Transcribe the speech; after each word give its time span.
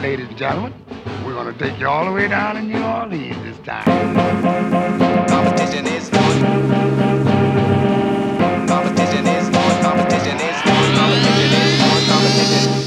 ladies 0.00 0.28
and 0.28 0.38
gentlemen, 0.38 0.72
we're 1.24 1.34
going 1.34 1.52
to 1.52 1.58
take 1.58 1.78
you 1.80 1.88
all 1.88 2.04
the 2.04 2.12
way 2.12 2.28
down 2.28 2.54
to 2.54 2.62
New 2.62 2.82
Orleans 2.82 3.36
this 3.42 3.58
time. 3.66 3.84
Competition 5.26 5.86
is 5.86 6.08
on. 6.10 6.40
Competition 8.68 9.26
is 9.26 9.46
on. 9.48 9.52
Competition 9.56 9.56
is 9.56 9.56
on. 9.56 9.82
Competition 9.82 10.38
is 10.38 10.62
Competition 10.62 11.52
is 11.52 12.08
Competition 12.08 12.77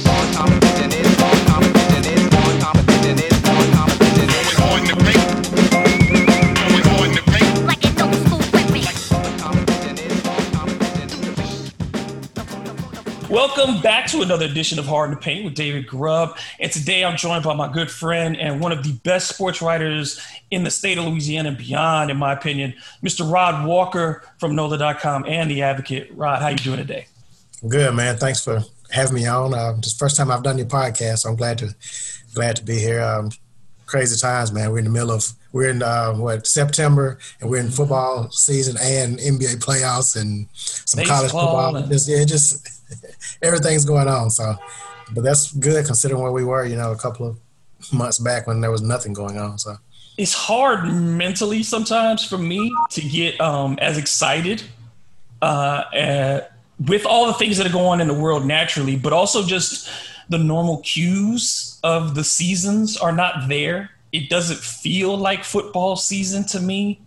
to 14.12 14.21
another 14.21 14.46
edition 14.46 14.78
of 14.78 14.85
Hard 14.85 15.12
to 15.12 15.17
Paint 15.17 15.46
with 15.46 15.55
David 15.55 15.87
Grubb. 15.87 16.38
And 16.59 16.70
today 16.70 17.05
I'm 17.05 17.16
joined 17.16 17.45
by 17.45 17.55
my 17.55 17.71
good 17.71 17.89
friend 17.89 18.35
and 18.35 18.59
one 18.59 18.73
of 18.73 18.84
the 18.84 18.91
best 18.91 19.30
sports 19.30 19.62
writers 19.62 20.20
in 20.49 20.66
the 20.66 20.70
state 20.70 20.98
of 20.98 21.05
Louisiana 21.05 21.49
and 21.49 21.58
beyond, 21.58 22.12
in 22.12 22.17
my 22.17 22.34
opinion, 22.34 22.73
Mr. 23.02 23.31
Rod 23.31 23.66
Walker 23.66 24.23
from 24.38 24.53
NOLA.com 24.53 25.23
and 25.27 25.50
The 25.50 25.62
Advocate. 25.62 26.12
Rod, 26.13 26.41
how 26.41 26.50
you 26.50 26.58
doing 26.58 26.80
today? 26.80 27.08
Good, 27.66 27.95
man. 27.95 28.17
Thanks 28.17 28.44
for 28.44 28.66
having 28.89 29.16
me 29.16 29.27
on. 29.27 29.53
Uh, 29.53 29.77
this 29.77 29.94
first 29.94 30.17
time 30.17 30.30
I've 30.30 30.44
done 30.44 30.58
your 30.58 30.67
podcast, 30.67 31.20
so 31.20 31.30
I'm 31.30 31.38
glad 31.38 31.59
to 31.59 31.73
glad 32.34 32.58
to 32.58 32.66
be 32.66 32.80
here. 32.80 33.02
Um, 33.02 33.30
crazy 33.86 34.20
times, 34.20 34.52
man. 34.52 34.72
We're 34.72 34.80
in 34.80 34.86
the 34.86 34.91
middle 34.91 35.12
of 35.12 35.25
we're 35.53 35.70
in 35.70 35.81
uh, 35.81 36.16
what 36.16 36.45
September, 36.45 37.17
and 37.39 37.50
we're 37.50 37.59
in 37.59 37.67
mm-hmm. 37.67 37.75
football 37.75 38.30
season 38.31 38.75
and 38.81 39.20
NBA 39.20 39.64
playoffs 39.64 40.20
and 40.20 40.48
some 40.53 41.00
Baseball 41.00 41.17
college 41.17 41.31
football. 41.31 41.75
And- 41.78 41.89
just, 41.89 42.09
yeah, 42.09 42.25
just 42.25 42.80
everything's 43.41 43.86
going 43.86 44.08
on. 44.08 44.30
So, 44.30 44.55
but 45.13 45.23
that's 45.23 45.52
good 45.52 45.86
considering 45.86 46.22
where 46.22 46.31
we 46.31 46.44
were, 46.44 46.66
you 46.66 46.76
know, 46.76 46.91
a 46.91 46.98
couple 46.98 47.27
of 47.27 47.40
months 47.91 48.20
back 48.20 48.48
when 48.48 48.62
there 48.62 48.72
was 48.72 48.81
nothing 48.81 49.14
going 49.14 49.38
on. 49.38 49.58
So 49.58 49.76
it's 50.17 50.34
hard 50.34 50.86
mentally 50.94 51.64
sometimes 51.64 52.23
for 52.23 52.38
me 52.38 52.72
to 52.92 53.02
get 53.02 53.39
um, 53.42 53.78
as 53.81 53.97
excited 53.97 54.64
uh, 55.42 55.84
at, 55.94 56.53
with 56.88 57.06
all 57.06 57.28
the 57.28 57.34
things 57.34 57.58
that 57.58 57.67
are 57.67 57.72
going 57.72 57.86
on 57.86 58.02
in 58.02 58.08
the 58.08 58.14
world 58.14 58.45
naturally, 58.45 58.95
but 58.95 59.14
also 59.14 59.44
just 59.44 59.89
the 60.30 60.38
normal 60.38 60.78
cues 60.80 61.80
of 61.84 62.16
the 62.16 62.23
seasons 62.23 62.97
are 62.97 63.12
not 63.12 63.47
there. 63.47 63.92
It 64.12 64.30
doesn't 64.30 64.59
feel 64.59 65.17
like 65.17 65.44
football 65.44 65.95
season 65.95 66.45
to 66.47 66.59
me. 66.59 67.02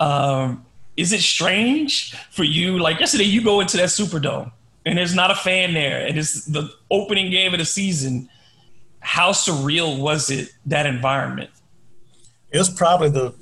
Um, 0.00 0.64
is 0.96 1.12
it 1.12 1.20
strange 1.20 2.14
for 2.30 2.44
you? 2.44 2.78
Like 2.78 2.98
yesterday, 3.00 3.24
you 3.24 3.42
go 3.42 3.60
into 3.60 3.76
that 3.76 3.88
Superdome 3.88 4.50
and 4.84 4.96
there's 4.96 5.14
not 5.14 5.30
a 5.30 5.34
fan 5.34 5.74
there, 5.74 6.06
and 6.06 6.18
it's 6.18 6.44
the 6.46 6.70
opening 6.90 7.30
game 7.30 7.52
of 7.52 7.58
the 7.58 7.64
season. 7.64 8.28
How 9.00 9.32
surreal 9.32 9.98
was 9.98 10.30
it 10.30 10.50
that 10.66 10.86
environment? 10.86 11.50
It 12.50 12.58
was 12.58 12.70
probably 12.70 13.10
the, 13.10 13.34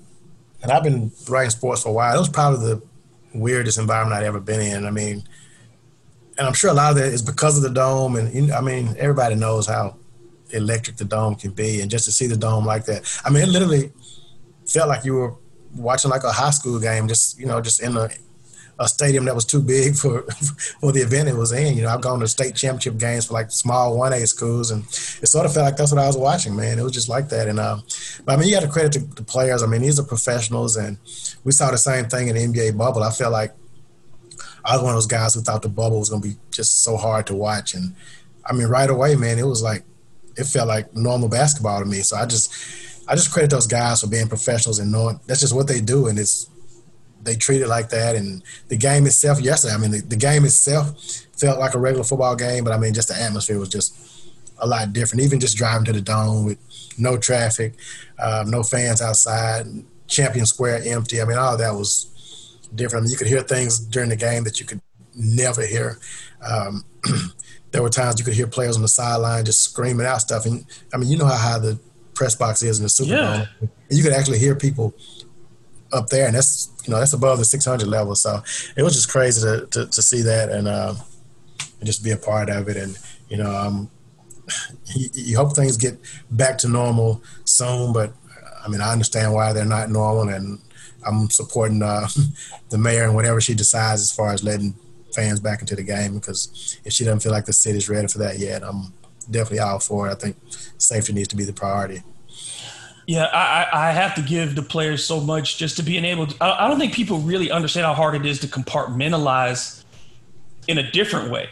and 0.63 0.73
I've 0.73 0.83
been 0.83 1.13
writing 1.29 1.51
sports 1.51 1.83
for 1.83 1.91
a 1.91 1.93
while. 1.93 2.15
It 2.17 2.19
was 2.19 2.29
probably 2.29 2.67
the 2.67 2.83
weirdest 3.35 3.79
environment 3.79 4.21
I'd 4.21 4.27
ever 4.27 4.41
been 4.41 4.61
in. 4.61 4.87
I 4.87 4.91
mean, 4.91 5.23
and 6.39 6.47
I'm 6.47 6.55
sure 6.55 6.71
a 6.71 6.75
lot 6.75 6.91
of 6.91 6.99
that 6.99 7.13
is 7.13 7.23
because 7.23 7.57
of 7.57 7.63
the 7.63 7.71
dome, 7.71 8.17
and 8.17 8.53
I 8.53 8.61
mean, 8.61 8.95
everybody 8.99 9.35
knows 9.35 9.67
how 9.67 9.97
electric 10.51 10.97
the 10.97 11.05
dome 11.05 11.35
can 11.35 11.53
be, 11.53 11.81
and 11.81 11.91
just 11.91 12.05
to 12.05 12.13
see 12.13 12.27
the 12.27 12.37
dome 12.37 12.65
like 12.65 12.85
that, 12.87 13.21
I 13.25 13.31
mean, 13.31 13.43
it 13.43 13.49
literally 13.49 13.93
felt 14.67 14.89
like 14.89 15.05
you 15.05 15.15
were 15.15 15.35
watching 15.75 16.11
like 16.11 16.25
a 16.25 16.33
high 16.33 16.51
school 16.51 16.79
game, 16.79 17.09
just 17.09 17.39
you 17.39 17.47
know, 17.47 17.61
just 17.61 17.83
in 17.83 17.97
a 17.97 18.09
a 18.79 18.89
stadium 18.89 19.25
that 19.25 19.35
was 19.35 19.45
too 19.45 19.63
big 19.63 19.95
for 19.95 20.23
for 20.81 20.93
the 20.93 21.01
event 21.01 21.29
it 21.29 21.35
was 21.35 21.53
in. 21.53 21.77
You 21.77 21.83
know, 21.83 21.89
I've 21.89 22.01
gone 22.01 22.21
to 22.21 22.29
state 22.29 22.55
championship 22.55 22.99
games 22.99 23.27
for 23.27 23.35
like 23.35 23.51
small 23.51 23.97
one 23.97 24.13
A 24.13 24.27
schools, 24.27 24.71
and 24.71 24.85
it 24.85 25.29
sort 25.29 25.47
of 25.47 25.55
felt 25.55 25.65
like 25.65 25.77
that's 25.77 25.93
what 25.93 26.03
I 26.03 26.07
was 26.07 26.17
watching. 26.17 26.55
Man, 26.55 26.79
it 26.79 26.83
was 26.83 26.93
just 26.93 27.09
like 27.09 27.29
that. 27.31 27.49
And 27.49 27.59
uh, 27.59 27.79
I 28.29 28.37
mean, 28.37 28.49
you 28.49 28.55
got 28.55 28.63
to 28.63 28.69
credit 28.69 29.17
the 29.17 29.23
players. 29.23 29.63
I 29.63 29.67
mean, 29.67 29.83
these 29.83 29.99
are 29.99 30.05
professionals, 30.05 30.77
and 30.77 30.99
we 31.45 31.53
saw 31.53 31.71
the 31.71 31.79
same 31.79 32.07
thing 32.07 32.29
in 32.29 32.35
the 32.35 32.47
NBA 32.47 32.77
bubble. 32.77 33.03
I 33.03 33.11
felt 33.11 33.33
like 33.33 33.55
I 34.65 34.75
was 34.75 34.83
one 34.83 34.91
of 34.91 34.97
those 34.97 35.07
guys 35.07 35.35
who 35.35 35.41
thought 35.41 35.63
the 35.63 35.69
bubble 35.69 35.99
was 35.99 36.11
going 36.11 36.23
to 36.23 36.29
be 36.29 36.37
just 36.51 36.83
so 36.83 36.97
hard 36.97 37.27
to 37.29 37.35
watch, 37.35 37.75
and 37.75 37.95
I 38.45 38.53
mean, 38.53 38.67
right 38.69 38.91
away, 38.91 39.17
man, 39.17 39.39
it 39.39 39.47
was 39.47 39.63
like 39.63 39.85
it 40.37 40.45
felt 40.45 40.69
like 40.69 40.95
normal 40.95 41.29
basketball 41.29 41.81
to 41.81 41.87
me. 41.87 42.01
So 42.01 42.17
I 42.17 42.27
just 42.27 42.53
I 43.09 43.15
just 43.15 43.33
credit 43.33 43.51
those 43.51 43.67
guys 43.67 44.01
for 44.01 44.09
being 44.09 44.29
professionals 44.29 44.79
and 44.79 44.93
knowing 44.93 45.21
that's 45.27 45.41
just 45.41 45.55
what 45.55 45.67
they 45.67 45.81
do, 45.81 46.09
and 46.09 46.19
it's 46.19 46.51
they 47.27 47.37
treat 47.37 47.61
it 47.61 47.69
like 47.69 47.89
that. 47.91 48.17
And 48.17 48.43
the 48.69 48.77
game 48.77 49.07
itself, 49.07 49.41
yesterday, 49.41 49.75
I 49.75 49.79
mean, 49.79 49.91
the, 49.91 50.01
the 50.01 50.17
game 50.17 50.45
itself 50.45 50.99
felt 51.39 51.59
like 51.59 51.75
a 51.75 51.79
regular 51.79 52.05
football 52.05 52.37
game, 52.37 52.65
but 52.65 52.73
I 52.73 52.79
mean, 52.79 52.95
just 52.95 53.09
the 53.09 53.21
atmosphere 53.21 53.59
was 53.59 53.69
just 53.69 53.95
a 54.59 54.67
lot 54.67 54.93
different. 54.93 55.23
Even 55.23 55.41
just 55.41 55.57
driving 55.57 55.85
to 55.87 55.93
the 55.93 56.01
dome 56.01 56.45
with 56.45 56.59
no 56.99 57.17
traffic, 57.17 57.75
uh, 58.19 58.45
no 58.47 58.63
fans 58.63 59.03
outside, 59.03 59.67
Champion 60.07 60.47
Square 60.47 60.83
empty. 60.87 61.21
I 61.21 61.25
mean, 61.25 61.37
all 61.37 61.55
of 61.55 61.59
that 61.59 61.75
was 61.75 62.59
different. 62.75 63.03
I 63.03 63.05
mean, 63.05 63.11
you 63.11 63.19
could 63.19 63.27
hear 63.27 63.43
things 63.43 63.79
during 63.79 64.09
the 64.09 64.17
game 64.17 64.45
that 64.45 64.61
you 64.61 64.67
could 64.67 64.81
never 65.15 65.63
hear. 65.63 65.99
Um, 66.49 66.85
there 67.73 67.83
were 67.83 67.91
times 67.91 68.19
you 68.19 68.25
could 68.25 68.35
hear 68.35 68.47
players 68.47 68.77
on 68.77 68.83
the 68.83 68.89
sideline 68.89 69.45
just 69.45 69.63
screaming 69.63 70.07
out 70.07 70.21
stuff. 70.21 70.47
And 70.47 70.65
I 70.95 70.97
mean, 70.97 71.11
you 71.11 71.19
know 71.19 71.27
how 71.27 71.37
high 71.37 71.59
the 71.59 71.79
press 72.15 72.35
box 72.35 72.63
is 72.63 72.79
in 72.79 72.85
the 72.85 72.89
Super 72.89 73.11
yeah. 73.11 73.37
Bowl. 73.61 73.69
And 73.91 73.99
you 73.99 74.03
could 74.03 74.13
actually 74.13 74.39
hear 74.39 74.55
people 74.55 74.95
up 75.93 76.09
there, 76.09 76.27
and 76.27 76.35
that's 76.35 76.67
you 76.87 76.93
know 76.93 76.99
that's 76.99 77.13
above 77.13 77.39
the 77.39 77.45
600 77.45 77.87
level. 77.87 78.15
So 78.15 78.43
it 78.77 78.83
was 78.83 78.95
just 78.95 79.11
crazy 79.11 79.41
to 79.43 79.67
to, 79.67 79.87
to 79.87 80.03
see 80.03 80.23
that 80.23 80.51
and, 80.51 80.69
uh, 80.69 80.95
and 81.79 81.87
just 81.87 82.05
be 82.05 82.13
a 82.13 82.17
part 82.17 82.49
of 82.49 82.69
it. 82.69 82.77
And 82.77 82.99
you 83.29 83.37
know, 83.39 83.55
um, 83.55 83.91
you, 84.95 85.09
you, 85.13 85.37
hope 85.37 85.55
things 85.55 85.77
get 85.77 85.99
back 86.31 86.59
to 86.59 86.69
normal 86.69 87.23
soon. 87.45 87.93
But 87.93 88.13
I 88.65 88.69
mean, 88.69 88.81
I 88.81 88.93
understand 88.93 89.33
why 89.33 89.53
they're 89.53 89.65
not 89.65 89.91
normal, 89.91 90.29
and 90.29 90.61
I'm 91.05 91.29
supporting 91.31 91.83
uh, 91.83 92.09
the 92.71 92.79
mayor 92.79 93.05
and 93.05 93.15
whatever 93.15 93.41
she 93.41 93.55
decides 93.55 94.03
as 94.03 94.13
far 94.13 94.33
as 94.33 94.45
letting 94.45 94.75
fans 95.15 95.41
back 95.41 95.61
into 95.61 95.75
the 95.75 95.83
game. 95.83 96.15
Because 96.15 96.79
if 96.85 96.93
she 96.93 97.05
doesn't 97.05 97.21
feel 97.21 97.33
like 97.33 97.47
the 97.47 97.53
city's 97.53 97.89
ready 97.89 98.07
for 98.07 98.19
that 98.19 98.39
yet, 98.39 98.63
I'm 98.63 98.93
definitely 99.31 99.61
all 99.61 99.81
for 99.81 100.09
it. 100.09 100.13
I 100.13 100.15
think 100.15 100.37
safety 100.79 101.13
needs 101.13 101.29
to 101.29 101.37
be 101.37 101.45
the 101.45 101.53
priority. 101.53 102.03
Yeah, 103.07 103.27
I, 103.27 103.89
I 103.89 103.93
have 103.93 104.17
to 104.17 104.23
give 104.23 104.57
the 104.57 104.63
players 104.63 105.05
so 105.05 105.21
much 105.21 105.59
just 105.59 105.77
to 105.77 105.85
being 105.85 106.05
able 106.05 106.27
to. 106.27 106.45
I 106.45 106.67
don't 106.67 106.79
think 106.79 106.93
people 106.93 107.19
really 107.19 107.53
understand 107.53 107.87
how 107.87 107.95
hard 107.95 108.17
it 108.17 108.27
is 108.27 108.41
to 108.41 108.49
compartmentalize 108.49 109.85
in 110.67 110.79
a 110.79 110.91
different 110.91 111.31
way. 111.31 111.49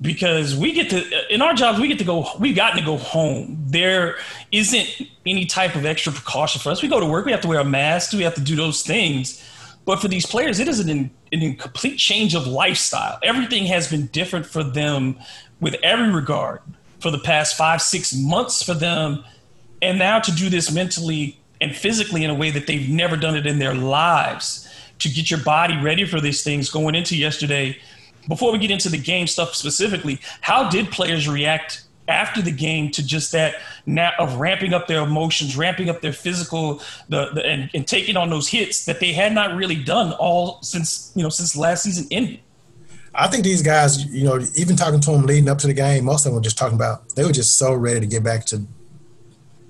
Because 0.00 0.56
we 0.56 0.72
get 0.72 0.90
to 0.90 1.32
in 1.32 1.40
our 1.40 1.54
jobs 1.54 1.78
we 1.78 1.86
get 1.88 1.98
to 1.98 2.04
go 2.04 2.26
we've 2.38 2.56
gotten 2.56 2.78
to 2.78 2.84
go 2.84 2.96
home. 2.96 3.56
There 3.66 4.16
isn't 4.52 5.02
any 5.24 5.46
type 5.46 5.76
of 5.76 5.86
extra 5.86 6.12
precaution 6.12 6.60
for 6.60 6.70
us. 6.70 6.82
We 6.82 6.88
go 6.88 7.00
to 7.00 7.06
work 7.06 7.24
we 7.24 7.32
have 7.32 7.40
to 7.42 7.48
wear 7.48 7.60
a 7.60 7.64
mask 7.64 8.12
we 8.12 8.22
have 8.22 8.34
to 8.34 8.40
do 8.40 8.56
those 8.56 8.82
things. 8.82 9.42
But 9.84 10.00
for 10.00 10.08
these 10.08 10.26
players 10.26 10.58
it 10.58 10.66
is 10.66 10.80
an, 10.80 11.10
an 11.32 11.56
complete 11.56 11.96
change 11.96 12.34
of 12.34 12.46
lifestyle. 12.46 13.18
Everything 13.22 13.66
has 13.66 13.88
been 13.88 14.06
different 14.08 14.46
for 14.46 14.64
them 14.64 15.16
with 15.60 15.74
every 15.82 16.10
regard. 16.10 16.60
For 16.98 17.12
the 17.12 17.20
past 17.20 17.56
five 17.56 17.80
six 17.80 18.14
months 18.14 18.62
for 18.62 18.74
them 18.74 19.24
and 19.84 19.98
now 19.98 20.18
to 20.18 20.32
do 20.32 20.48
this 20.48 20.72
mentally 20.72 21.38
and 21.60 21.76
physically 21.76 22.24
in 22.24 22.30
a 22.30 22.34
way 22.34 22.50
that 22.50 22.66
they've 22.66 22.88
never 22.88 23.16
done 23.16 23.36
it 23.36 23.46
in 23.46 23.58
their 23.58 23.74
lives 23.74 24.68
to 24.98 25.08
get 25.08 25.30
your 25.30 25.40
body 25.40 25.76
ready 25.80 26.04
for 26.04 26.20
these 26.20 26.42
things 26.42 26.70
going 26.70 26.94
into 26.94 27.16
yesterday. 27.16 27.76
Before 28.28 28.52
we 28.52 28.58
get 28.58 28.70
into 28.70 28.88
the 28.88 28.98
game 28.98 29.26
stuff 29.26 29.54
specifically 29.54 30.18
how 30.40 30.70
did 30.70 30.90
players 30.90 31.28
react 31.28 31.84
after 32.08 32.42
the 32.42 32.50
game 32.50 32.90
to 32.90 33.06
just 33.06 33.32
that 33.32 33.56
now 33.86 34.12
of 34.18 34.36
ramping 34.36 34.74
up 34.74 34.86
their 34.86 35.02
emotions 35.02 35.56
ramping 35.56 35.88
up 35.88 36.02
their 36.02 36.12
physical 36.12 36.82
the, 37.08 37.30
the 37.30 37.44
and, 37.44 37.70
and 37.74 37.86
taking 37.86 38.14
on 38.14 38.28
those 38.28 38.48
hits 38.48 38.84
that 38.84 39.00
they 39.00 39.12
had 39.12 39.32
not 39.32 39.56
really 39.56 39.82
done 39.82 40.12
all 40.14 40.62
since 40.62 41.12
you 41.14 41.22
know 41.22 41.28
since 41.28 41.56
last 41.56 41.82
season 41.82 42.06
ended? 42.10 42.40
I 43.14 43.28
think 43.28 43.44
these 43.44 43.62
guys, 43.62 44.04
you 44.06 44.24
know, 44.24 44.40
even 44.56 44.74
talking 44.74 44.98
to 45.00 45.10
them 45.12 45.22
leading 45.22 45.48
up 45.48 45.58
to 45.58 45.68
the 45.68 45.74
game, 45.74 46.04
most 46.04 46.26
of 46.26 46.32
them 46.32 46.34
were 46.34 46.42
just 46.42 46.58
talking 46.58 46.74
about 46.74 47.14
they 47.14 47.24
were 47.24 47.32
just 47.32 47.58
so 47.58 47.74
ready 47.74 48.00
to 48.00 48.06
get 48.06 48.24
back 48.24 48.44
to 48.46 48.66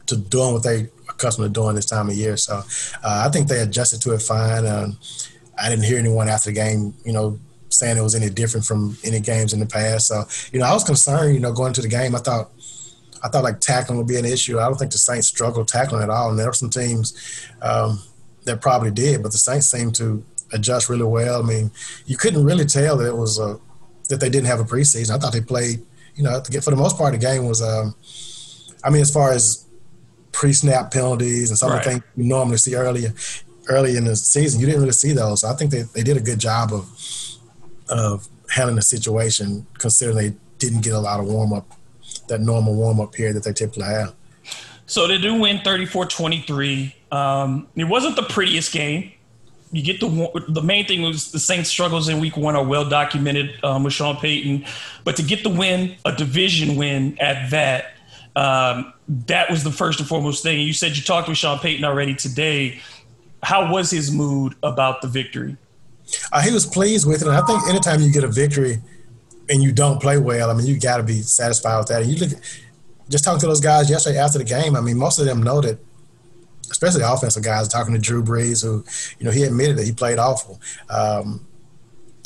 to 0.06 0.16
doing 0.16 0.52
what 0.52 0.62
they 0.62 0.88
accustomed 1.08 1.46
to 1.46 1.60
doing 1.60 1.74
this 1.74 1.86
time 1.86 2.08
of 2.08 2.14
year. 2.14 2.36
So 2.36 2.56
uh, 2.56 3.24
I 3.26 3.30
think 3.30 3.48
they 3.48 3.60
adjusted 3.60 4.00
to 4.02 4.12
it 4.14 4.22
fine. 4.22 4.66
Um, 4.66 4.98
I 5.58 5.68
didn't 5.68 5.84
hear 5.84 5.98
anyone 5.98 6.28
after 6.28 6.50
the 6.50 6.54
game, 6.54 6.94
you 7.04 7.12
know, 7.12 7.38
saying 7.68 7.96
it 7.96 8.02
was 8.02 8.14
any 8.14 8.30
different 8.30 8.66
from 8.66 8.96
any 9.04 9.20
games 9.20 9.52
in 9.52 9.60
the 9.60 9.66
past. 9.66 10.08
So 10.08 10.24
you 10.52 10.60
know, 10.60 10.66
I 10.66 10.72
was 10.72 10.84
concerned. 10.84 11.34
You 11.34 11.40
know, 11.40 11.52
going 11.52 11.72
to 11.74 11.82
the 11.82 11.88
game, 11.88 12.14
I 12.14 12.18
thought. 12.18 12.50
I 13.22 13.28
thought 13.28 13.42
like 13.42 13.58
tackling 13.58 13.96
would 13.96 14.06
be 14.06 14.18
an 14.18 14.26
issue. 14.26 14.58
I 14.58 14.64
don't 14.64 14.78
think 14.78 14.92
the 14.92 14.98
Saints 14.98 15.28
struggled 15.28 15.66
tackling 15.66 16.02
at 16.02 16.10
all, 16.10 16.28
and 16.28 16.38
there 16.38 16.46
were 16.46 16.52
some 16.52 16.68
teams 16.68 17.48
um, 17.62 18.02
that 18.44 18.60
probably 18.60 18.90
did, 18.90 19.22
but 19.22 19.32
the 19.32 19.38
Saints 19.38 19.70
seemed 19.70 19.94
to 19.94 20.22
adjust 20.52 20.90
really 20.90 21.04
well. 21.04 21.42
I 21.42 21.46
mean, 21.46 21.70
you 22.04 22.18
couldn't 22.18 22.44
really 22.44 22.66
tell 22.66 22.98
that 22.98 23.08
it 23.08 23.16
was 23.16 23.38
a, 23.38 23.58
that 24.10 24.20
they 24.20 24.28
didn't 24.28 24.48
have 24.48 24.60
a 24.60 24.64
preseason. 24.64 25.14
I 25.14 25.18
thought 25.18 25.32
they 25.32 25.40
played, 25.40 25.80
you 26.16 26.22
know, 26.22 26.38
for 26.42 26.70
the 26.70 26.76
most 26.76 26.98
part, 26.98 27.12
the 27.12 27.18
game 27.18 27.46
was. 27.46 27.62
Um, 27.62 27.94
I 28.84 28.90
mean, 28.90 29.00
as 29.00 29.10
far 29.10 29.32
as 29.32 29.63
pre-snap 30.34 30.90
penalties 30.90 31.48
and 31.48 31.58
some 31.58 31.70
right. 31.70 31.78
of 31.78 31.84
the 31.84 31.90
things 31.90 32.02
you 32.16 32.24
normally 32.24 32.56
see 32.58 32.74
earlier 32.74 33.14
early 33.68 33.96
in 33.96 34.04
the 34.04 34.16
season. 34.16 34.60
You 34.60 34.66
didn't 34.66 34.82
really 34.82 34.92
see 34.92 35.12
those. 35.12 35.40
So 35.40 35.48
I 35.48 35.54
think 35.54 35.70
they, 35.70 35.82
they 35.82 36.02
did 36.02 36.16
a 36.16 36.20
good 36.20 36.38
job 36.38 36.72
of 36.72 36.86
of 37.88 38.28
handling 38.50 38.76
the 38.76 38.82
situation, 38.82 39.66
considering 39.78 40.16
they 40.16 40.34
didn't 40.58 40.82
get 40.82 40.94
a 40.94 41.00
lot 41.00 41.20
of 41.20 41.26
warm 41.26 41.52
up 41.52 41.66
that 42.28 42.40
normal 42.40 42.74
warm 42.74 43.00
up 43.00 43.12
period 43.12 43.36
that 43.36 43.44
they 43.44 43.52
typically 43.52 43.84
have. 43.84 44.14
So 44.86 45.06
they 45.06 45.18
do 45.18 45.40
win 45.40 45.58
34-23. 45.58 46.92
Um, 47.10 47.66
it 47.74 47.84
wasn't 47.84 48.16
the 48.16 48.22
prettiest 48.22 48.72
game. 48.72 49.12
You 49.72 49.82
get 49.82 49.98
the 49.98 50.44
the 50.48 50.62
main 50.62 50.86
thing 50.86 51.02
was 51.02 51.32
the 51.32 51.40
Saints' 51.40 51.68
struggles 51.68 52.08
in 52.08 52.20
Week 52.20 52.36
One 52.36 52.54
are 52.54 52.64
well 52.64 52.88
documented 52.88 53.58
um, 53.64 53.82
with 53.82 53.92
Sean 53.92 54.16
Payton, 54.16 54.66
but 55.02 55.16
to 55.16 55.22
get 55.22 55.42
the 55.42 55.48
win, 55.48 55.96
a 56.04 56.14
division 56.14 56.76
win 56.76 57.18
at 57.18 57.50
that, 57.50 57.93
um, 58.36 58.92
that 59.26 59.50
was 59.50 59.62
the 59.64 59.70
first 59.70 60.00
and 60.00 60.08
foremost 60.08 60.42
thing. 60.42 60.60
You 60.60 60.72
said 60.72 60.96
you 60.96 61.02
talked 61.02 61.28
with 61.28 61.38
Sean 61.38 61.58
Payton 61.58 61.84
already 61.84 62.14
today. 62.14 62.80
How 63.42 63.70
was 63.70 63.90
his 63.90 64.10
mood 64.10 64.54
about 64.62 65.02
the 65.02 65.08
victory? 65.08 65.56
Uh, 66.32 66.40
he 66.42 66.52
was 66.52 66.66
pleased 66.66 67.06
with 67.06 67.22
it. 67.22 67.28
And 67.28 67.36
I 67.36 67.44
think 67.46 67.68
anytime 67.68 68.00
you 68.00 68.12
get 68.12 68.24
a 68.24 68.28
victory 68.28 68.82
and 69.48 69.62
you 69.62 69.72
don't 69.72 70.00
play 70.00 70.18
well, 70.18 70.50
I 70.50 70.54
mean, 70.54 70.66
you 70.66 70.78
got 70.78 70.96
to 70.96 71.02
be 71.02 71.20
satisfied 71.22 71.78
with 71.78 71.88
that. 71.88 72.02
And 72.02 72.10
you 72.10 72.26
look, 72.26 72.38
just 73.08 73.24
talking 73.24 73.40
to 73.40 73.46
those 73.46 73.60
guys 73.60 73.90
yesterday 73.90 74.18
after 74.18 74.38
the 74.38 74.44
game, 74.44 74.76
I 74.76 74.80
mean, 74.80 74.98
most 74.98 75.18
of 75.18 75.26
them 75.26 75.42
know 75.42 75.60
that, 75.60 75.78
especially 76.70 77.00
the 77.00 77.12
offensive 77.12 77.44
guys, 77.44 77.68
talking 77.68 77.94
to 77.94 78.00
Drew 78.00 78.22
Brees, 78.22 78.62
who, 78.62 78.84
you 79.18 79.26
know, 79.26 79.30
he 79.30 79.44
admitted 79.44 79.76
that 79.76 79.84
he 79.84 79.92
played 79.92 80.18
awful. 80.18 80.60
Um, 80.88 81.46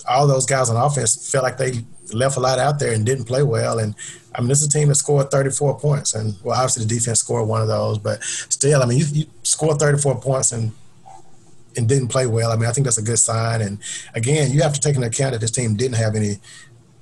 all 0.08 0.26
those 0.26 0.46
guys 0.46 0.70
on 0.70 0.76
offense 0.76 1.30
felt 1.30 1.44
like 1.44 1.58
they 1.58 1.84
left 2.12 2.36
a 2.36 2.40
lot 2.40 2.58
out 2.58 2.78
there 2.78 2.92
and 2.92 3.04
didn't 3.04 3.24
play 3.24 3.42
well. 3.42 3.78
And 3.78 3.94
I 4.34 4.40
mean, 4.40 4.48
this 4.48 4.62
is 4.62 4.68
a 4.68 4.70
team 4.70 4.88
that 4.88 4.96
scored 4.96 5.30
34 5.30 5.78
points. 5.78 6.14
And 6.14 6.34
well, 6.42 6.56
obviously 6.56 6.84
the 6.84 6.94
defense 6.94 7.20
scored 7.20 7.48
one 7.48 7.62
of 7.62 7.68
those, 7.68 7.98
but 7.98 8.22
still, 8.22 8.82
I 8.82 8.86
mean, 8.86 8.98
you, 8.98 9.06
you 9.12 9.26
scored 9.42 9.78
34 9.78 10.20
points 10.20 10.52
and 10.52 10.72
and 11.76 11.88
didn't 11.88 12.08
play 12.08 12.26
well. 12.26 12.50
I 12.50 12.56
mean, 12.56 12.68
I 12.68 12.72
think 12.72 12.86
that's 12.86 12.98
a 12.98 13.02
good 13.02 13.18
sign. 13.18 13.60
And 13.60 13.78
again, 14.14 14.50
you 14.50 14.62
have 14.62 14.72
to 14.72 14.80
take 14.80 14.96
into 14.96 15.06
account 15.06 15.32
that 15.32 15.40
this 15.40 15.52
team 15.52 15.76
didn't 15.76 15.96
have 15.96 16.16
any 16.16 16.38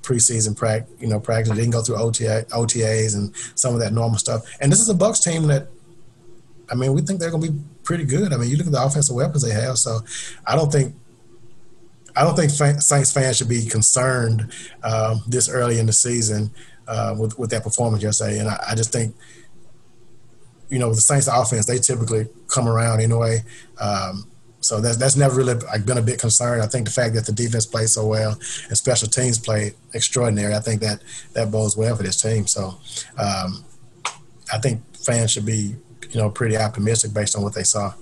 preseason 0.03 0.55
practice, 0.55 0.93
you 0.99 1.07
know, 1.07 1.19
practice. 1.19 1.49
They 1.49 1.61
didn't 1.61 1.73
go 1.73 1.81
through 1.81 1.97
OTA, 1.97 2.45
OTAs 2.51 3.15
and 3.15 3.35
some 3.55 3.73
of 3.73 3.79
that 3.81 3.91
normal 3.91 4.17
stuff. 4.17 4.43
And 4.61 4.71
this 4.71 4.79
is 4.79 4.87
a 4.87 4.93
Bucks 4.93 5.19
team 5.19 5.47
that, 5.47 5.67
I 6.71 6.75
mean, 6.75 6.93
we 6.93 7.01
think 7.01 7.19
they're 7.19 7.31
going 7.31 7.43
to 7.43 7.51
be 7.51 7.59
pretty 7.83 8.05
good. 8.05 8.31
I 8.33 8.37
mean, 8.37 8.49
you 8.49 8.57
look 8.57 8.67
at 8.67 8.71
the 8.71 8.83
offensive 8.83 9.15
weapons 9.15 9.43
they 9.43 9.51
have. 9.51 9.77
So 9.77 9.99
I 10.45 10.55
don't 10.55 10.71
think, 10.71 10.95
I 12.17 12.23
don't 12.23 12.35
think 12.35 12.51
Saints 12.51 13.11
fans 13.11 13.37
should 13.37 13.49
be 13.49 13.65
concerned 13.65 14.51
um, 14.83 15.21
this 15.27 15.49
early 15.49 15.79
in 15.79 15.85
the 15.85 15.93
season 15.93 16.51
uh, 16.87 17.15
with 17.17 17.37
with 17.37 17.51
that 17.51 17.63
performance 17.63 18.01
yesterday. 18.01 18.39
And 18.39 18.49
I, 18.49 18.63
I, 18.69 18.75
just 18.75 18.91
think, 18.91 19.15
you 20.69 20.79
know, 20.79 20.89
the 20.89 21.01
Saints 21.01 21.27
offense 21.27 21.67
they 21.67 21.77
typically 21.77 22.27
come 22.47 22.67
around 22.67 23.01
anyway. 23.01 23.43
Um, 23.79 24.27
so 24.61 24.81
that's 24.81 24.97
that's 24.97 25.15
never 25.15 25.35
really 25.35 25.55
been 25.85 25.99
a 25.99 26.01
big 26.01 26.19
concern. 26.19 26.59
I 26.61 26.65
think 26.65 26.85
the 26.87 26.91
fact 26.91 27.13
that 27.13 27.25
the 27.25 27.31
defense 27.31 27.65
played 27.65 27.89
so 27.89 28.07
well 28.07 28.31
and 28.67 28.77
special 28.77 29.07
teams 29.07 29.37
played 29.37 29.75
extraordinary, 29.93 30.55
I 30.55 30.59
think 30.59 30.81
that 30.81 31.01
that 31.33 31.51
bodes 31.51 31.77
well 31.77 31.95
for 31.95 32.03
this 32.03 32.19
team. 32.19 32.47
So 32.47 32.79
um, 33.17 33.63
I 34.51 34.57
think 34.57 34.81
fans 34.95 35.31
should 35.31 35.45
be 35.45 35.75
you 36.09 36.19
know 36.19 36.31
pretty 36.31 36.57
optimistic 36.57 37.13
based 37.13 37.35
on 37.35 37.43
what 37.43 37.53
they 37.53 37.63
saw. 37.63 37.93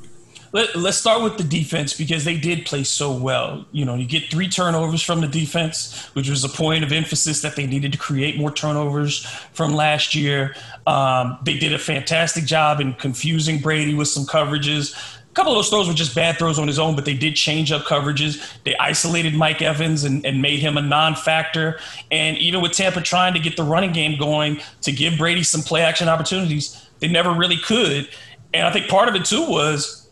Let, 0.55 0.73
us 0.73 0.97
start 0.97 1.21
with 1.21 1.37
the 1.37 1.43
defense 1.43 1.93
because 1.93 2.23
they 2.23 2.37
did 2.37 2.65
play 2.65 2.85
so 2.85 3.11
well. 3.11 3.65
You 3.73 3.83
know, 3.83 3.95
you 3.95 4.05
get 4.05 4.31
three 4.31 4.47
turnovers 4.47 5.01
from 5.01 5.19
the 5.19 5.27
defense, 5.27 6.05
which 6.13 6.29
was 6.29 6.45
a 6.45 6.49
point 6.49 6.85
of 6.85 6.93
emphasis 6.93 7.41
that 7.41 7.57
they 7.57 7.67
needed 7.67 7.91
to 7.91 7.97
create 7.97 8.37
more 8.37 8.51
turnovers 8.51 9.25
from 9.51 9.73
last 9.73 10.15
year. 10.15 10.55
Um, 10.87 11.37
they 11.43 11.57
did 11.57 11.73
a 11.73 11.77
fantastic 11.77 12.45
job 12.45 12.79
in 12.79 12.93
confusing 12.93 13.59
Brady 13.59 13.93
with 13.95 14.07
some 14.07 14.23
coverages 14.23 14.95
A 15.29 15.33
couple 15.33 15.51
of 15.51 15.57
those 15.57 15.67
throws 15.67 15.89
were 15.89 15.93
just 15.93 16.15
bad 16.15 16.37
throws 16.37 16.57
on 16.57 16.69
his 16.69 16.79
own, 16.79 16.95
but 16.95 17.03
they 17.03 17.15
did 17.15 17.35
change 17.35 17.73
up 17.73 17.81
coverages. 17.81 18.41
They 18.63 18.77
isolated 18.77 19.35
Mike 19.35 19.61
Evans 19.61 20.05
and, 20.05 20.25
and, 20.25 20.41
made 20.41 20.59
him 20.59 20.77
a 20.77 20.81
non-factor. 20.81 21.81
And 22.11 22.37
even 22.37 22.61
with 22.61 22.71
Tampa 22.71 23.01
trying 23.01 23.33
to 23.33 23.41
get 23.41 23.57
the 23.57 23.63
running 23.63 23.91
game 23.91 24.17
going 24.17 24.61
to 24.83 24.93
give 24.93 25.17
Brady 25.17 25.43
some 25.43 25.63
play 25.63 25.81
action 25.81 26.07
opportunities, 26.07 26.87
they 26.99 27.09
never 27.09 27.33
really 27.33 27.57
could. 27.57 28.07
And 28.53 28.65
I 28.65 28.71
think 28.71 28.87
part 28.87 29.09
of 29.09 29.15
it 29.15 29.25
too 29.25 29.45
was 29.49 30.04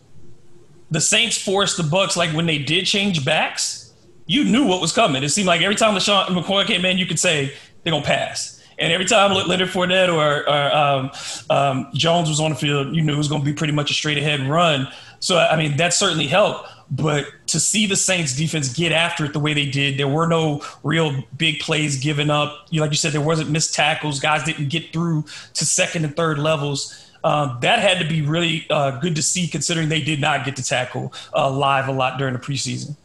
the 0.94 1.02
Saints 1.02 1.38
forced 1.38 1.78
the 1.78 1.84
Bucks 1.84 2.16
like 2.16 2.32
when 2.32 2.46
they 2.46 2.60
did 2.60 2.86
change 2.86 3.26
backs, 3.26 3.94
you 4.28 4.44
knew 4.44 4.66
what 4.66 4.80
was 4.80 4.94
coming. 4.94 5.24
It 5.24 5.30
seemed 5.30 5.48
like 5.48 5.62
every 5.62 5.76
time 5.76 5.96
LeSean 5.96 6.28
McCoy 6.28 6.66
came 6.66 6.86
in, 6.86 6.98
you 6.98 7.06
could 7.06 7.20
say 7.20 7.54
they're 7.84 7.92
gonna 7.92 8.06
pass. 8.06 8.64
And 8.80 8.92
every 8.92 9.06
time 9.06 9.32
Leonard 9.48 9.70
Fournette 9.70 10.14
or, 10.14 10.50
or 10.50 10.76
um, 10.76 11.12
um, 11.50 11.90
Jones 11.94 12.30
was 12.30 12.40
on 12.40 12.52
the 12.52 12.56
field, 12.56 12.96
you 12.96 13.02
knew 13.02 13.14
it 13.14 13.18
was 13.18 13.28
going 13.28 13.42
to 13.42 13.46
be 13.46 13.54
pretty 13.54 13.72
much 13.72 13.92
a 13.92 13.94
straight 13.94 14.18
ahead 14.18 14.42
run. 14.42 14.88
So, 15.20 15.38
I 15.38 15.56
mean, 15.58 15.78
that 15.78 15.94
certainly 15.94 16.26
helped. 16.26 16.70
But 16.90 17.28
to 17.48 17.60
see 17.60 17.86
the 17.86 17.96
Saints 17.96 18.36
defense 18.36 18.74
get 18.74 18.92
after 18.92 19.26
it 19.26 19.34
the 19.34 19.40
way 19.40 19.54
they 19.54 19.68
did, 19.68 19.98
there 19.98 20.08
were 20.08 20.28
no 20.28 20.64
real 20.82 21.24
big 21.38 21.60
plays 21.60 22.00
given 22.04 22.30
up. 22.30 22.66
You, 22.72 22.82
like 22.82 22.92
you 22.92 22.98
said, 22.98 23.14
there 23.14 23.22
wasn't 23.22 23.52
missed 23.52 23.74
tackles. 23.74 24.20
Guys 24.20 24.44
didn't 24.44 24.70
get 24.70 24.92
through 24.92 25.26
to 25.54 25.66
second 25.66 26.04
and 26.04 26.16
third 26.16 26.40
levels. 26.40 27.03
Um, 27.24 27.58
that 27.62 27.80
had 27.80 28.00
to 28.00 28.08
be 28.08 28.22
really 28.22 28.66
uh, 28.70 29.00
good 29.00 29.16
to 29.16 29.24
see, 29.24 29.48
considering 29.48 29.90
they 29.90 30.02
did 30.02 30.20
not 30.20 30.44
get 30.46 30.56
to 30.58 30.64
tackle 30.64 31.14
uh, 31.34 31.50
live 31.50 31.88
a 31.88 31.92
lot 31.92 32.18
during 32.18 32.34
the 32.34 32.40
preseason. 32.40 32.96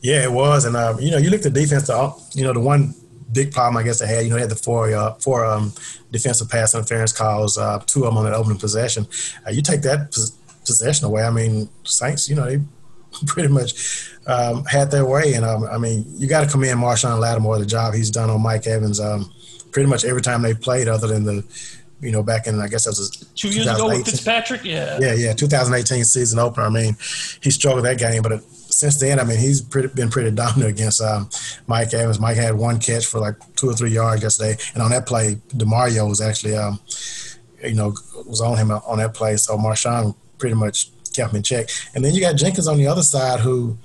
Yeah, 0.00 0.22
it 0.22 0.32
was, 0.32 0.64
and 0.64 0.76
um, 0.76 1.00
you 1.00 1.10
know, 1.10 1.18
you 1.18 1.30
look 1.30 1.44
at 1.44 1.52
the 1.52 1.60
defense. 1.60 1.88
You 2.34 2.44
know, 2.44 2.52
the 2.52 2.60
one 2.60 2.94
big 3.32 3.52
problem 3.52 3.76
I 3.76 3.82
guess 3.82 3.98
they 3.98 4.06
had. 4.06 4.24
You 4.24 4.30
know, 4.30 4.36
they 4.36 4.42
had 4.42 4.50
the 4.50 4.56
four 4.56 4.92
uh, 4.92 5.14
four 5.14 5.44
um, 5.44 5.72
defensive 6.10 6.48
pass 6.48 6.74
interference 6.74 7.12
calls, 7.12 7.58
uh, 7.58 7.80
two 7.86 8.04
of 8.04 8.10
them 8.10 8.18
on 8.18 8.24
that 8.24 8.34
opening 8.34 8.58
possession. 8.58 9.06
Uh, 9.46 9.50
you 9.50 9.62
take 9.62 9.82
that 9.82 10.10
possession 10.64 11.06
away. 11.06 11.24
I 11.24 11.30
mean, 11.30 11.68
Saints, 11.84 12.28
you 12.28 12.36
know, 12.36 12.46
they 12.46 12.60
pretty 13.26 13.48
much 13.48 14.10
um, 14.26 14.64
had 14.64 14.90
their 14.90 15.04
way. 15.04 15.34
And 15.34 15.44
um, 15.44 15.64
I 15.64 15.78
mean, 15.78 16.04
you 16.16 16.28
got 16.28 16.44
to 16.44 16.50
commend 16.50 16.80
Marshon 16.80 17.18
Lattimore 17.18 17.58
the 17.58 17.66
job 17.66 17.94
he's 17.94 18.10
done 18.10 18.30
on 18.30 18.42
Mike 18.42 18.66
Evans. 18.66 19.00
Um, 19.00 19.32
pretty 19.72 19.88
much 19.88 20.04
every 20.04 20.22
time 20.22 20.42
they 20.42 20.54
played, 20.54 20.88
other 20.88 21.08
than 21.08 21.24
the 21.24 21.44
you 22.00 22.12
know, 22.12 22.22
back 22.22 22.46
in 22.46 22.60
I 22.60 22.68
guess 22.68 22.84
that 22.84 22.90
was 22.90 23.10
two 23.34 23.48
years 23.48 23.66
ago 23.66 23.86
with 23.86 24.04
Fitzpatrick. 24.04 24.64
Yeah, 24.64 24.98
yeah, 25.00 25.14
yeah. 25.14 25.32
2018 25.32 26.04
season 26.04 26.38
opener. 26.38 26.66
I 26.66 26.70
mean, 26.70 26.96
he 27.42 27.50
struggled 27.50 27.84
that 27.84 27.98
game, 27.98 28.22
but 28.22 28.42
since 28.78 29.00
then, 29.00 29.18
I 29.18 29.24
mean, 29.24 29.38
he's 29.38 29.60
pretty, 29.60 29.88
been 29.88 30.10
pretty 30.10 30.30
dominant 30.30 30.70
against 30.70 31.00
um, 31.00 31.28
Mike 31.66 31.92
Evans. 31.92 32.20
Mike 32.20 32.36
had 32.36 32.54
one 32.54 32.78
catch 32.78 33.06
for 33.06 33.18
like 33.18 33.34
two 33.56 33.68
or 33.68 33.74
three 33.74 33.90
yards 33.90 34.22
yesterday, 34.22 34.56
and 34.74 34.82
on 34.82 34.90
that 34.90 35.06
play, 35.06 35.36
Demario 35.48 36.08
was 36.08 36.20
actually, 36.20 36.56
um, 36.56 36.78
you 37.62 37.74
know, 37.74 37.94
was 38.26 38.40
on 38.40 38.56
him 38.56 38.70
on 38.70 38.98
that 38.98 39.14
play. 39.14 39.36
So 39.36 39.56
Marshon 39.56 40.14
pretty 40.38 40.54
much 40.54 40.90
kept 41.12 41.32
him 41.32 41.38
in 41.38 41.42
check. 41.42 41.68
And 41.94 42.04
then 42.04 42.14
you 42.14 42.20
got 42.20 42.36
Jenkins 42.36 42.68
on 42.68 42.76
the 42.76 42.86
other 42.86 43.02
side, 43.02 43.40
who, 43.40 43.76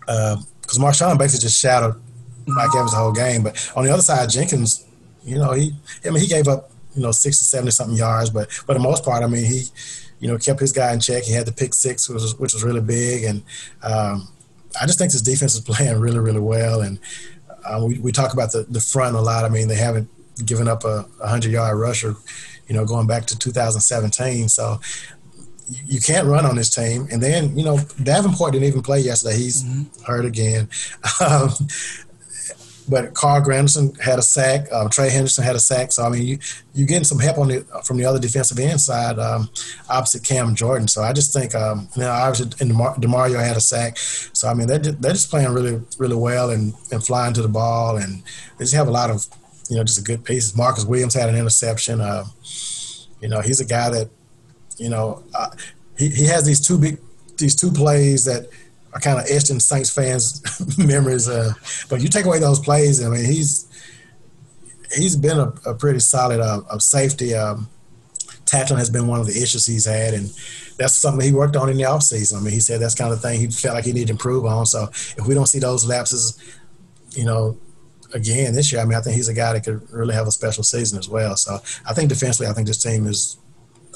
because 0.00 0.78
uh, 0.78 0.80
Marshon 0.80 1.18
basically 1.18 1.42
just 1.42 1.60
shadowed 1.60 2.00
Mike 2.46 2.74
Evans 2.74 2.92
the 2.92 2.98
whole 2.98 3.12
game, 3.12 3.42
but 3.42 3.72
on 3.76 3.84
the 3.84 3.92
other 3.92 4.02
side, 4.02 4.30
Jenkins, 4.30 4.86
you 5.24 5.36
know, 5.36 5.52
he, 5.52 5.72
I 6.04 6.10
mean, 6.10 6.20
he 6.20 6.26
gave 6.26 6.48
up, 6.48 6.70
you 7.00 7.06
know, 7.06 7.12
60, 7.12 7.44
70 7.44 7.70
something 7.70 7.96
yards, 7.96 8.28
but 8.28 8.52
for 8.52 8.74
the 8.74 8.80
most 8.80 9.04
part, 9.04 9.22
I 9.22 9.26
mean, 9.26 9.44
he 9.44 9.62
you 10.20 10.28
know, 10.28 10.38
kept 10.38 10.60
his 10.60 10.72
guy 10.72 10.92
in 10.92 11.00
check. 11.00 11.24
He 11.24 11.32
had 11.32 11.46
the 11.46 11.52
pick 11.52 11.74
six, 11.74 12.08
which 12.08 12.22
was, 12.22 12.38
which 12.38 12.54
was 12.54 12.62
really 12.62 12.82
big. 12.82 13.24
And 13.24 13.42
um, 13.82 14.28
I 14.80 14.86
just 14.86 14.98
think 14.98 15.10
this 15.10 15.22
defense 15.22 15.54
is 15.54 15.60
playing 15.62 15.98
really, 15.98 16.18
really 16.18 16.40
well. 16.40 16.82
And 16.82 17.00
uh, 17.64 17.82
we, 17.86 17.98
we 17.98 18.12
talk 18.12 18.34
about 18.34 18.52
the, 18.52 18.66
the 18.68 18.80
front 18.80 19.16
a 19.16 19.20
lot. 19.20 19.44
I 19.44 19.48
mean, 19.48 19.66
they 19.66 19.76
haven't 19.76 20.08
given 20.44 20.68
up 20.68 20.84
a 20.84 21.02
100 21.18 21.50
yard 21.50 21.78
rusher, 21.78 22.14
you 22.68 22.74
know, 22.74 22.84
going 22.84 23.06
back 23.06 23.24
to 23.26 23.38
2017. 23.38 24.50
So 24.50 24.78
you 25.86 26.00
can't 26.00 26.26
run 26.26 26.44
on 26.44 26.56
this 26.56 26.68
team. 26.68 27.08
And 27.10 27.22
then, 27.22 27.56
you 27.56 27.64
know, 27.64 27.78
Davenport 28.02 28.52
didn't 28.52 28.68
even 28.68 28.82
play 28.82 29.00
yesterday. 29.00 29.36
He's 29.36 29.64
mm-hmm. 29.64 30.04
hurt 30.04 30.24
again. 30.24 30.68
Um, 31.20 31.50
but 32.90 33.14
Carl 33.14 33.40
Granderson 33.40 33.98
had 34.00 34.18
a 34.18 34.22
sack. 34.22 34.66
Uh, 34.72 34.88
Trey 34.88 35.08
Hendrickson 35.08 35.44
had 35.44 35.54
a 35.54 35.60
sack. 35.60 35.92
So 35.92 36.02
I 36.02 36.10
mean, 36.10 36.22
you 36.26 36.38
you 36.74 36.86
getting 36.86 37.04
some 37.04 37.20
help 37.20 37.38
on 37.38 37.48
the 37.48 37.60
from 37.84 37.96
the 37.96 38.04
other 38.04 38.18
defensive 38.18 38.58
end 38.58 38.80
side 38.80 39.18
um, 39.18 39.48
opposite 39.88 40.24
Cam 40.24 40.54
Jordan. 40.54 40.88
So 40.88 41.02
I 41.02 41.12
just 41.12 41.32
think 41.32 41.54
um, 41.54 41.88
you 41.94 42.02
know 42.02 42.10
obviously 42.10 42.52
and 42.60 42.70
Demar- 42.70 42.96
Demario 42.96 43.42
had 43.42 43.56
a 43.56 43.60
sack. 43.60 43.96
So 43.96 44.48
I 44.48 44.54
mean 44.54 44.66
they're 44.66 44.80
just, 44.80 45.00
they're 45.00 45.12
just 45.12 45.30
playing 45.30 45.52
really 45.54 45.80
really 45.98 46.16
well 46.16 46.50
and 46.50 46.74
and 46.90 47.04
flying 47.04 47.32
to 47.34 47.42
the 47.42 47.48
ball 47.48 47.96
and 47.96 48.22
they 48.58 48.64
just 48.64 48.74
have 48.74 48.88
a 48.88 48.92
lot 48.92 49.10
of 49.10 49.26
you 49.68 49.76
know 49.76 49.84
just 49.84 50.00
a 50.00 50.02
good 50.02 50.24
pieces. 50.24 50.56
Marcus 50.56 50.84
Williams 50.84 51.14
had 51.14 51.28
an 51.28 51.36
interception. 51.36 52.00
Uh, 52.00 52.24
you 53.20 53.28
know 53.28 53.40
he's 53.40 53.60
a 53.60 53.64
guy 53.64 53.88
that 53.90 54.10
you 54.76 54.90
know 54.90 55.22
uh, 55.34 55.50
he 55.96 56.08
he 56.08 56.26
has 56.26 56.44
these 56.44 56.60
two 56.60 56.78
big 56.78 56.98
these 57.38 57.54
two 57.54 57.70
plays 57.70 58.24
that 58.24 58.48
are 58.92 59.00
kind 59.00 59.18
of 59.18 59.26
etched 59.30 59.50
in 59.50 59.60
Saints 59.60 59.90
fans' 59.90 60.78
memories. 60.78 61.28
Uh, 61.28 61.52
but 61.88 62.00
you 62.00 62.08
take 62.08 62.26
away 62.26 62.38
those 62.38 62.58
plays, 62.58 63.04
I 63.04 63.08
mean, 63.08 63.24
he's 63.24 63.66
he's 64.94 65.16
been 65.16 65.38
a, 65.38 65.52
a 65.66 65.74
pretty 65.74 66.00
solid 66.00 66.40
uh, 66.40 66.78
safety. 66.78 67.34
Um, 67.34 67.68
tackling 68.50 68.78
has 68.78 68.90
been 68.90 69.06
one 69.06 69.20
of 69.20 69.26
the 69.26 69.40
issues 69.40 69.66
he's 69.66 69.86
had, 69.86 70.14
and 70.14 70.26
that's 70.76 70.94
something 70.94 71.24
he 71.24 71.32
worked 71.32 71.56
on 71.56 71.68
in 71.68 71.76
the 71.76 71.84
offseason. 71.84 72.38
I 72.38 72.40
mean, 72.40 72.52
he 72.52 72.60
said 72.60 72.80
that's 72.80 72.94
kind 72.94 73.12
of 73.12 73.22
thing 73.22 73.38
he 73.38 73.46
felt 73.46 73.74
like 73.74 73.84
he 73.84 73.92
needed 73.92 74.08
to 74.08 74.12
improve 74.12 74.44
on. 74.44 74.66
So 74.66 74.84
if 74.90 75.26
we 75.26 75.34
don't 75.34 75.46
see 75.46 75.60
those 75.60 75.86
lapses, 75.86 76.38
you 77.12 77.24
know, 77.24 77.58
again 78.12 78.54
this 78.54 78.72
year, 78.72 78.80
I 78.80 78.84
mean, 78.84 78.98
I 78.98 79.00
think 79.00 79.16
he's 79.16 79.28
a 79.28 79.34
guy 79.34 79.52
that 79.52 79.64
could 79.64 79.88
really 79.90 80.14
have 80.14 80.26
a 80.26 80.32
special 80.32 80.64
season 80.64 80.98
as 80.98 81.08
well. 81.08 81.36
So 81.36 81.60
I 81.86 81.94
think 81.94 82.08
defensively, 82.08 82.48
I 82.48 82.52
think 82.52 82.66
this 82.66 82.82
team 82.82 83.06
is. 83.06 83.38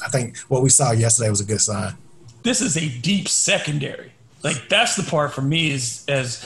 I 0.05 0.09
think 0.09 0.39
what 0.49 0.61
we 0.61 0.71
saw 0.71 0.91
yesterday 0.91 1.31
was 1.31 1.41
a 1.41 1.45
good 1.45 1.61
sign. 1.61 1.95
This 2.43 2.61
is 2.61 2.77
a 2.77 2.89
deep 3.01 3.29
secondary. 3.29 4.13
Like 4.45 4.69
that's 4.69 4.95
the 4.95 5.03
part 5.03 5.33
for 5.33 5.43
me 5.43 5.71
is 5.71 6.05
as 6.07 6.45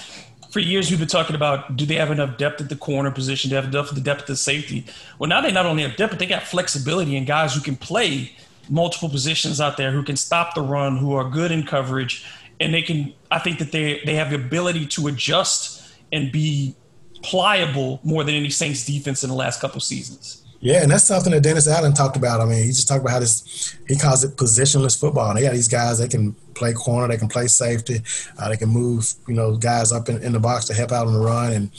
for 0.51 0.61
years 0.61 0.89
we've 0.89 0.99
been 0.99 1.09
talking 1.09 1.37
about 1.37 1.77
do 1.77 1.85
they 1.85 1.97
have 1.97 2.11
enough 2.11 2.39
depth 2.39 2.61
at 2.61 2.69
the 2.69 2.77
corner 2.77 3.11
position? 3.11 3.51
Do 3.51 3.57
they 3.57 3.63
have 3.63 3.73
enough 3.75 3.91
the 3.91 4.01
depth 4.01 4.23
at 4.23 4.27
the 4.29 4.37
safety? 4.37 4.87
Well, 5.19 5.29
now 5.29 5.41
they 5.41 5.53
not 5.53 5.67
only 5.67 5.83
have 5.83 5.97
depth, 5.97 6.13
but 6.13 6.19
they 6.19 6.27
got 6.27 6.45
flexibility 6.45 7.17
and 7.17 7.27
guys 7.27 7.55
who 7.55 7.61
can 7.61 7.77
play 7.77 8.33
multiple 8.71 9.09
positions 9.09 9.61
out 9.61 9.77
there 9.77 9.91
who 9.91 10.03
can 10.03 10.17
stop 10.17 10.55
the 10.55 10.63
run, 10.63 10.97
who 10.97 11.15
are 11.15 11.29
good 11.29 11.51
in 11.51 11.65
coverage, 11.65 12.25
and 12.61 12.73
they 12.73 12.83
can. 12.83 13.13
I 13.31 13.39
think 13.39 13.59
that 13.59 13.73
they 13.73 14.01
they 14.05 14.15
have 14.15 14.31
the 14.31 14.37
ability 14.37 14.87
to 14.87 15.09
adjust 15.09 15.83
and 16.13 16.33
be 16.33 16.75
pliable 17.23 18.01
more 18.05 18.25
than 18.25 18.35
any 18.35 18.51
Saints 18.51 18.87
defense 18.87 19.25
in 19.25 19.31
the 19.31 19.37
last 19.37 19.61
couple 19.61 19.81
seasons. 19.81 20.45
Yeah, 20.61 20.83
and 20.83 20.91
that's 20.91 21.05
something 21.05 21.33
that 21.33 21.43
Dennis 21.43 21.69
Allen 21.69 21.93
talked 21.93 22.17
about. 22.17 22.41
I 22.41 22.45
mean, 22.45 22.65
he 22.65 22.69
just 22.69 22.89
talked 22.89 23.01
about 23.01 23.13
how 23.13 23.21
this 23.21 23.77
he 23.87 23.97
calls 23.97 24.25
it 24.25 24.37
positionless 24.37 24.99
football. 24.99 25.29
And 25.29 25.39
they 25.39 25.43
got 25.43 25.53
these 25.53 25.69
guys 25.69 25.99
that 25.99 26.11
can 26.11 26.35
play 26.55 26.73
corner, 26.73 27.07
they 27.07 27.17
can 27.17 27.29
play 27.29 27.47
safety, 27.47 28.01
uh, 28.39 28.49
they 28.49 28.57
can 28.57 28.69
move, 28.69 29.13
you 29.29 29.35
know, 29.35 29.57
guys 29.57 29.93
up 29.93 30.09
in, 30.09 30.21
in, 30.23 30.33
the 30.33 30.41
box 30.41 30.65
to 30.67 30.75
help 30.75 30.91
out 30.91 31.07
on 31.07 31.13
the 31.13 31.21
run, 31.21 31.53
and 31.53 31.71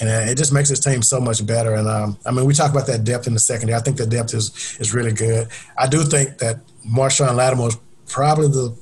and 0.00 0.08
uh, 0.08 0.30
it 0.30 0.38
just 0.38 0.52
makes 0.52 0.70
this 0.70 0.80
team 0.80 1.02
so 1.02 1.20
much 1.20 1.46
better. 1.46 1.74
And 1.74 1.86
um, 1.86 2.16
I 2.24 2.30
mean, 2.30 2.46
we 2.46 2.54
talk 2.54 2.70
about 2.70 2.86
that 2.86 3.04
depth 3.04 3.26
in 3.26 3.34
the 3.34 3.38
secondary. 3.38 3.78
I 3.78 3.82
think 3.82 3.98
the 3.98 4.06
depth 4.06 4.32
is 4.32 4.76
is 4.80 4.94
really 4.94 5.12
good. 5.12 5.48
I 5.76 5.86
do 5.86 6.04
think 6.04 6.38
that 6.38 6.60
Marshon 6.86 7.36
Lattimore 7.36 7.68
is 7.68 7.78
probably 8.06 8.48
the 8.48 8.74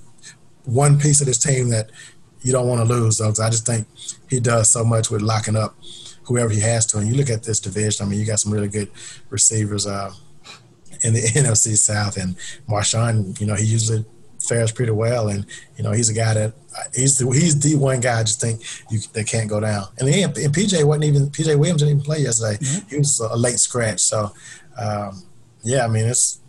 one 0.64 0.98
piece 1.00 1.20
of 1.20 1.26
this 1.26 1.38
team 1.38 1.70
that 1.70 1.90
you 2.42 2.52
don't 2.52 2.68
want 2.68 2.86
to 2.86 2.94
lose, 2.94 3.18
though, 3.18 3.26
because 3.26 3.40
I 3.40 3.50
just 3.50 3.66
think 3.66 3.88
he 4.30 4.38
does 4.38 4.70
so 4.70 4.84
much 4.84 5.10
with 5.10 5.22
locking 5.22 5.56
up 5.56 5.74
whoever 6.32 6.50
he 6.50 6.60
has 6.60 6.86
to. 6.86 6.98
And 6.98 7.08
you 7.08 7.14
look 7.14 7.30
at 7.30 7.42
this 7.42 7.60
division, 7.60 8.06
I 8.06 8.08
mean, 8.08 8.18
you 8.18 8.24
got 8.24 8.40
some 8.40 8.52
really 8.52 8.68
good 8.68 8.90
receivers 9.28 9.86
uh, 9.86 10.12
in 11.02 11.12
the 11.12 11.20
NFC 11.34 11.76
South. 11.76 12.16
And 12.16 12.36
Marshon, 12.68 13.38
you 13.40 13.46
know, 13.46 13.54
he 13.54 13.66
usually 13.66 14.04
fares 14.40 14.72
pretty 14.72 14.92
well. 14.92 15.28
And, 15.28 15.44
you 15.76 15.84
know, 15.84 15.92
he's 15.92 16.08
a 16.08 16.14
guy 16.14 16.34
that 16.34 16.54
he's 16.94 17.18
the, 17.18 17.30
he's 17.30 17.60
the 17.60 17.76
one 17.76 18.00
guy 18.00 18.20
I 18.20 18.22
just 18.22 18.40
think 18.40 18.62
you, 18.90 19.00
that 19.12 19.26
can't 19.26 19.48
go 19.48 19.60
down. 19.60 19.84
And, 19.98 20.08
then, 20.08 20.24
and 20.24 20.54
PJ 20.54 20.84
wasn't 20.84 21.04
even, 21.04 21.26
PJ 21.28 21.58
Williams 21.58 21.82
didn't 21.82 21.96
even 21.96 22.04
play 22.04 22.20
yesterday. 22.20 22.56
Mm-hmm. 22.56 22.88
He 22.88 22.98
was 22.98 23.20
a 23.20 23.36
late 23.36 23.58
scratch. 23.58 24.00
So, 24.00 24.32
um, 24.78 25.22
yeah, 25.62 25.84
I 25.84 25.88
mean, 25.88 26.06
it's, 26.06 26.40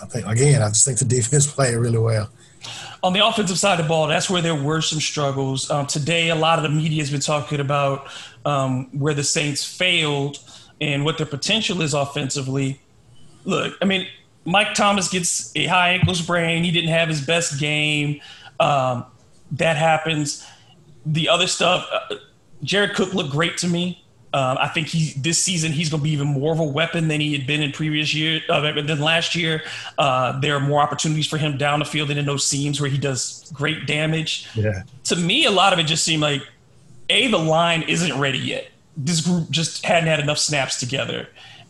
I 0.00 0.06
think, 0.06 0.26
again, 0.26 0.62
I 0.62 0.68
just 0.68 0.84
think 0.84 0.98
the 0.98 1.04
defense 1.16 1.50
played 1.50 1.74
really 1.74 1.98
well. 1.98 2.30
On 3.02 3.14
the 3.14 3.26
offensive 3.26 3.58
side 3.58 3.80
of 3.80 3.86
the 3.86 3.88
ball, 3.88 4.06
that's 4.06 4.28
where 4.28 4.42
there 4.42 4.54
were 4.54 4.82
some 4.82 5.00
struggles. 5.00 5.70
Um, 5.70 5.86
today, 5.86 6.28
a 6.28 6.34
lot 6.34 6.58
of 6.58 6.62
the 6.62 6.68
media 6.68 7.00
has 7.00 7.10
been 7.10 7.20
talking 7.20 7.58
about 7.58 8.08
um, 8.44 8.98
where 8.98 9.14
the 9.14 9.24
Saints 9.24 9.64
failed 9.64 10.38
and 10.80 11.04
what 11.04 11.18
their 11.18 11.26
potential 11.26 11.82
is 11.82 11.94
offensively. 11.94 12.80
Look, 13.44 13.76
I 13.80 13.84
mean, 13.84 14.06
Mike 14.44 14.74
Thomas 14.74 15.08
gets 15.08 15.54
a 15.56 15.66
high 15.66 15.90
ankle 15.90 16.14
sprain. 16.14 16.64
He 16.64 16.70
didn't 16.70 16.90
have 16.90 17.08
his 17.08 17.20
best 17.20 17.60
game. 17.60 18.20
Um, 18.58 19.04
that 19.52 19.76
happens. 19.76 20.46
The 21.06 21.28
other 21.28 21.46
stuff, 21.46 21.88
uh, 21.92 22.16
Jared 22.62 22.94
Cook 22.94 23.14
looked 23.14 23.30
great 23.30 23.56
to 23.58 23.68
me. 23.68 24.04
Um, 24.32 24.58
I 24.60 24.68
think 24.68 24.86
he 24.86 25.12
this 25.20 25.42
season 25.42 25.72
he's 25.72 25.90
going 25.90 26.00
to 26.00 26.04
be 26.04 26.10
even 26.10 26.28
more 26.28 26.52
of 26.52 26.60
a 26.60 26.64
weapon 26.64 27.08
than 27.08 27.20
he 27.20 27.36
had 27.36 27.48
been 27.48 27.62
in 27.62 27.72
previous 27.72 28.14
year 28.14 28.40
uh, 28.48 28.60
than 28.60 29.00
last 29.00 29.34
year. 29.34 29.62
Uh, 29.98 30.38
there 30.38 30.54
are 30.54 30.60
more 30.60 30.80
opportunities 30.80 31.26
for 31.26 31.36
him 31.36 31.56
down 31.56 31.80
the 31.80 31.84
field 31.84 32.10
and 32.10 32.18
in 32.18 32.26
those 32.26 32.46
seams 32.46 32.80
where 32.80 32.88
he 32.88 32.96
does 32.96 33.50
great 33.52 33.88
damage. 33.88 34.48
Yeah. 34.54 34.84
To 35.04 35.16
me, 35.16 35.46
a 35.46 35.50
lot 35.50 35.72
of 35.72 35.80
it 35.80 35.84
just 35.84 36.04
seemed 36.04 36.22
like 36.22 36.42
a 37.10 37.28
the 37.28 37.38
line 37.38 37.82
isn't 37.82 38.18
ready 38.18 38.38
yet. 38.38 38.70
This 38.96 39.20
group 39.20 39.50
just 39.50 39.84
hadn't 39.84 40.08
had 40.08 40.20
enough 40.20 40.38
snaps 40.38 40.78
together, 40.78 41.28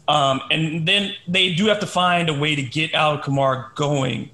um, 0.09 0.41
and 0.51 0.87
then 0.87 1.13
they 1.29 1.55
do 1.55 1.67
have 1.67 1.81
to 1.81 1.87
find 1.87 2.29
a 2.29 2.35
way 2.35 2.55
to 2.55 2.63
get 2.63 2.95
Alvin 2.95 3.23
Kamara 3.23 3.75
going 3.75 4.31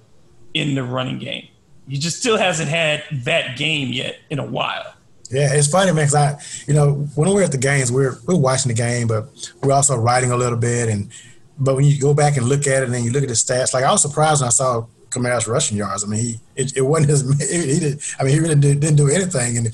in 0.54 0.74
the 0.74 0.82
running 0.82 1.18
game. 1.18 1.48
He 1.88 1.98
just 1.98 2.18
still 2.18 2.36
hasn't 2.36 2.68
had 2.68 3.04
that 3.24 3.56
game 3.56 3.92
yet 3.92 4.18
in 4.30 4.38
a 4.38 4.44
while. 4.44 4.94
Yeah, 5.30 5.52
it's 5.52 5.68
funny, 5.68 5.92
man. 5.92 6.06
Cause 6.06 6.14
I, 6.14 6.40
you 6.66 6.74
know, 6.74 6.92
when 7.14 7.28
we're 7.30 7.42
at 7.42 7.52
the 7.52 7.58
games, 7.58 7.90
we're 7.92 8.16
we're 8.26 8.36
watching 8.36 8.68
the 8.70 8.74
game, 8.74 9.08
but 9.08 9.52
we're 9.62 9.72
also 9.72 9.96
writing 9.96 10.30
a 10.30 10.36
little 10.36 10.58
bit. 10.58 10.88
And 10.88 11.10
but 11.58 11.76
when 11.76 11.84
you 11.84 12.00
go 12.00 12.14
back 12.14 12.36
and 12.36 12.48
look 12.48 12.66
at 12.66 12.82
it, 12.82 12.88
and 12.88 13.04
you 13.04 13.10
look 13.10 13.22
at 13.22 13.28
the 13.28 13.34
stats, 13.34 13.74
like 13.74 13.84
I 13.84 13.90
was 13.90 14.02
surprised 14.02 14.40
when 14.40 14.48
I 14.48 14.50
saw 14.50 14.86
Kamara's 15.16 15.48
rushing 15.48 15.76
yards. 15.76 16.04
I 16.04 16.06
mean, 16.06 16.20
he 16.20 16.40
it, 16.54 16.76
it 16.76 16.82
wasn't 16.82 17.10
his. 17.10 17.22
He 17.74 17.80
did. 17.80 18.00
I 18.18 18.24
mean, 18.24 18.34
he 18.34 18.40
really 18.40 18.54
did, 18.54 18.82
not 18.82 18.96
do 18.96 19.08
anything. 19.08 19.58
And 19.58 19.66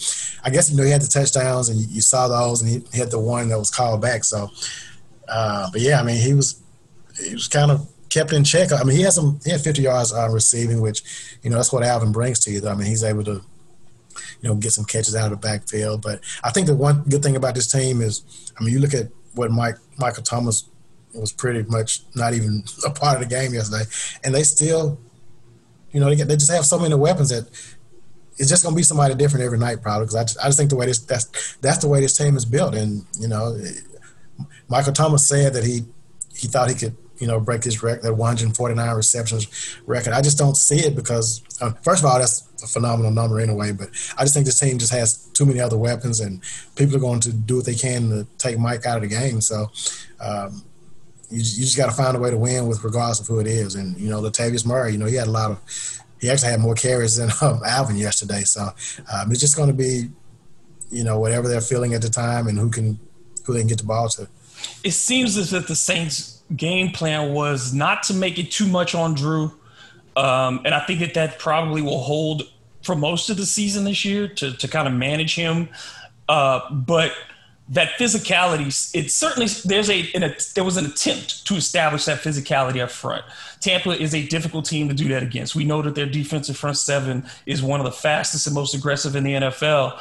I 0.44 0.50
guess 0.50 0.70
you 0.70 0.76
know 0.76 0.84
he 0.84 0.90
had 0.90 1.02
the 1.02 1.08
touchdowns, 1.08 1.68
and 1.68 1.78
you, 1.78 1.86
you 1.88 2.00
saw 2.00 2.28
those, 2.28 2.62
and 2.62 2.70
he, 2.70 2.82
he, 2.92 2.98
had 2.98 3.10
the 3.10 3.18
one 3.18 3.48
that 3.48 3.58
was 3.58 3.70
called 3.70 4.00
back. 4.00 4.24
So, 4.24 4.50
uh, 5.28 5.68
but 5.72 5.80
yeah, 5.80 6.00
I 6.00 6.02
mean, 6.02 6.20
he 6.20 6.34
was 6.34 6.62
he 7.18 7.34
was 7.34 7.48
kind 7.48 7.70
of 7.70 7.88
kept 8.08 8.32
in 8.32 8.44
check. 8.44 8.72
I 8.72 8.84
mean, 8.84 8.96
he 8.96 9.02
had 9.02 9.12
some. 9.12 9.40
He 9.44 9.50
had 9.50 9.60
50 9.60 9.82
yards 9.82 10.12
uh, 10.12 10.28
receiving, 10.30 10.80
which 10.80 11.02
you 11.42 11.50
know 11.50 11.56
that's 11.56 11.72
what 11.72 11.82
Alvin 11.82 12.12
brings 12.12 12.40
to 12.40 12.50
you. 12.50 12.60
Though. 12.60 12.72
I 12.72 12.74
mean, 12.74 12.86
he's 12.86 13.04
able 13.04 13.24
to 13.24 13.42
you 14.42 14.48
know, 14.48 14.54
get 14.56 14.72
some 14.72 14.84
catches 14.84 15.16
out 15.16 15.26
of 15.26 15.30
the 15.30 15.36
backfield. 15.36 16.02
But 16.02 16.20
I 16.44 16.50
think 16.50 16.66
the 16.66 16.74
one 16.74 17.02
good 17.08 17.22
thing 17.22 17.36
about 17.36 17.54
this 17.54 17.70
team 17.70 18.00
is, 18.00 18.52
I 18.58 18.64
mean, 18.64 18.74
you 18.74 18.80
look 18.80 18.94
at 18.94 19.08
what 19.34 19.50
Mike 19.50 19.76
Michael 19.98 20.22
Thomas 20.22 20.68
was 21.14 21.32
pretty 21.32 21.62
much 21.68 22.02
not 22.14 22.34
even 22.34 22.64
a 22.86 22.90
part 22.90 23.20
of 23.20 23.28
the 23.28 23.34
game 23.34 23.54
yesterday, 23.54 23.84
and 24.24 24.34
they 24.34 24.42
still, 24.42 24.98
you 25.92 26.00
know, 26.00 26.08
they 26.08 26.16
get, 26.16 26.28
they 26.28 26.36
just 26.36 26.50
have 26.50 26.64
so 26.64 26.78
many 26.78 26.94
weapons 26.94 27.28
that 27.30 27.48
it's 28.38 28.48
just 28.48 28.62
going 28.62 28.74
to 28.74 28.76
be 28.76 28.82
somebody 28.82 29.14
different 29.14 29.44
every 29.44 29.58
night, 29.58 29.82
probably. 29.82 30.06
Because 30.06 30.16
I 30.16 30.22
just, 30.24 30.38
I 30.40 30.44
just 30.46 30.58
think 30.58 30.70
the 30.70 30.76
way 30.76 30.86
this 30.86 30.98
that's 31.00 31.56
that's 31.56 31.78
the 31.78 31.88
way 31.88 32.00
this 32.00 32.16
team 32.16 32.36
is 32.36 32.44
built, 32.44 32.74
and 32.74 33.04
you 33.18 33.28
know, 33.28 33.56
Michael 34.68 34.92
Thomas 34.92 35.28
said 35.28 35.52
that 35.52 35.64
he 35.64 35.82
he 36.34 36.48
thought 36.48 36.70
he 36.70 36.74
could 36.74 36.96
you 37.22 37.28
know, 37.28 37.38
break 37.38 37.62
his 37.62 37.84
record, 37.84 38.02
that 38.02 38.14
149 38.14 38.96
receptions 38.96 39.78
record. 39.86 40.12
I 40.12 40.20
just 40.22 40.36
don't 40.36 40.56
see 40.56 40.80
it 40.80 40.96
because, 40.96 41.40
uh, 41.60 41.70
first 41.82 42.02
of 42.02 42.10
all, 42.10 42.18
that's 42.18 42.48
a 42.64 42.66
phenomenal 42.66 43.12
number 43.12 43.38
anyway. 43.38 43.70
But 43.70 43.90
I 44.18 44.24
just 44.24 44.34
think 44.34 44.44
this 44.44 44.58
team 44.58 44.76
just 44.76 44.92
has 44.92 45.28
too 45.32 45.46
many 45.46 45.60
other 45.60 45.78
weapons, 45.78 46.18
and 46.18 46.42
people 46.74 46.96
are 46.96 46.98
going 46.98 47.20
to 47.20 47.32
do 47.32 47.58
what 47.58 47.64
they 47.64 47.76
can 47.76 48.08
to 48.10 48.26
take 48.38 48.58
Mike 48.58 48.86
out 48.86 48.96
of 48.96 49.02
the 49.02 49.08
game. 49.08 49.40
So. 49.40 49.70
Um, 50.20 50.64
you, 51.32 51.38
you 51.38 51.64
just 51.64 51.76
got 51.76 51.86
to 51.86 51.92
find 51.92 52.16
a 52.16 52.20
way 52.20 52.30
to 52.30 52.36
win 52.36 52.66
with 52.66 52.84
regards 52.84 53.20
of 53.20 53.26
who 53.26 53.40
it 53.40 53.46
is. 53.46 53.74
And, 53.74 53.96
you 53.96 54.10
know, 54.10 54.20
Latavius 54.20 54.66
Murray, 54.66 54.92
you 54.92 54.98
know, 54.98 55.06
he 55.06 55.14
had 55.14 55.28
a 55.28 55.30
lot 55.30 55.50
of, 55.50 56.02
he 56.20 56.30
actually 56.30 56.50
had 56.50 56.60
more 56.60 56.74
carries 56.74 57.16
than 57.16 57.30
um, 57.40 57.60
Alvin 57.64 57.96
yesterday. 57.96 58.42
So 58.42 58.68
um, 59.12 59.30
it's 59.30 59.40
just 59.40 59.56
going 59.56 59.68
to 59.68 59.74
be, 59.74 60.10
you 60.90 61.04
know, 61.04 61.18
whatever 61.18 61.48
they're 61.48 61.60
feeling 61.60 61.94
at 61.94 62.02
the 62.02 62.10
time 62.10 62.46
and 62.48 62.58
who 62.58 62.70
can, 62.70 63.00
who 63.44 63.54
they 63.54 63.60
can 63.60 63.68
get 63.68 63.78
the 63.78 63.84
ball 63.84 64.08
to. 64.10 64.28
It 64.84 64.92
seems 64.92 65.36
as 65.36 65.52
if 65.52 65.66
the 65.66 65.74
Saints 65.74 66.42
game 66.54 66.90
plan 66.90 67.32
was 67.32 67.72
not 67.72 68.02
to 68.04 68.14
make 68.14 68.38
it 68.38 68.50
too 68.50 68.66
much 68.66 68.94
on 68.94 69.14
Drew. 69.14 69.52
Um, 70.14 70.60
and 70.64 70.74
I 70.74 70.80
think 70.80 71.00
that 71.00 71.14
that 71.14 71.38
probably 71.38 71.80
will 71.80 72.02
hold 72.02 72.42
for 72.82 72.94
most 72.94 73.30
of 73.30 73.36
the 73.36 73.46
season 73.46 73.84
this 73.84 74.04
year 74.04 74.28
to, 74.28 74.52
to 74.56 74.68
kind 74.68 74.86
of 74.86 74.92
manage 74.94 75.34
him. 75.34 75.70
Uh, 76.28 76.70
but 76.70 77.12
that 77.72 77.98
physicality, 77.98 78.94
it 78.94 79.10
certainly 79.10 79.48
there's 79.64 79.90
a, 79.90 80.00
a, 80.14 80.36
there 80.54 80.64
was 80.64 80.76
an 80.76 80.86
attempt 80.86 81.46
to 81.46 81.54
establish 81.54 82.04
that 82.04 82.20
physicality 82.20 82.82
up 82.82 82.90
front. 82.90 83.24
Tampa 83.60 83.90
is 83.90 84.14
a 84.14 84.26
difficult 84.26 84.66
team 84.66 84.88
to 84.88 84.94
do 84.94 85.08
that 85.08 85.22
against. 85.22 85.54
We 85.54 85.64
know 85.64 85.82
that 85.82 85.94
their 85.94 86.06
defensive 86.06 86.56
front 86.56 86.76
seven 86.76 87.24
is 87.46 87.62
one 87.62 87.80
of 87.80 87.84
the 87.84 87.92
fastest 87.92 88.46
and 88.46 88.54
most 88.54 88.74
aggressive 88.74 89.16
in 89.16 89.24
the 89.24 89.32
NFL, 89.32 89.98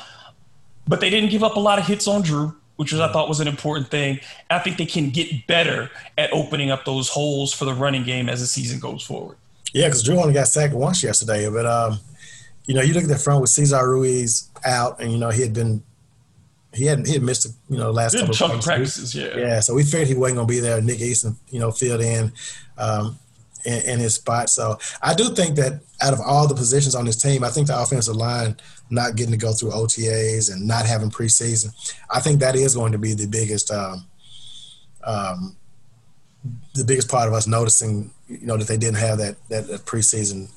but 0.88 1.00
they 1.00 1.10
didn't 1.10 1.32
give 1.32 1.44
up 1.44 1.56
a 1.56 1.60
lot 1.60 1.80
of 1.80 1.88
hits 1.88 2.08
on 2.08 2.22
Drew 2.22 2.56
which 2.78 2.92
was 2.92 3.00
I 3.00 3.12
thought 3.12 3.30
was 3.30 3.40
an 3.40 3.48
important 3.48 3.90
thing. 3.90 4.20
I 4.50 4.58
think 4.58 4.78
they 4.78 4.88
can 4.88 5.12
get 5.12 5.46
better 5.46 5.92
at 6.18 6.34
opening 6.34 6.72
up 6.72 6.84
those 6.84 7.10
holes 7.10 7.54
for 7.54 7.66
the 7.66 7.76
running 7.76 8.04
game 8.04 8.28
as 8.28 8.40
the 8.40 8.48
season 8.48 8.80
goes 8.80 9.04
forward. 9.04 9.38
Yeah, 9.72 9.86
because 9.86 10.02
Drew 10.02 10.20
only 10.20 10.34
got 10.34 10.48
sacked 10.48 10.74
once 10.74 11.04
yesterday, 11.04 11.48
but 11.48 11.68
um, 11.68 12.00
you 12.66 12.74
know, 12.74 12.82
you 12.82 12.96
look 12.96 13.04
at 13.04 13.10
the 13.10 13.20
front 13.20 13.40
with 13.40 13.52
Cesar 13.52 13.88
Ruiz 13.88 14.50
out, 14.66 15.00
and 15.00 15.12
you 15.12 15.20
know 15.20 15.30
he 15.30 15.44
had 15.44 15.54
been 15.54 15.84
he 16.74 16.86
hadn't 16.86 17.06
he 17.08 17.14
had 17.14 17.24
missed 17.24 17.48
you 17.70 17.78
know 17.78 17.86
the 17.86 17.92
last 17.92 18.18
couple 18.18 18.58
of 18.58 18.64
practices. 18.64 19.14
Yeah, 19.14 19.38
yeah. 19.38 19.60
So 19.60 19.74
we 19.74 19.84
figured 19.84 20.08
he 20.08 20.16
wasn't 20.16 20.38
going 20.38 20.48
to 20.48 20.54
be 20.54 20.60
there. 20.60 20.82
Nick 20.82 21.02
Easton, 21.02 21.36
you 21.50 21.60
know, 21.60 21.72
filled 21.72 22.02
in. 22.02 22.32
Um, 22.78 23.18
in, 23.64 23.82
in, 23.82 24.00
his 24.00 24.16
spot. 24.16 24.50
So 24.50 24.80
I 25.04 25.14
do 25.14 25.36
think 25.36 25.56
that 25.58 25.82
out 26.02 26.14
of 26.14 26.20
all 26.20 26.48
the 26.48 26.56
positions 26.56 26.96
on 26.96 27.06
this 27.06 27.22
team, 27.22 27.44
I 27.44 27.50
think 27.50 27.68
the 27.68 27.80
offensive 27.80 28.16
line 28.16 28.58
not 28.90 29.16
getting 29.16 29.34
to 29.34 29.38
go 29.38 29.54
through 29.54 29.70
OTAs 29.70 30.52
and 30.52 30.68
not 30.68 30.88
having 30.88 31.12
preseason, 31.12 31.68
I 32.10 32.22
think 32.22 32.40
that 32.40 32.56
is 32.56 32.74
going 32.74 32.92
to 32.92 32.98
be 32.98 33.14
the 33.14 33.28
biggest 33.28 33.70
um, 33.70 34.06
um, 35.04 35.56
the 36.74 36.84
biggest 36.84 37.10
part 37.10 37.28
of 37.28 37.34
us 37.34 37.46
noticing, 37.46 38.12
you 38.28 38.48
know, 38.48 38.58
that 38.58 38.68
they 38.68 38.78
didn't 38.78 38.98
have 38.98 39.20
that 39.20 39.36
that, 39.50 39.68
that 39.68 39.86
preseason 39.86 40.50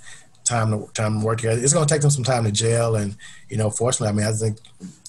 time 0.45 0.71
to 0.71 0.93
time 0.93 1.21
to 1.21 1.27
work 1.27 1.39
together. 1.39 1.61
It's 1.61 1.73
going 1.73 1.87
to 1.87 1.93
take 1.93 2.03
them 2.03 2.11
some 2.11 2.25
time 2.25 2.45
to 2.45 2.53
gel, 2.53 2.97
and 2.97 3.17
you 3.49 3.57
know, 3.57 3.71
fortunately, 3.71 4.09
I 4.09 4.13
mean, 4.13 4.27
I 4.27 4.37
think 4.37 4.59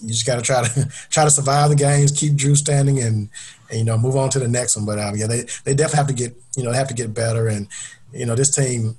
you 0.01 0.09
just 0.09 0.25
got 0.25 0.35
to 0.35 0.41
try 0.41 0.63
to 0.63 0.85
try 1.09 1.23
to 1.23 1.31
survive 1.31 1.69
the 1.69 1.75
games, 1.75 2.11
keep 2.11 2.35
Drew 2.35 2.55
standing, 2.55 2.99
and, 2.99 3.29
and 3.69 3.79
you 3.79 3.85
know, 3.85 3.97
move 3.97 4.15
on 4.15 4.29
to 4.31 4.39
the 4.39 4.47
next 4.47 4.75
one. 4.75 4.85
But 4.85 4.99
um, 4.99 5.15
yeah, 5.15 5.27
they 5.27 5.45
they 5.63 5.73
definitely 5.73 5.97
have 5.97 6.07
to 6.07 6.13
get 6.13 6.35
you 6.55 6.63
know 6.63 6.71
they 6.71 6.77
have 6.77 6.87
to 6.87 6.93
get 6.93 7.13
better, 7.13 7.47
and 7.47 7.67
you 8.13 8.25
know, 8.25 8.35
this 8.35 8.55
team 8.55 8.97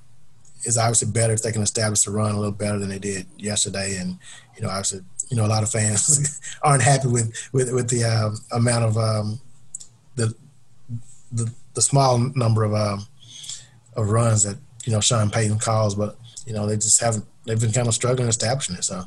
is 0.65 0.77
obviously 0.77 1.11
better 1.11 1.33
if 1.33 1.43
they 1.43 1.53
can 1.53 1.63
establish 1.63 2.03
the 2.03 2.11
run 2.11 2.33
a 2.33 2.37
little 2.37 2.53
better 2.53 2.79
than 2.79 2.89
they 2.89 2.99
did 2.99 3.27
yesterday, 3.39 3.97
and 3.99 4.19
you 4.57 4.63
know, 4.63 4.69
obviously, 4.69 5.01
you 5.31 5.37
know, 5.37 5.47
a 5.47 5.49
lot 5.49 5.63
of 5.63 5.71
fans 5.71 6.41
aren't 6.63 6.83
happy 6.83 7.09
with 7.09 7.33
with 7.53 7.73
with 7.73 7.89
the 7.89 8.05
um, 8.05 8.37
amount 8.53 8.85
of 8.85 8.97
um, 8.97 9.41
the 10.17 10.35
the 11.33 11.51
the 11.75 11.83
small 11.83 12.19
number 12.19 12.65
of 12.65 12.75
um, 12.75 13.07
of 13.97 14.11
runs 14.11 14.43
that 14.43 14.57
you 14.85 14.93
know 14.93 15.01
Sean 15.01 15.31
Payton 15.31 15.59
calls, 15.59 15.95
but 15.95 16.19
you 16.47 16.53
know, 16.53 16.67
they 16.67 16.77
just 16.77 17.01
haven't. 17.01 17.25
They've 17.45 17.61
been 17.61 17.73
kind 17.73 17.89
of 17.89 17.95
struggling 17.95 18.29
establishing 18.29 18.77
it. 18.77 18.85
So 18.85 19.05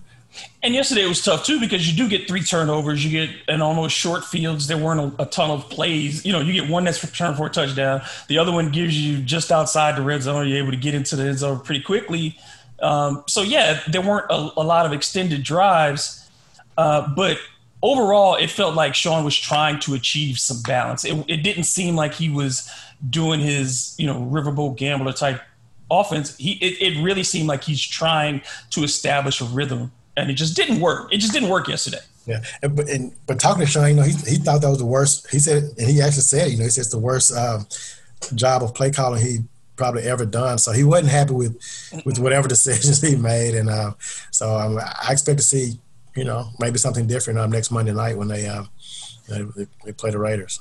And 0.62 0.74
yesterday 0.74 1.04
it 1.04 1.08
was 1.08 1.24
tough 1.24 1.46
too 1.46 1.60
because 1.60 1.90
you 1.90 1.98
do 1.98 2.10
get 2.10 2.28
three 2.28 2.42
turnovers. 2.42 3.04
You 3.04 3.12
get 3.12 3.36
an 3.48 3.62
almost 3.62 3.96
short 3.96 4.24
fields. 4.24 4.68
There 4.68 4.78
weren't 4.78 5.20
a, 5.20 5.24
a, 5.24 5.26
ton 5.26 5.50
of 5.50 5.70
plays. 5.70 6.26
You 6.26 6.34
know, 6.34 6.42
you 6.42 6.54
get 6.54 6.70
one 6.70 6.84
that's 6.84 7.04
returned 7.04 7.38
for 7.38 7.48
a 7.48 7.50
touchdown. 7.50 8.02
The 8.28 8.38
other 8.38 8.52
one 8.52 8.72
gives 8.72 9.00
you 9.00 9.22
just 9.22 9.52
outside 9.52 9.96
the 9.96 10.02
red 10.02 10.22
zone. 10.22 10.48
You're 10.48 10.60
able 10.60 10.72
to 10.72 10.78
get 10.78 10.94
into 10.94 11.16
the 11.16 11.24
end 11.24 11.40
zone 11.40 11.62
pretty 11.62 11.82
quickly. 11.82 12.38
Um, 12.82 13.24
so 13.28 13.42
yeah, 13.42 13.82
there 13.88 14.02
weren't 14.02 14.30
a, 14.30 14.52
a 14.58 14.64
lot 14.64 14.86
of 14.86 14.94
extended 14.94 15.44
drives, 15.44 16.30
uh, 16.78 17.14
but 17.14 17.38
overall, 17.82 18.36
it 18.36 18.50
felt 18.50 18.76
like 18.76 18.96
Sean 18.96 19.24
was 19.26 19.36
trying 19.36 19.80
to 19.82 19.94
achieve 19.94 20.40
some 20.40 20.62
balance. 20.62 21.04
It, 21.04 21.26
it 21.28 21.44
didn't 21.44 21.64
seem 21.64 21.96
like 21.96 22.14
he 22.14 22.30
was 22.30 22.70
doing 23.10 23.40
his 23.40 23.96
you 23.98 24.06
know 24.06 24.20
riverboat 24.32 24.78
gambler 24.78 25.14
type 25.14 25.42
offense. 25.92 26.38
He 26.38 26.54
it, 26.54 26.82
it 26.82 27.04
really 27.04 27.24
seemed 27.24 27.48
like 27.48 27.64
he's 27.64 27.82
trying 27.82 28.42
to 28.72 28.84
establish 28.84 29.42
a 29.42 29.46
rhythm 29.46 29.92
and 30.20 30.30
it 30.30 30.34
just 30.34 30.56
didn't 30.56 30.80
work. 30.80 31.12
It 31.14 31.18
just 31.18 31.34
didn't 31.34 31.50
work 31.50 31.68
yesterday. 31.68 32.00
Yeah, 32.26 32.44
and, 32.62 32.76
but 32.76 32.90
and, 32.90 33.14
but 33.26 33.40
talking 33.40 33.66
to 33.66 33.72
Sean, 33.72 33.90
you 33.90 33.96
know, 33.96 34.04
he 34.04 34.12
he 34.12 34.36
thought 34.36 34.62
that 34.62 34.70
was 34.70 34.78
the 34.78 34.86
worst. 34.86 35.30
He 35.32 35.40
said, 35.40 35.64
and 35.78 35.90
he 35.90 36.02
actually 36.02 36.22
said, 36.22 36.52
you 36.52 36.58
know, 36.58 36.66
he 36.66 36.70
said 36.70 36.82
it's 36.82 36.92
the 36.92 37.00
worst 37.00 37.36
um, 37.36 37.66
job 38.36 38.62
of 38.62 38.74
play 38.74 38.92
calling 38.92 39.26
he 39.26 39.40
probably 39.76 40.04
ever 40.04 40.26
done. 40.26 40.58
So 40.58 40.72
he 40.72 40.84
wasn't 40.84 41.10
happy 41.10 41.34
with 41.34 41.58
with 42.06 42.20
whatever 42.20 42.48
decisions 42.48 43.02
he 43.08 43.16
made, 43.16 43.56
and 43.56 43.70
uh, 43.70 43.94
so 44.32 44.56
um, 44.56 44.78
I 44.78 45.12
expect 45.12 45.40
to 45.40 45.46
see, 45.46 45.80
you 46.16 46.26
know, 46.26 46.50
maybe 46.60 46.78
something 46.78 47.08
different 47.08 47.40
um, 47.40 47.52
next 47.52 47.72
Monday 47.72 47.94
night 47.94 48.18
when 48.18 48.28
they, 48.28 48.44
know, 48.44 48.68
they, 49.56 49.68
they 49.86 49.92
play 49.94 50.12
the 50.12 50.20
Raiders. 50.20 50.60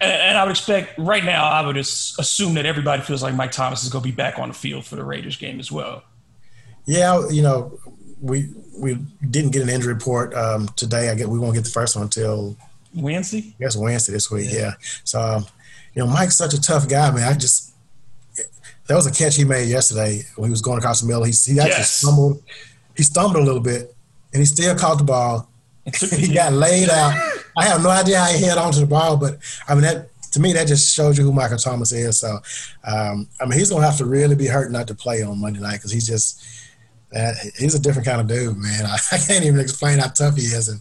And, 0.00 0.36
I 0.36 0.44
would 0.44 0.50
expect 0.50 0.98
right 0.98 1.24
now, 1.24 1.46
I 1.46 1.66
would 1.66 1.76
assume 1.76 2.54
that 2.54 2.66
everybody 2.66 3.02
feels 3.02 3.22
like 3.22 3.34
Mike 3.34 3.52
Thomas 3.52 3.82
is 3.82 3.88
going 3.88 4.02
to 4.02 4.08
be 4.08 4.14
back 4.14 4.38
on 4.38 4.48
the 4.48 4.54
field 4.54 4.84
for 4.84 4.96
the 4.96 5.04
Raiders 5.04 5.36
game 5.36 5.58
as 5.58 5.72
well. 5.72 6.02
Yeah, 6.84 7.28
you 7.30 7.42
know, 7.42 7.78
we 8.20 8.50
we 8.78 8.98
didn't 9.30 9.52
get 9.52 9.62
an 9.62 9.68
injury 9.68 9.94
report 9.94 10.34
um, 10.34 10.68
today. 10.76 11.08
I 11.08 11.14
get 11.14 11.28
we 11.28 11.38
won't 11.38 11.54
get 11.54 11.64
the 11.64 11.70
first 11.70 11.96
one 11.96 12.04
until 12.04 12.56
Wednesday. 12.94 13.54
Yes, 13.58 13.76
Wednesday 13.76 14.12
this 14.12 14.30
week. 14.30 14.48
Yeah. 14.50 14.58
yeah. 14.58 14.72
So, 15.04 15.20
um, 15.20 15.46
you 15.94 16.04
know, 16.04 16.08
Mike's 16.08 16.36
such 16.36 16.54
a 16.54 16.60
tough 16.60 16.88
guy, 16.88 17.10
man. 17.10 17.32
I 17.32 17.34
just 17.34 17.72
that 18.86 18.94
was 18.94 19.06
a 19.06 19.10
catch 19.10 19.36
he 19.36 19.44
made 19.44 19.68
yesterday 19.68 20.22
when 20.36 20.48
he 20.48 20.52
was 20.52 20.62
going 20.62 20.78
across 20.78 21.00
the 21.00 21.06
middle. 21.06 21.24
He, 21.24 21.32
he 21.32 21.58
actually 21.58 21.78
yes. 21.78 21.94
stumbled. 21.94 22.42
He 22.96 23.02
stumbled 23.02 23.42
a 23.42 23.44
little 23.44 23.60
bit, 23.60 23.94
and 24.32 24.40
he 24.40 24.46
still 24.46 24.76
caught 24.76 24.98
the 24.98 25.04
ball. 25.04 25.48
he 26.12 26.32
got 26.32 26.52
laid 26.52 26.90
out. 26.90 27.14
I 27.56 27.64
have 27.64 27.82
no 27.82 27.90
idea 27.90 28.20
how 28.20 28.26
he 28.26 28.44
held 28.44 28.58
on 28.58 28.72
to 28.72 28.80
the 28.80 28.86
ball, 28.86 29.16
but 29.16 29.38
I 29.68 29.74
mean 29.74 29.82
that 29.82 30.08
to 30.32 30.40
me 30.40 30.52
that 30.52 30.66
just 30.66 30.94
shows 30.94 31.16
you 31.16 31.24
who 31.24 31.32
Michael 31.32 31.56
Thomas 31.56 31.92
is. 31.92 32.20
So, 32.20 32.38
um, 32.84 33.28
I 33.40 33.46
mean, 33.46 33.58
he's 33.58 33.70
gonna 33.70 33.86
have 33.86 33.96
to 33.98 34.04
really 34.04 34.34
be 34.34 34.46
hurt 34.46 34.70
not 34.70 34.86
to 34.88 34.94
play 34.94 35.22
on 35.22 35.40
Monday 35.40 35.60
night 35.60 35.76
because 35.76 35.90
he's 35.90 36.06
just 36.06 36.42
he's 37.56 37.74
a 37.74 37.80
different 37.80 38.06
kind 38.06 38.20
of 38.20 38.26
dude, 38.26 38.56
man. 38.56 38.86
I, 38.86 38.98
I, 39.12 39.18
can't 39.18 39.44
even 39.44 39.60
explain 39.60 39.98
how 39.98 40.08
tough 40.08 40.36
he 40.36 40.42
is, 40.42 40.68
and 40.68 40.80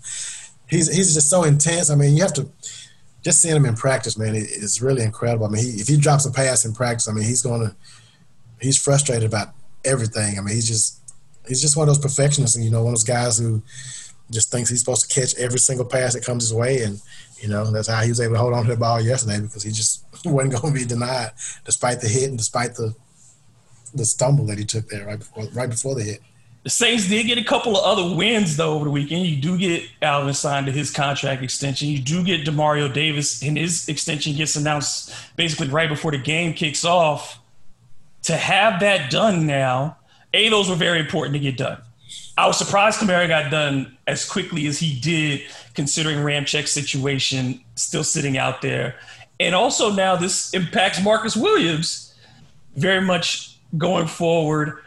he's 0.67 0.93
he's 0.93 1.13
just 1.13 1.29
so 1.29 1.43
intense. 1.43 1.89
I 1.89 1.95
mean, 1.95 2.15
you 2.15 2.23
have 2.23 2.33
to 2.33 2.47
just 3.21 3.41
seeing 3.41 3.55
him 3.55 3.65
in 3.65 3.75
practice, 3.75 4.17
man. 4.17 4.35
It, 4.35 4.47
it's 4.49 4.81
really 4.81 5.03
incredible. 5.03 5.45
I 5.45 5.49
mean, 5.49 5.63
he, 5.63 5.71
if 5.71 5.87
he 5.87 5.97
drops 5.97 6.25
a 6.25 6.31
pass 6.31 6.65
in 6.65 6.73
practice, 6.73 7.07
I 7.07 7.13
mean, 7.13 7.23
he's 7.23 7.41
gonna 7.41 7.75
he's 8.59 8.77
frustrated 8.77 9.27
about 9.27 9.53
everything. 9.83 10.37
I 10.37 10.41
mean, 10.41 10.55
he's 10.55 10.67
just 10.67 10.99
he's 11.47 11.61
just 11.61 11.77
one 11.77 11.87
of 11.87 11.95
those 11.95 12.03
perfectionists, 12.03 12.55
and 12.55 12.65
you 12.65 12.71
know, 12.71 12.83
one 12.83 12.93
of 12.93 12.99
those 12.99 13.03
guys 13.03 13.37
who 13.37 13.61
just 14.31 14.51
thinks 14.51 14.69
he's 14.69 14.79
supposed 14.79 15.09
to 15.09 15.19
catch 15.21 15.35
every 15.37 15.59
single 15.59 15.85
pass 15.85 16.13
that 16.13 16.25
comes 16.25 16.43
his 16.43 16.53
way, 16.53 16.83
and 16.83 17.01
you 17.39 17.47
know 17.47 17.69
that's 17.71 17.87
how 17.87 18.01
he 18.01 18.09
was 18.09 18.21
able 18.21 18.33
to 18.33 18.39
hold 18.39 18.53
on 18.53 18.63
to 18.65 18.71
the 18.71 18.77
ball 18.77 19.01
yesterday 19.01 19.39
because 19.39 19.63
he 19.63 19.71
just 19.71 20.03
wasn't 20.25 20.53
going 20.53 20.73
to 20.73 20.79
be 20.79 20.85
denied 20.85 21.31
despite 21.63 22.01
the 22.01 22.07
hit 22.07 22.29
and 22.29 22.37
despite 22.37 22.75
the 22.75 22.95
the 23.93 24.05
stumble 24.05 24.45
that 24.45 24.57
he 24.57 24.65
took 24.65 24.89
there 24.89 25.05
right 25.05 25.19
before 25.19 25.45
right 25.53 25.69
before 25.69 25.95
the 25.95 26.03
hit. 26.03 26.21
The 26.63 26.71
Saints 26.71 27.07
did 27.07 27.27
get 27.27 27.37
a 27.37 27.43
couple 27.43 27.77
of 27.77 27.85
other 27.85 28.15
wins 28.15 28.57
though 28.57 28.73
over 28.73 28.85
the 28.85 28.91
weekend. 28.91 29.27
You 29.27 29.39
do 29.39 29.55
get 29.55 29.83
Alvin 30.01 30.33
signed 30.33 30.65
to 30.65 30.71
his 30.71 30.89
contract 30.89 31.43
extension. 31.43 31.89
You 31.89 31.99
do 31.99 32.23
get 32.23 32.43
Demario 32.43 32.91
Davis, 32.91 33.43
and 33.43 33.55
his 33.55 33.87
extension 33.87 34.35
gets 34.35 34.55
announced 34.55 35.13
basically 35.35 35.67
right 35.67 35.87
before 35.87 36.09
the 36.09 36.17
game 36.17 36.53
kicks 36.53 36.83
off. 36.83 37.39
To 38.23 38.35
have 38.35 38.79
that 38.79 39.11
done 39.11 39.45
now, 39.45 39.97
a 40.33 40.49
those 40.49 40.67
were 40.67 40.75
very 40.75 40.99
important 40.99 41.33
to 41.33 41.39
get 41.39 41.55
done. 41.55 41.77
I 42.37 42.47
was 42.47 42.57
surprised 42.57 42.99
Kamara 42.99 43.27
got 43.27 43.49
done 43.49 43.97
as 44.07 44.29
quickly 44.29 44.67
as 44.67 44.77
he 44.77 44.99
did, 44.99 45.41
considering 45.73 46.17
Ramczyk's 46.19 46.71
situation 46.71 47.61
still 47.75 48.03
sitting 48.03 48.37
out 48.37 48.61
there. 48.61 48.95
And 49.39 49.55
also 49.55 49.91
now 49.91 50.15
this 50.15 50.53
impacts 50.53 51.01
Marcus 51.01 51.35
Williams 51.35 52.13
very 52.75 53.01
much 53.01 53.57
going 53.77 54.07
forward. 54.07 54.79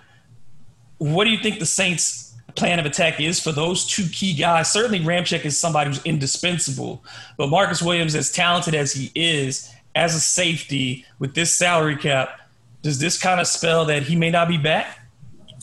What 0.98 1.24
do 1.24 1.30
you 1.30 1.38
think 1.38 1.58
the 1.58 1.66
Saints' 1.66 2.34
plan 2.54 2.78
of 2.78 2.86
attack 2.86 3.20
is 3.20 3.40
for 3.40 3.52
those 3.52 3.86
two 3.86 4.06
key 4.08 4.34
guys? 4.34 4.70
Certainly, 4.70 5.00
Ramczyk 5.00 5.44
is 5.44 5.58
somebody 5.58 5.88
who's 5.88 6.04
indispensable, 6.04 7.02
but 7.36 7.48
Marcus 7.48 7.82
Williams, 7.82 8.14
as 8.14 8.30
talented 8.30 8.74
as 8.74 8.92
he 8.92 9.10
is, 9.14 9.72
as 9.94 10.14
a 10.14 10.20
safety 10.20 11.04
with 11.18 11.34
this 11.34 11.52
salary 11.52 11.96
cap, 11.96 12.40
does 12.82 12.98
this 12.98 13.18
kind 13.18 13.40
of 13.40 13.46
spell 13.46 13.84
that 13.86 14.04
he 14.04 14.16
may 14.16 14.30
not 14.30 14.48
be 14.48 14.58
back? 14.58 15.00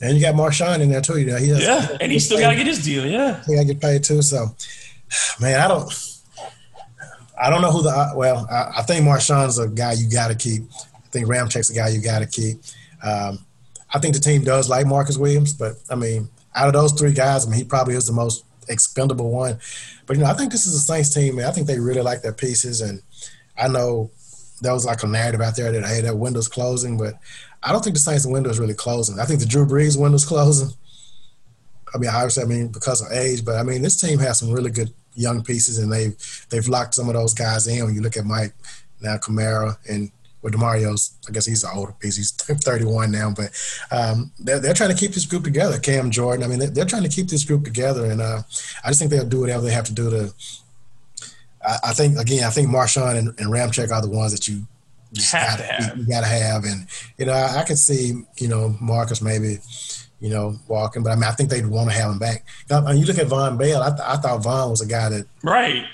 And 0.02 0.16
you 0.16 0.22
got 0.22 0.36
Marshon 0.36 0.82
in 0.82 0.90
there 0.90 1.02
too. 1.02 1.20
You 1.20 1.28
know, 1.28 1.38
he 1.38 1.50
has, 1.50 1.62
yeah, 1.62 1.98
and 2.02 2.12
he 2.12 2.20
still 2.20 2.40
got 2.40 2.52
to 2.52 2.56
get 2.56 2.68
his 2.68 2.84
deal. 2.84 3.06
Yeah, 3.06 3.42
he 3.46 3.56
got 3.56 3.62
to 3.62 3.66
get 3.66 3.82
paid 3.82 4.04
too. 4.04 4.22
So, 4.22 4.54
man, 5.40 5.60
I 5.60 5.68
don't, 5.68 5.92
I 7.42 7.50
don't 7.50 7.62
know 7.62 7.72
who 7.72 7.82
the. 7.84 8.12
Well, 8.16 8.48
I, 8.52 8.80
I 8.80 8.82
think 8.82 9.06
Marshon's 9.06 9.58
a 9.58 9.68
guy 9.68 9.94
you 9.94 10.10
got 10.10 10.28
to 10.28 10.36
keep. 10.36 10.64
I 10.84 11.08
think 11.12 11.28
Ramczyk's 11.28 11.70
a 11.70 11.74
guy 11.74 11.90
you 11.90 12.02
got 12.02 12.20
to 12.20 12.28
keep. 12.28 12.58
Um, 13.02 13.40
I 13.94 14.00
think 14.00 14.14
the 14.14 14.20
team 14.20 14.44
does 14.44 14.70
like 14.70 14.86
Marcus 14.86 15.18
Williams, 15.18 15.54
but 15.54 15.76
I 15.90 15.96
mean, 15.96 16.28
out 16.54 16.68
of 16.68 16.74
those 16.74 16.92
three 16.92 17.14
guys, 17.14 17.46
I 17.46 17.50
mean, 17.50 17.60
he 17.60 17.64
probably 17.64 17.96
is 17.96 18.08
the 18.08 18.14
most 18.14 18.44
expendable 18.68 19.32
one. 19.32 19.60
But 20.06 20.18
you 20.18 20.24
know, 20.24 20.30
I 20.30 20.34
think 20.34 20.52
this 20.52 20.66
is 20.66 20.76
a 20.76 20.80
Saints 20.80 21.14
team, 21.14 21.38
man. 21.38 21.46
I 21.46 21.52
think 21.52 21.68
they 21.68 21.80
really 21.80 22.02
like 22.02 22.22
their 22.22 22.34
pieces, 22.34 22.82
and 22.82 23.02
I 23.58 23.70
know 23.70 24.12
there 24.62 24.74
was 24.74 24.86
like 24.86 25.04
a 25.04 25.08
narrative 25.08 25.42
out 25.42 25.56
there 25.56 25.72
that 25.72 25.86
hey, 25.86 26.02
that 26.02 26.18
window's 26.18 26.48
closing, 26.48 26.98
but 26.98 27.16
I 27.66 27.72
don't 27.72 27.84
think 27.84 27.96
the 27.96 28.00
Saints 28.00 28.28
window 28.28 28.50
is 28.50 28.60
really 28.60 28.76
closing. 28.76 29.20
I 29.20 29.26
think 29.26 29.40
the 29.40 29.46
Drew 29.48 29.66
Brees 29.66 30.00
window's 30.00 30.24
closing. 30.24 30.70
I 31.94 31.98
mean, 31.98 32.12
obviously, 32.14 32.44
I 32.44 32.46
mean 32.46 32.68
because 32.68 33.02
of 33.02 33.12
age, 33.12 33.44
but 33.44 33.56
I 33.56 33.64
mean 33.64 33.82
this 33.82 34.00
team 34.00 34.20
has 34.20 34.40
some 34.40 34.52
really 34.52 34.70
good 34.70 34.94
young 35.16 35.44
pieces, 35.44 35.80
and 35.80 35.92
they've 35.92 36.46
they've 36.50 36.68
locked 36.68 36.94
some 36.94 37.08
of 37.08 37.16
those 37.16 37.34
guys 37.34 37.68
in. 37.68 37.84
When 37.84 37.96
you 37.96 38.02
look 38.02 38.18
at 38.18 38.26
Mike, 38.26 38.54
now 39.02 39.18
Kamara, 39.18 39.78
and 39.90 40.12
with 40.44 40.54
Demario's, 40.54 41.18
I 41.28 41.32
guess 41.32 41.48
he's 41.48 41.64
an 41.64 41.72
older 41.74 41.94
piece. 41.94 42.18
He's 42.18 42.32
31 42.32 43.12
now, 43.12 43.34
but 43.36 43.50
um, 43.90 44.32
they're, 44.40 44.60
they're 44.60 44.76
trying 44.76 44.92
to 44.92 44.96
keep 44.96 45.12
this 45.14 45.26
group 45.26 45.44
together. 45.44 45.80
Cam 45.80 46.12
Jordan, 46.12 46.44
I 46.44 46.48
mean, 46.48 46.60
they're, 46.60 46.70
they're 46.70 46.86
trying 46.86 47.02
to 47.02 47.10
keep 47.10 47.30
this 47.30 47.44
group 47.44 47.64
together, 47.64 48.06
and 48.06 48.22
uh, 48.22 48.44
I 48.84 48.90
just 48.90 49.00
think 49.00 49.10
they'll 49.10 49.26
do 49.26 49.40
whatever 49.40 49.64
they 49.64 49.72
have 49.72 49.86
to 49.86 49.94
do 49.94 50.10
to. 50.12 50.34
I, 51.66 51.78
I 51.86 51.94
think 51.94 52.20
again, 52.20 52.44
I 52.44 52.52
think 52.52 52.70
Marshon 52.70 53.18
and, 53.18 53.28
and 53.40 53.52
Ramczyk 53.52 53.92
are 53.92 54.02
the 54.02 54.10
ones 54.10 54.34
that 54.34 54.48
you 54.48 54.68
just 55.16 55.34
have 55.34 55.60
gotta, 55.60 55.64
to 55.64 55.74
have. 55.74 55.98
You 55.98 56.06
got 56.06 56.22
to 56.22 56.28
have, 56.28 56.64
and 56.64 56.88
you 57.18 57.26
know, 57.26 57.34
I, 57.34 57.62
I 57.62 57.64
could 57.64 57.78
see 57.78 58.24
you 58.38 58.48
know 58.48 58.76
Marcus 58.80 59.22
maybe 59.22 59.60
you 60.20 60.30
know, 60.30 60.58
walking. 60.68 61.04
But 61.04 61.12
I 61.12 61.16
mean, 61.16 61.26
I 61.26 61.32
think 61.32 61.50
they'd 61.50 61.66
want 61.66 61.90
to 61.90 61.96
have 61.96 62.12
him 62.12 62.20
back. 62.20 62.46
Now, 62.70 62.90
you 62.92 63.06
look 63.06 63.20
at 63.20 63.28
Vonn 63.28 63.58
Bell. 63.58 63.84
I, 63.84 63.90
th- 63.90 64.02
I 64.02 64.16
thought 64.18 64.42
Vonn 64.42 64.72
was 64.72 64.82
a 64.82 64.88
guy 64.88 65.10
that 65.10 65.28
right. 65.44 65.86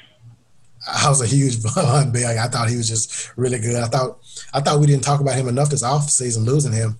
I 0.87 1.09
was 1.09 1.21
a 1.21 1.27
huge 1.27 1.55
Vonn 1.57 2.13
Bell. 2.13 2.39
I 2.39 2.47
thought 2.47 2.69
he 2.69 2.77
was 2.77 2.87
just 2.87 3.35
really 3.35 3.59
good. 3.59 3.75
I 3.75 3.87
thought 3.87 4.19
I 4.53 4.61
thought 4.61 4.79
we 4.79 4.87
didn't 4.87 5.03
talk 5.03 5.21
about 5.21 5.35
him 5.35 5.47
enough 5.47 5.69
this 5.69 5.83
off 5.83 6.09
season, 6.09 6.45
losing 6.45 6.71
him. 6.71 6.97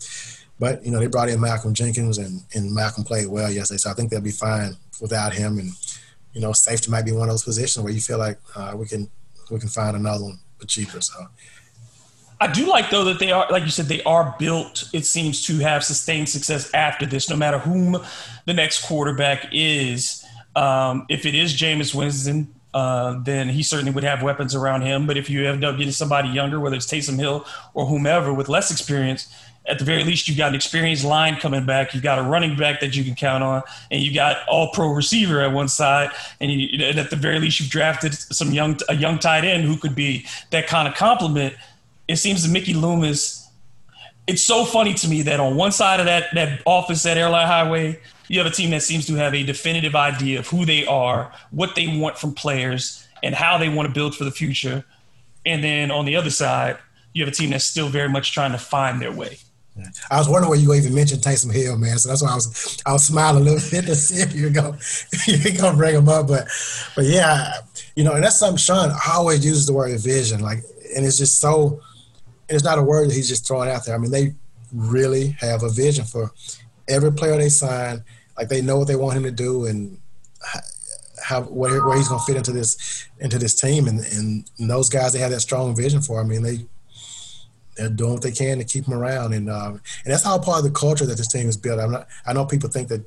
But 0.59 0.85
you 0.85 0.91
know, 0.91 0.99
they 0.99 1.07
brought 1.07 1.29
in 1.29 1.39
Malcolm 1.39 1.73
Jenkins, 1.73 2.17
and 2.17 2.41
and 2.53 2.73
Malcolm 2.73 3.03
played 3.03 3.27
well 3.27 3.51
yesterday, 3.51 3.77
so 3.77 3.91
I 3.91 3.93
think 3.93 4.09
they'll 4.11 4.21
be 4.21 4.31
fine 4.31 4.75
without 4.99 5.33
him. 5.33 5.57
And 5.57 5.71
you 6.33 6.41
know, 6.41 6.53
safety 6.53 6.91
might 6.91 7.05
be 7.05 7.11
one 7.11 7.29
of 7.29 7.33
those 7.33 7.43
positions 7.43 7.83
where 7.83 7.93
you 7.93 8.01
feel 8.01 8.17
like 8.19 8.39
uh, 8.55 8.73
we 8.75 8.87
can 8.87 9.09
we 9.49 9.59
can 9.59 9.69
find 9.69 9.95
another 9.95 10.23
one 10.25 10.39
but 10.59 10.67
cheaper. 10.67 11.01
So. 11.01 11.27
I 12.41 12.51
do 12.51 12.65
like 12.65 12.89
though 12.89 13.03
that 13.03 13.19
they 13.19 13.31
are, 13.31 13.45
like 13.51 13.63
you 13.63 13.69
said, 13.69 13.85
they 13.85 14.01
are 14.01 14.35
built. 14.39 14.89
It 14.93 15.05
seems 15.05 15.45
to 15.45 15.59
have 15.59 15.83
sustained 15.83 16.27
success 16.27 16.73
after 16.73 17.05
this, 17.05 17.29
no 17.29 17.35
matter 17.35 17.59
whom 17.59 17.97
the 18.45 18.53
next 18.53 18.83
quarterback 18.87 19.47
is. 19.51 20.25
Um, 20.55 21.05
if 21.07 21.27
it 21.27 21.35
is 21.35 21.53
Jameis 21.53 21.93
Winston, 21.93 22.53
uh, 22.73 23.19
then 23.23 23.47
he 23.47 23.61
certainly 23.61 23.91
would 23.91 24.03
have 24.03 24.23
weapons 24.23 24.55
around 24.55 24.81
him. 24.81 25.05
But 25.05 25.17
if 25.17 25.29
you 25.29 25.47
end 25.47 25.63
up 25.63 25.77
getting 25.77 25.93
somebody 25.93 26.29
younger, 26.29 26.59
whether 26.59 26.75
it's 26.75 26.87
Taysom 26.87 27.17
Hill 27.17 27.45
or 27.75 27.85
whomever 27.85 28.33
with 28.33 28.49
less 28.49 28.71
experience, 28.71 29.31
at 29.67 29.77
the 29.77 29.85
very 29.85 30.03
least, 30.03 30.27
you've 30.27 30.37
got 30.37 30.49
an 30.49 30.55
experienced 30.55 31.05
line 31.05 31.35
coming 31.35 31.65
back. 31.65 31.93
You've 31.93 32.01
got 32.01 32.17
a 32.17 32.23
running 32.23 32.57
back 32.57 32.79
that 32.79 32.95
you 32.95 33.03
can 33.03 33.13
count 33.13 33.43
on, 33.43 33.61
and 33.91 34.01
you 34.01 34.13
got 34.13 34.37
all 34.47 34.71
pro 34.73 34.89
receiver 34.89 35.39
at 35.41 35.51
one 35.51 35.67
side. 35.67 36.09
And, 36.39 36.51
you, 36.51 36.83
and 36.83 36.97
at 36.97 37.11
the 37.11 37.15
very 37.15 37.39
least, 37.39 37.59
you've 37.59 37.69
drafted 37.69 38.15
some 38.15 38.51
young 38.51 38.79
a 38.89 38.95
young 38.95 39.19
tight 39.19 39.43
end 39.43 39.63
who 39.65 39.77
could 39.77 39.93
be 39.93 40.25
that 40.49 40.65
kind 40.65 40.87
of 40.87 40.95
complement. 40.95 41.53
It 42.07 42.17
seems 42.17 42.43
that 42.43 42.51
Mickey 42.51 42.73
Loomis. 42.73 43.39
It's 44.27 44.43
so 44.43 44.65
funny 44.65 44.93
to 44.93 45.07
me 45.07 45.23
that 45.23 45.39
on 45.39 45.55
one 45.55 45.71
side 45.71 45.99
of 45.99 46.05
that 46.05 46.27
that 46.35 46.61
office 46.65 47.05
at 47.05 47.17
Airline 47.17 47.47
Highway, 47.47 47.99
you 48.27 48.39
have 48.39 48.47
a 48.47 48.55
team 48.55 48.69
that 48.71 48.81
seems 48.81 49.07
to 49.07 49.15
have 49.15 49.33
a 49.33 49.43
definitive 49.43 49.95
idea 49.95 50.39
of 50.39 50.47
who 50.47 50.65
they 50.65 50.85
are, 50.85 51.31
what 51.49 51.75
they 51.75 51.87
want 51.87 52.17
from 52.17 52.33
players, 52.33 53.07
and 53.23 53.35
how 53.35 53.57
they 53.57 53.67
want 53.67 53.87
to 53.87 53.93
build 53.93 54.15
for 54.15 54.23
the 54.23 54.31
future. 54.31 54.85
And 55.45 55.63
then 55.63 55.91
on 55.91 56.05
the 56.05 56.15
other 56.15 56.29
side, 56.29 56.77
you 57.13 57.23
have 57.23 57.33
a 57.33 57.35
team 57.35 57.49
that's 57.49 57.65
still 57.65 57.89
very 57.89 58.09
much 58.09 58.31
trying 58.31 58.51
to 58.51 58.57
find 58.57 59.01
their 59.01 59.11
way. 59.11 59.39
I 60.09 60.17
was 60.17 60.27
wondering 60.27 60.49
where 60.49 60.59
you 60.59 60.73
even 60.73 60.93
mentioned 60.93 61.21
Taysom 61.21 61.51
Hill, 61.51 61.77
man. 61.77 61.97
So 61.97 62.09
that's 62.09 62.21
why 62.21 62.31
I 62.31 62.35
was 62.35 62.77
I 62.85 62.93
was 62.93 63.03
smiling 63.03 63.41
a 63.41 63.45
little 63.45 63.69
bit 63.69 63.85
to 63.85 63.95
see 63.95 64.21
if 64.21 64.35
you're 64.35 64.49
gonna 64.49 64.77
you're 65.27 65.57
gonna 65.57 65.77
bring 65.77 65.95
him 65.95 66.09
up. 66.09 66.27
But 66.27 66.47
but 66.95 67.05
yeah, 67.05 67.53
you 67.95 68.03
know, 68.03 68.13
and 68.13 68.23
that's 68.23 68.37
something 68.37 68.57
Sean 68.57 68.91
always 69.09 69.45
uses 69.45 69.65
the 69.65 69.73
word 69.73 69.97
vision, 69.99 70.41
like, 70.41 70.59
and 70.95 71.05
it's 71.05 71.17
just 71.17 71.39
so. 71.39 71.81
It's 72.51 72.63
not 72.63 72.79
a 72.79 72.83
word 72.83 73.09
that 73.09 73.15
he's 73.15 73.29
just 73.29 73.47
throwing 73.47 73.69
out 73.69 73.85
there. 73.85 73.95
I 73.95 73.97
mean, 73.97 74.11
they 74.11 74.33
really 74.73 75.35
have 75.39 75.63
a 75.63 75.69
vision 75.69 76.05
for 76.05 76.31
every 76.87 77.11
player 77.11 77.37
they 77.37 77.49
sign. 77.49 78.03
Like 78.37 78.49
they 78.49 78.61
know 78.61 78.77
what 78.77 78.87
they 78.87 78.95
want 78.95 79.17
him 79.17 79.23
to 79.23 79.31
do 79.31 79.65
and 79.65 79.97
how 81.23 81.43
where, 81.43 81.85
where 81.85 81.97
he's 81.97 82.07
going 82.07 82.19
to 82.19 82.25
fit 82.25 82.37
into 82.37 82.51
this 82.51 83.07
into 83.19 83.37
this 83.37 83.59
team. 83.59 83.87
And, 83.87 83.99
and 83.99 84.45
those 84.69 84.89
guys 84.89 85.13
they 85.13 85.19
have 85.19 85.31
that 85.31 85.41
strong 85.41 85.75
vision 85.75 86.01
for. 86.01 86.19
I 86.19 86.23
mean, 86.23 86.43
they 86.43 86.65
they're 87.77 87.89
doing 87.89 88.13
what 88.13 88.21
they 88.21 88.31
can 88.31 88.57
to 88.57 88.63
keep 88.63 88.85
him 88.85 88.93
around, 88.93 89.33
and 89.33 89.49
um, 89.49 89.81
and 90.03 90.13
that's 90.13 90.25
all 90.25 90.39
part 90.39 90.59
of 90.59 90.63
the 90.63 90.71
culture 90.71 91.05
that 91.05 91.17
this 91.17 91.27
team 91.27 91.47
is 91.47 91.57
built. 91.57 91.79
I'm 91.79 91.91
not. 91.91 92.07
I 92.25 92.33
know 92.33 92.45
people 92.45 92.69
think 92.69 92.89
that 92.89 93.05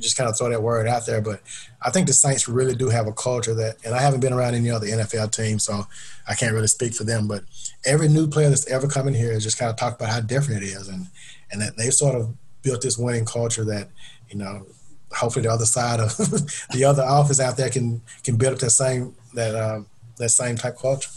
just 0.00 0.16
kind 0.16 0.28
of 0.28 0.36
throw 0.36 0.50
that 0.50 0.62
word 0.62 0.86
out 0.86 1.06
there, 1.06 1.20
but 1.20 1.40
I 1.82 1.90
think 1.90 2.06
the 2.06 2.12
Saints 2.12 2.48
really 2.48 2.74
do 2.74 2.88
have 2.88 3.06
a 3.06 3.12
culture 3.12 3.54
that. 3.54 3.76
And 3.84 3.94
I 3.94 4.00
haven't 4.00 4.20
been 4.20 4.32
around 4.32 4.54
any 4.54 4.70
other 4.70 4.86
NFL 4.86 5.32
team, 5.32 5.58
so 5.58 5.86
I 6.28 6.34
can't 6.34 6.54
really 6.54 6.66
speak 6.66 6.94
for 6.94 7.04
them. 7.04 7.28
But 7.28 7.44
every 7.84 8.08
new 8.08 8.26
player 8.26 8.48
that's 8.48 8.68
ever 8.68 8.88
come 8.88 9.08
in 9.08 9.14
here 9.14 9.32
has 9.32 9.42
just 9.42 9.58
kind 9.58 9.70
of 9.70 9.76
talked 9.76 10.00
about 10.00 10.12
how 10.12 10.20
different 10.20 10.62
it 10.62 10.66
is, 10.66 10.88
and 10.88 11.06
and 11.50 11.60
that 11.60 11.76
they've 11.76 11.94
sort 11.94 12.14
of 12.14 12.34
built 12.62 12.82
this 12.82 12.98
winning 12.98 13.24
culture 13.24 13.64
that 13.64 13.88
you 14.28 14.38
know. 14.38 14.66
Hopefully, 15.12 15.44
the 15.44 15.50
other 15.50 15.66
side 15.66 15.98
of 15.98 16.16
the 16.72 16.84
other 16.84 17.02
office 17.02 17.40
out 17.40 17.56
there 17.56 17.68
can 17.68 18.00
can 18.22 18.36
build 18.36 18.54
up 18.54 18.58
that 18.60 18.70
same 18.70 19.16
that 19.34 19.56
uh, 19.56 19.80
that 20.18 20.28
same 20.28 20.56
type 20.56 20.78
culture. 20.78 21.10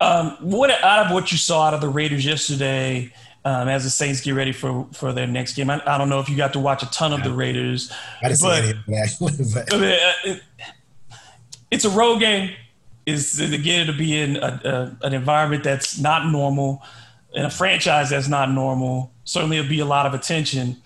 Um, 0.00 0.36
what 0.40 0.70
out 0.70 1.06
of 1.06 1.12
what 1.12 1.32
you 1.32 1.38
saw 1.38 1.68
out 1.68 1.74
of 1.74 1.80
the 1.80 1.88
Raiders 1.88 2.24
yesterday, 2.24 3.12
um, 3.44 3.68
as 3.68 3.84
the 3.84 3.90
Saints 3.90 4.20
get 4.20 4.32
ready 4.32 4.52
for 4.52 4.86
for 4.92 5.12
their 5.12 5.26
next 5.26 5.54
game? 5.54 5.70
I, 5.70 5.82
I, 5.86 5.98
don't 5.98 6.08
know 6.08 6.20
if 6.20 6.28
you 6.28 6.36
got 6.36 6.52
to 6.54 6.60
watch 6.60 6.82
a 6.82 6.90
ton 6.90 7.12
of 7.12 7.22
the 7.22 7.32
Raiders, 7.32 7.92
I 8.22 8.28
didn't 8.28 8.40
but, 9.54 9.66
but 9.70 9.82
uh, 9.82 10.36
it's 11.70 11.84
a 11.84 11.90
road 11.90 12.20
game. 12.20 12.50
Is 13.06 13.38
again 13.38 13.86
to 13.86 13.92
be 13.92 14.18
in 14.18 14.36
a, 14.36 14.96
a, 15.02 15.06
an 15.06 15.12
environment 15.12 15.62
that's 15.62 15.98
not 15.98 16.26
normal, 16.26 16.82
in 17.34 17.44
a 17.44 17.50
franchise 17.50 18.08
that's 18.08 18.28
not 18.28 18.50
normal. 18.50 19.12
Certainly, 19.24 19.58
it'll 19.58 19.68
be 19.68 19.80
a 19.80 19.84
lot 19.84 20.06
of 20.06 20.14
attention 20.14 20.80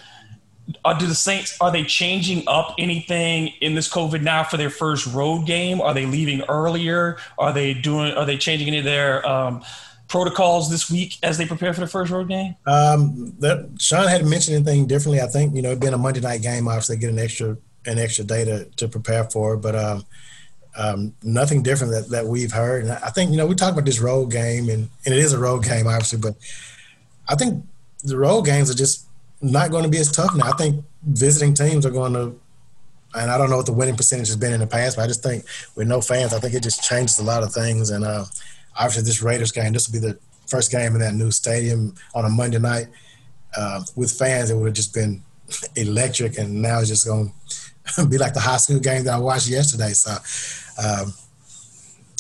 are, 0.84 0.98
do 0.98 1.06
the 1.06 1.14
Saints 1.14 1.56
are 1.60 1.70
they 1.70 1.84
changing 1.84 2.44
up 2.46 2.74
anything 2.78 3.52
in 3.60 3.74
this 3.74 3.88
COVID 3.88 4.22
now 4.22 4.44
for 4.44 4.56
their 4.56 4.70
first 4.70 5.06
road 5.06 5.46
game? 5.46 5.80
Are 5.80 5.94
they 5.94 6.06
leaving 6.06 6.42
earlier? 6.42 7.18
Are 7.38 7.52
they 7.52 7.74
doing? 7.74 8.12
Are 8.12 8.26
they 8.26 8.36
changing 8.36 8.68
any 8.68 8.78
of 8.78 8.84
their 8.84 9.26
um, 9.26 9.62
protocols 10.08 10.70
this 10.70 10.90
week 10.90 11.16
as 11.22 11.38
they 11.38 11.46
prepare 11.46 11.72
for 11.72 11.80
the 11.80 11.86
first 11.86 12.10
road 12.10 12.28
game? 12.28 12.56
Um, 12.66 13.34
that, 13.38 13.68
Sean 13.78 14.08
hadn't 14.08 14.28
mentioned 14.28 14.56
anything 14.56 14.86
differently. 14.86 15.20
I 15.20 15.26
think 15.26 15.54
you 15.54 15.62
know 15.62 15.72
it 15.72 15.80
being 15.80 15.94
a 15.94 15.98
Monday 15.98 16.20
night 16.20 16.42
game, 16.42 16.66
obviously 16.66 16.96
get 16.96 17.10
an 17.10 17.18
extra 17.18 17.56
an 17.86 17.98
extra 17.98 18.24
day 18.24 18.44
to, 18.44 18.64
to 18.76 18.88
prepare 18.88 19.24
for, 19.24 19.56
but 19.56 19.74
um, 19.74 20.04
um, 20.76 21.14
nothing 21.22 21.62
different 21.62 21.92
that, 21.92 22.10
that 22.10 22.26
we've 22.26 22.52
heard. 22.52 22.84
And 22.84 22.92
I 22.92 23.10
think 23.10 23.30
you 23.30 23.36
know 23.36 23.46
we 23.46 23.54
talk 23.54 23.72
about 23.72 23.84
this 23.84 24.00
road 24.00 24.30
game, 24.30 24.68
and, 24.68 24.88
and 25.04 25.14
it 25.14 25.18
is 25.18 25.32
a 25.32 25.38
road 25.38 25.64
game, 25.64 25.86
obviously, 25.86 26.18
but 26.18 26.34
I 27.28 27.34
think 27.34 27.64
the 28.02 28.16
road 28.16 28.42
games 28.42 28.70
are 28.70 28.74
just 28.74 29.06
not 29.40 29.70
going 29.70 29.84
to 29.84 29.90
be 29.90 29.98
as 29.98 30.10
tough 30.10 30.34
now. 30.34 30.50
I 30.50 30.56
think 30.56 30.84
visiting 31.04 31.54
teams 31.54 31.86
are 31.86 31.90
going 31.90 32.14
to, 32.14 32.38
and 33.14 33.30
I 33.30 33.38
don't 33.38 33.50
know 33.50 33.56
what 33.56 33.66
the 33.66 33.72
winning 33.72 33.96
percentage 33.96 34.28
has 34.28 34.36
been 34.36 34.52
in 34.52 34.60
the 34.60 34.66
past, 34.66 34.96
but 34.96 35.02
I 35.02 35.06
just 35.06 35.22
think 35.22 35.44
with 35.74 35.88
no 35.88 36.00
fans, 36.00 36.32
I 36.32 36.40
think 36.40 36.54
it 36.54 36.62
just 36.62 36.82
changes 36.82 37.18
a 37.18 37.24
lot 37.24 37.42
of 37.42 37.52
things. 37.52 37.90
And 37.90 38.04
uh, 38.04 38.24
obviously, 38.78 39.02
this 39.02 39.22
Raiders 39.22 39.52
game, 39.52 39.72
this 39.72 39.88
will 39.88 40.00
be 40.00 40.06
the 40.06 40.18
first 40.46 40.70
game 40.70 40.94
in 40.94 41.00
that 41.00 41.14
new 41.14 41.30
stadium 41.30 41.94
on 42.14 42.24
a 42.24 42.28
Monday 42.28 42.58
night. 42.58 42.86
Uh, 43.56 43.82
with 43.96 44.12
fans, 44.12 44.50
it 44.50 44.56
would 44.56 44.66
have 44.66 44.74
just 44.74 44.94
been 44.94 45.22
electric, 45.76 46.38
and 46.38 46.62
now 46.62 46.80
it's 46.80 46.88
just 46.88 47.06
going 47.06 47.32
to 47.94 48.06
be 48.06 48.18
like 48.18 48.34
the 48.34 48.40
high 48.40 48.56
school 48.56 48.78
game 48.78 49.04
that 49.04 49.14
I 49.14 49.18
watched 49.18 49.48
yesterday. 49.48 49.90
So, 49.90 50.12
um, 50.82 51.12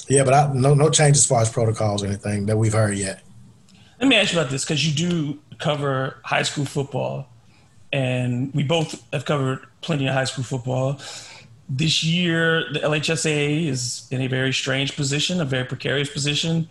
yeah, 0.08 0.24
but 0.24 0.34
I, 0.34 0.52
no 0.54 0.74
no 0.74 0.90
change 0.90 1.16
as 1.16 1.26
far 1.26 1.42
as 1.42 1.50
protocols 1.50 2.02
or 2.02 2.06
anything 2.06 2.46
that 2.46 2.56
we've 2.56 2.72
heard 2.72 2.96
yet. 2.96 3.22
Let 4.00 4.08
me 4.08 4.16
ask 4.16 4.32
you 4.32 4.38
about 4.38 4.50
this 4.50 4.64
because 4.64 4.86
you 4.86 4.94
do 4.94 5.38
cover 5.58 6.18
high 6.24 6.42
school 6.42 6.64
football, 6.64 7.28
and 7.92 8.54
we 8.54 8.62
both 8.62 9.02
have 9.12 9.24
covered 9.24 9.66
plenty 9.80 10.06
of 10.06 10.14
high 10.14 10.24
school 10.24 10.44
football. 10.44 11.00
This 11.68 12.02
year, 12.02 12.64
the 12.72 12.80
LHSAA 12.80 13.66
is 13.66 14.06
in 14.10 14.22
a 14.22 14.26
very 14.26 14.52
strange 14.52 14.96
position, 14.96 15.40
a 15.40 15.44
very 15.44 15.64
precarious 15.64 16.10
position. 16.10 16.68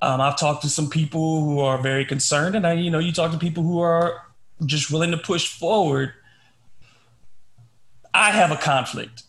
Um, 0.00 0.20
I've 0.20 0.38
talked 0.38 0.62
to 0.62 0.68
some 0.68 0.88
people 0.88 1.44
who 1.44 1.58
are 1.60 1.78
very 1.78 2.04
concerned, 2.04 2.54
and 2.54 2.66
I, 2.66 2.74
you 2.74 2.90
know, 2.90 2.98
you 2.98 3.12
talk 3.12 3.32
to 3.32 3.38
people 3.38 3.62
who 3.64 3.80
are 3.80 4.22
just 4.64 4.90
willing 4.90 5.10
to 5.10 5.16
push 5.16 5.48
forward. 5.48 6.12
I 8.14 8.30
have 8.30 8.52
a 8.52 8.56
conflict. 8.56 9.24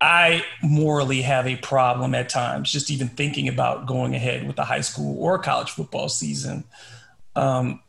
I 0.00 0.44
morally 0.62 1.20
have 1.22 1.46
a 1.46 1.56
problem 1.56 2.14
at 2.14 2.30
times, 2.30 2.72
just 2.72 2.90
even 2.90 3.08
thinking 3.08 3.48
about 3.48 3.86
going 3.86 4.14
ahead 4.14 4.46
with 4.46 4.56
the 4.56 4.64
high 4.64 4.80
school 4.80 5.22
or 5.22 5.38
college 5.38 5.70
football 5.70 6.08
season. 6.08 6.64
Um, 7.36 7.82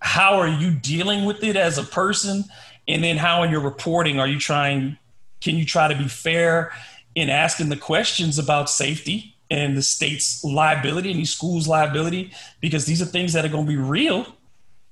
how 0.00 0.36
are 0.36 0.48
you 0.48 0.70
dealing 0.70 1.26
with 1.26 1.44
it 1.44 1.56
as 1.56 1.76
a 1.76 1.82
person? 1.82 2.44
And 2.86 3.04
then 3.04 3.18
how 3.18 3.42
in 3.42 3.50
your 3.50 3.60
reporting 3.60 4.18
are 4.18 4.26
you 4.26 4.38
trying, 4.38 4.96
can 5.40 5.56
you 5.56 5.64
try 5.64 5.88
to 5.88 5.96
be 5.96 6.08
fair 6.08 6.72
in 7.14 7.30
asking 7.30 7.68
the 7.68 7.76
questions 7.76 8.38
about 8.38 8.70
safety 8.70 9.36
and 9.50 9.76
the 9.76 9.82
state's 9.82 10.44
liability 10.44 11.10
and 11.10 11.20
these 11.20 11.34
schools' 11.34 11.68
liability? 11.68 12.32
Because 12.60 12.86
these 12.86 13.00
are 13.00 13.06
things 13.06 13.32
that 13.32 13.44
are 13.44 13.48
going 13.48 13.66
to 13.66 13.70
be 13.70 13.76
real. 13.76 14.26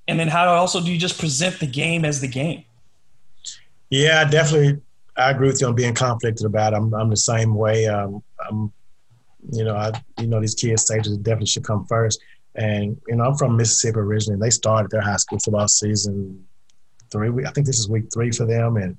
And 0.07 0.19
then 0.19 0.27
how 0.27 0.47
also 0.53 0.81
do 0.81 0.91
you 0.91 0.97
just 0.97 1.19
present 1.19 1.59
the 1.59 1.67
game 1.67 2.05
as 2.05 2.21
the 2.21 2.27
game? 2.27 2.63
Yeah, 3.89 4.25
definitely. 4.25 4.81
I 5.17 5.31
agree 5.31 5.47
with 5.47 5.61
you 5.61 5.67
on 5.67 5.75
being 5.75 5.93
conflicted 5.93 6.45
about 6.45 6.73
it. 6.73 6.77
I'm, 6.77 6.93
I'm 6.93 7.09
the 7.09 7.17
same 7.17 7.55
way. 7.55 7.87
Um, 7.87 8.23
I'm, 8.47 8.71
you 9.51 9.63
know, 9.63 9.75
I, 9.75 9.91
you 10.19 10.27
know, 10.27 10.39
these 10.39 10.55
kids' 10.55 10.83
stages 10.83 11.17
definitely 11.17 11.47
should 11.47 11.63
come 11.63 11.85
first. 11.85 12.21
And 12.55 12.99
you 13.07 13.15
know, 13.15 13.23
I'm 13.23 13.35
from 13.35 13.55
Mississippi 13.55 13.99
originally. 13.99 14.39
They 14.39 14.49
started 14.49 14.89
their 14.91 15.01
high 15.01 15.17
school 15.17 15.39
football 15.39 15.67
season 15.67 16.43
three. 17.11 17.45
I 17.45 17.51
think 17.51 17.67
this 17.67 17.79
is 17.79 17.87
week 17.87 18.05
three 18.13 18.31
for 18.31 18.45
them. 18.45 18.77
And 18.77 18.97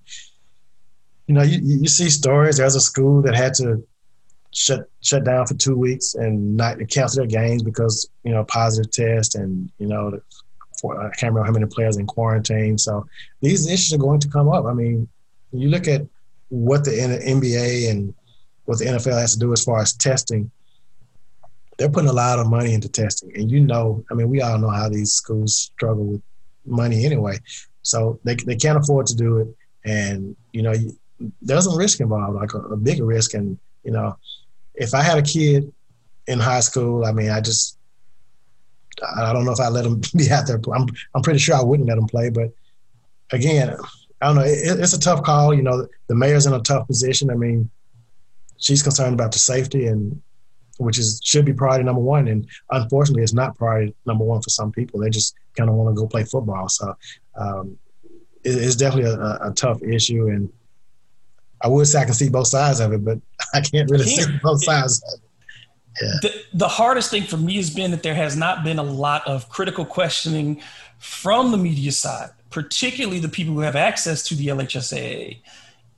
you 1.29 1.35
know, 1.35 1.43
you, 1.43 1.61
you 1.63 1.89
see 1.89 2.11
stories. 2.11 2.57
There's 2.57 2.75
a 2.75 2.81
school 2.81 3.23
that 3.23 3.37
had 3.37 3.55
to 3.55 3.87
shut 4.53 4.91
shut 5.03 5.25
down 5.25 5.47
for 5.47 5.55
two 5.55 5.77
weeks 5.77 6.15
and 6.15 6.57
not 6.57 6.79
cancel 6.89 7.19
their 7.19 7.27
games 7.27 7.63
because 7.63 8.11
you 8.25 8.33
know 8.33 8.45
positive 8.45 8.91
test 8.91 9.35
and 9.35 9.71
you 9.79 9.87
know 9.87 10.19
for, 10.81 10.99
I 10.99 11.11
can't 11.11 11.35
remember 11.35 11.45
how 11.45 11.53
many 11.53 11.67
players 11.67 11.97
in 11.97 12.07
quarantine. 12.07 12.79
So 12.79 13.07
these 13.41 13.67
issues 13.67 13.93
are 13.93 13.99
going 13.99 14.21
to 14.21 14.29
come 14.29 14.49
up. 14.49 14.65
I 14.65 14.73
mean, 14.73 15.09
you 15.53 15.69
look 15.69 15.87
at 15.87 16.03
what 16.49 16.85
the 16.85 16.93
NBA 16.93 17.91
and 17.91 18.15
what 18.65 18.79
the 18.79 18.87
NFL 18.87 19.21
has 19.21 19.35
to 19.35 19.39
do 19.39 19.53
as 19.53 19.63
far 19.63 19.81
as 19.81 19.93
testing 19.93 20.51
they're 21.79 21.89
putting 21.89 22.11
a 22.11 22.13
lot 22.13 22.41
of 22.41 22.49
money 22.49 22.75
into 22.75 22.89
testing. 22.89 23.31
And 23.37 23.51
you 23.51 23.61
know, 23.61 24.05
I 24.11 24.15
mean, 24.15 24.29
we 24.29 24.43
all 24.43 24.59
know 24.59 24.69
how 24.69 24.89
these 24.89 25.13
schools 25.13 25.57
struggle 25.57 26.05
with 26.05 26.23
money 26.67 27.07
anyway. 27.07 27.39
So 27.83 28.21
they, 28.25 28.35
they 28.35 28.57
can't 28.57 28.77
afford 28.77 29.07
to 29.07 29.17
do 29.17 29.39
it. 29.39 29.49
And, 29.85 30.37
you 30.53 30.63
know, 30.63 30.75
there's 31.43 31.65
some 31.65 31.77
risk 31.77 32.01
involved, 32.01 32.37
like 32.37 32.55
a, 32.55 32.59
a 32.59 32.77
bigger 32.77 33.05
risk. 33.05 33.35
And, 33.35 33.59
you 33.85 33.93
know, 33.93 34.17
if 34.75 34.95
I 34.95 35.03
had 35.03 35.19
a 35.19 35.23
kid 35.23 35.73
in 36.27 36.39
high 36.39 36.61
school, 36.61 37.05
I 37.05 37.13
mean, 37.13 37.31
I 37.31 37.41
just, 37.41 37.79
I 39.17 39.33
don't 39.33 39.45
know 39.45 39.53
if 39.53 39.61
I 39.61 39.69
let 39.69 39.85
them 39.85 40.01
be 40.17 40.31
out 40.31 40.47
there. 40.47 40.61
I'm, 40.75 40.87
I'm 41.15 41.23
pretty 41.23 41.39
sure 41.39 41.57
I 41.57 41.63
wouldn't 41.63 41.89
let 41.89 41.97
them 41.97 42.07
play. 42.07 42.31
But 42.31 42.53
again, 43.33 43.77
I 44.21 44.27
don't 44.27 44.37
know. 44.37 44.43
It, 44.43 44.81
it's 44.81 44.93
a 44.93 45.01
tough 45.01 45.23
call. 45.23 45.55
You 45.55 45.63
know, 45.63 45.87
the 46.09 46.15
mayor's 46.15 46.47
in 46.47 46.53
a 46.53 46.61
tough 46.61 46.87
position. 46.87 47.31
I 47.31 47.35
mean, 47.35 47.71
she's 48.59 48.83
concerned 48.83 49.15
about 49.15 49.33
the 49.33 49.39
safety 49.39 49.87
and 49.87 50.21
which 50.79 50.99
is 50.99 51.21
should 51.25 51.45
be 51.45 51.53
priority 51.53 51.85
number 51.85 52.01
one. 52.01 52.29
And 52.29 52.49
unfortunately, 52.71 53.23
it's 53.23 53.33
not 53.35 53.57
priority 53.57 53.95
number 54.07 54.25
one 54.25 54.41
for 54.41 54.51
some 54.51 54.73
people. 54.73 55.01
They 55.01 55.11
just 55.11 55.35
kind 55.57 55.69
of 55.69 55.77
want 55.77 55.95
to 55.95 56.01
go 56.01 56.07
play 56.07 56.25
football. 56.25 56.69
So 56.69 56.97
um, 57.35 57.77
it, 58.45 58.51
it's 58.51 58.77
definitely 58.77 59.11
a, 59.11 59.39
a, 59.43 59.53
tough 59.55 59.83
issue. 59.83 60.29
And 60.29 60.51
I 61.63 61.69
would 61.69 61.87
say 61.87 62.01
I 62.01 62.05
can 62.05 62.15
see 62.15 62.29
both 62.29 62.47
sides 62.47 62.81
of 62.81 62.93
it, 62.93 63.05
but 63.05 63.19
I 63.55 63.61
can't 63.61 63.91
really 63.91 64.05
see 64.05 64.25
both 64.43 64.65
sides. 64.65 65.03
Yeah. 66.01 66.13
The, 66.23 66.43
the 66.53 66.69
hardest 66.69 67.11
thing 67.11 67.25
for 67.25 67.37
me 67.37 67.57
has 67.57 67.71
been 67.71 67.91
that 67.91 68.03
there 68.03 68.15
has 68.15 68.37
not 68.37 68.63
been 68.63 68.79
a 68.79 68.85
lot 68.85 69.27
of 69.27 69.49
critical 69.49 69.85
questioning 69.85 70.61
from 70.99 71.51
the 71.51 71.57
media 71.57 71.93
side, 71.93 72.31
particularly 72.51 73.19
the 73.19 73.29
people 73.29 73.55
who 73.55 73.61
have 73.61 73.77
access 73.77 74.23
to 74.29 74.35
the 74.35 74.49
LHSAA, 74.49 75.39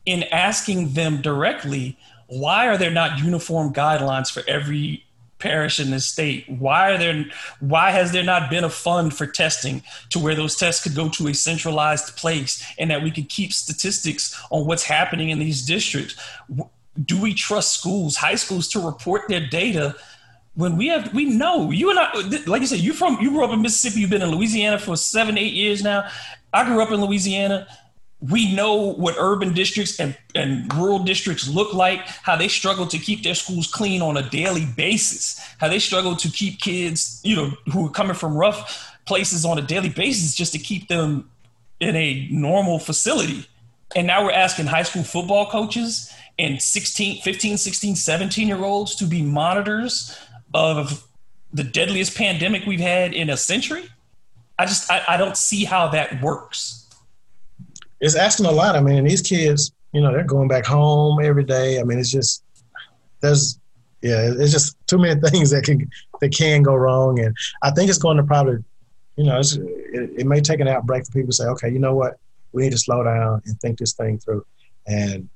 in 0.06 0.22
asking 0.24 0.94
them 0.94 1.20
directly 1.20 1.98
why 2.28 2.68
are 2.68 2.78
there 2.78 2.90
not 2.90 3.18
uniform 3.18 3.72
guidelines 3.72 4.32
for 4.32 4.42
every 4.48 5.04
parish 5.40 5.80
in 5.80 5.90
this 5.90 6.06
state? 6.06 6.48
Why 6.48 6.92
are 6.92 6.98
there 6.98 7.24
why 7.60 7.90
has 7.90 8.12
there 8.12 8.22
not 8.22 8.50
been 8.50 8.64
a 8.64 8.70
fund 8.70 9.16
for 9.16 9.26
testing 9.26 9.82
to 10.10 10.18
where 10.18 10.34
those 10.34 10.56
tests 10.56 10.82
could 10.82 10.94
go 10.94 11.08
to 11.10 11.28
a 11.28 11.34
centralized 11.34 12.16
place 12.16 12.64
and 12.78 12.90
that 12.90 13.02
we 13.02 13.10
could 13.10 13.28
keep 13.28 13.52
statistics 13.52 14.38
on 14.50 14.66
what's 14.66 14.84
happening 14.84 15.30
in 15.30 15.38
these 15.38 15.62
districts? 15.62 16.16
Do 17.04 17.20
we 17.20 17.34
trust 17.34 17.72
schools, 17.72 18.16
high 18.16 18.34
schools 18.34 18.68
to 18.68 18.80
report 18.80 19.22
their 19.28 19.46
data 19.46 19.96
when 20.54 20.76
we 20.76 20.88
have 20.88 21.12
we 21.14 21.24
know 21.24 21.70
you 21.70 21.90
and 21.90 21.98
I 21.98 22.12
like 22.46 22.60
you 22.60 22.66
said 22.66 22.80
you 22.80 22.92
from 22.92 23.18
you 23.20 23.30
grew 23.30 23.44
up 23.44 23.52
in 23.52 23.62
Mississippi 23.62 24.00
you've 24.00 24.10
been 24.10 24.22
in 24.22 24.30
Louisiana 24.30 24.78
for 24.78 24.96
seven 24.96 25.38
eight 25.38 25.52
years 25.52 25.82
now 25.82 26.08
I 26.52 26.64
grew 26.64 26.82
up 26.82 26.90
in 26.90 27.00
Louisiana 27.00 27.66
we 28.20 28.54
know 28.54 28.74
what 28.74 29.14
urban 29.18 29.54
districts 29.54 29.98
and, 29.98 30.16
and 30.34 30.72
rural 30.74 30.98
districts 30.98 31.48
look 31.48 31.72
like, 31.72 32.00
how 32.00 32.36
they 32.36 32.48
struggle 32.48 32.86
to 32.86 32.98
keep 32.98 33.22
their 33.22 33.34
schools 33.34 33.66
clean 33.66 34.02
on 34.02 34.16
a 34.16 34.28
daily 34.28 34.66
basis, 34.66 35.40
how 35.58 35.68
they 35.68 35.78
struggle 35.78 36.14
to 36.16 36.28
keep 36.28 36.60
kids, 36.60 37.20
you 37.24 37.34
know, 37.34 37.50
who 37.72 37.86
are 37.86 37.90
coming 37.90 38.14
from 38.14 38.36
rough 38.36 38.94
places 39.06 39.44
on 39.44 39.58
a 39.58 39.62
daily 39.62 39.88
basis 39.88 40.34
just 40.34 40.52
to 40.52 40.58
keep 40.58 40.88
them 40.88 41.30
in 41.80 41.96
a 41.96 42.28
normal 42.30 42.78
facility. 42.78 43.46
And 43.96 44.06
now 44.06 44.24
we're 44.24 44.32
asking 44.32 44.66
high 44.66 44.82
school 44.82 45.02
football 45.02 45.50
coaches 45.50 46.12
and 46.38 46.60
16, 46.60 47.22
15, 47.22 47.56
16, 47.56 47.96
17 47.96 48.48
year 48.48 48.62
olds 48.62 48.94
to 48.96 49.06
be 49.06 49.22
monitors 49.22 50.16
of 50.52 51.06
the 51.52 51.64
deadliest 51.64 52.16
pandemic 52.16 52.66
we've 52.66 52.80
had 52.80 53.14
in 53.14 53.30
a 53.30 53.36
century. 53.36 53.84
I 54.58 54.66
just, 54.66 54.90
I, 54.90 55.02
I 55.08 55.16
don't 55.16 55.38
see 55.38 55.64
how 55.64 55.88
that 55.88 56.22
works 56.22 56.79
it's 58.00 58.16
asking 58.16 58.46
a 58.46 58.50
lot. 58.50 58.76
I 58.76 58.80
mean, 58.80 59.04
these 59.04 59.22
kids, 59.22 59.72
you 59.92 60.00
know, 60.00 60.12
they're 60.12 60.24
going 60.24 60.48
back 60.48 60.64
home 60.64 61.22
every 61.22 61.44
day. 61.44 61.78
I 61.78 61.84
mean, 61.84 61.98
it's 61.98 62.10
just 62.10 62.42
there's 63.20 63.58
yeah, 64.02 64.32
it's 64.38 64.52
just 64.52 64.76
too 64.86 64.98
many 64.98 65.20
things 65.30 65.50
that 65.50 65.64
can 65.64 65.88
that 66.20 66.34
can 66.34 66.62
go 66.62 66.74
wrong, 66.74 67.18
and 67.20 67.36
I 67.62 67.70
think 67.70 67.88
it's 67.88 67.98
going 67.98 68.16
to 68.16 68.22
probably, 68.22 68.64
you 69.16 69.24
know, 69.24 69.38
it, 69.38 70.10
it, 70.20 70.26
may 70.26 70.40
take 70.40 70.60
an 70.60 70.68
outbreak 70.68 71.04
for 71.04 71.12
people 71.12 71.28
to 71.28 71.36
say, 71.36 71.44
okay, 71.46 71.70
you 71.70 71.78
know 71.78 71.94
what, 71.94 72.18
we 72.52 72.62
need 72.62 72.72
to 72.72 72.78
slow 72.78 73.04
down 73.04 73.42
and 73.44 73.60
think 73.60 73.78
this 73.78 73.92
thing 73.92 74.18
through, 74.18 74.44
and 74.86 75.28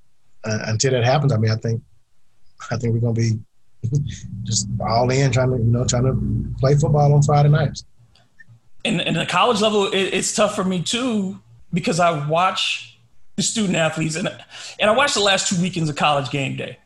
uh, 0.45 0.59
until 0.67 0.93
that 0.93 1.05
happens, 1.05 1.33
I 1.33 1.37
mean, 1.37 1.51
I 1.51 1.57
think 1.57 1.83
I 2.71 2.77
think 2.77 2.95
we're 2.95 3.01
going 3.01 3.15
to 3.15 3.21
be 3.21 3.39
just 4.45 4.69
all 4.81 5.11
in 5.11 5.31
trying 5.31 5.51
to 5.51 5.59
you 5.59 5.65
know 5.65 5.85
trying 5.85 6.05
to 6.05 6.59
play 6.59 6.75
football 6.75 7.13
on 7.13 7.23
Friday 7.23 7.51
nights. 7.51 7.85
And, 8.87 9.01
and 9.01 9.17
the 9.17 9.25
college 9.25 9.63
level, 9.63 9.87
it, 9.87 10.13
it's 10.13 10.35
tough 10.35 10.55
for 10.55 10.63
me 10.63 10.83
too 10.83 11.41
because 11.75 12.01
I 12.01 12.27
watch 12.27 12.99
the 13.37 13.43
student 13.43 13.77
athletes 13.77 14.17
and 14.17 14.29
and 14.79 14.91
I 14.91 14.95
watched 14.95 15.15
the 15.15 15.21
last 15.21 15.49
two 15.49 15.61
weekends 15.61 15.91
of 15.91 15.97
college 15.97 16.31
game 16.31 16.57
day. 16.57 16.79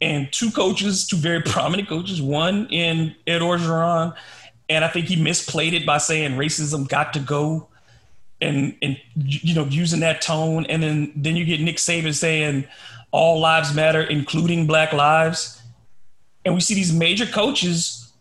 And 0.00 0.32
two 0.32 0.50
coaches, 0.50 1.06
two 1.06 1.16
very 1.16 1.42
prominent 1.54 1.88
coaches, 1.88 2.22
one 2.22 2.66
in 2.70 3.14
Ed 3.26 3.40
Orgeron, 3.40 4.14
and 4.70 4.84
I 4.84 4.88
think 4.88 5.06
he 5.06 5.16
misplayed 5.16 5.74
it 5.74 5.84
by 5.84 5.98
saying 5.98 6.38
racism 6.38 6.88
got 6.88 7.12
to 7.12 7.20
go 7.20 7.68
and 8.40 8.74
and 8.80 8.96
you 9.16 9.54
know 9.54 9.64
using 9.66 10.00
that 10.00 10.22
tone 10.22 10.64
and 10.66 10.82
then 10.82 11.12
then 11.14 11.36
you 11.36 11.44
get 11.44 11.60
Nick 11.60 11.76
Saban 11.76 12.14
saying 12.14 12.64
all 13.10 13.38
lives 13.40 13.74
matter 13.74 14.02
including 14.02 14.66
black 14.66 14.92
lives 14.92 15.60
and 16.44 16.54
we 16.54 16.60
see 16.60 16.74
these 16.74 16.92
major 16.92 17.26
coaches 17.26 18.12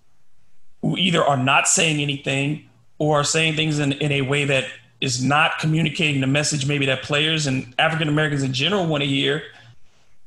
who 0.81 0.97
either 0.97 1.23
are 1.23 1.37
not 1.37 1.67
saying 1.67 2.01
anything 2.01 2.67
or 2.97 3.21
are 3.21 3.23
saying 3.23 3.55
things 3.55 3.79
in, 3.79 3.93
in 3.93 4.11
a 4.11 4.21
way 4.21 4.43
that 4.45 4.65
is 5.01 5.23
not 5.23 5.59
communicating 5.59 6.21
the 6.21 6.27
message 6.27 6.67
maybe 6.67 6.85
that 6.87 7.03
players 7.03 7.47
and 7.47 7.73
African 7.79 8.09
Americans 8.09 8.43
in 8.43 8.53
general 8.53 8.85
want 8.85 9.01
to 9.01 9.07
hear. 9.07 9.43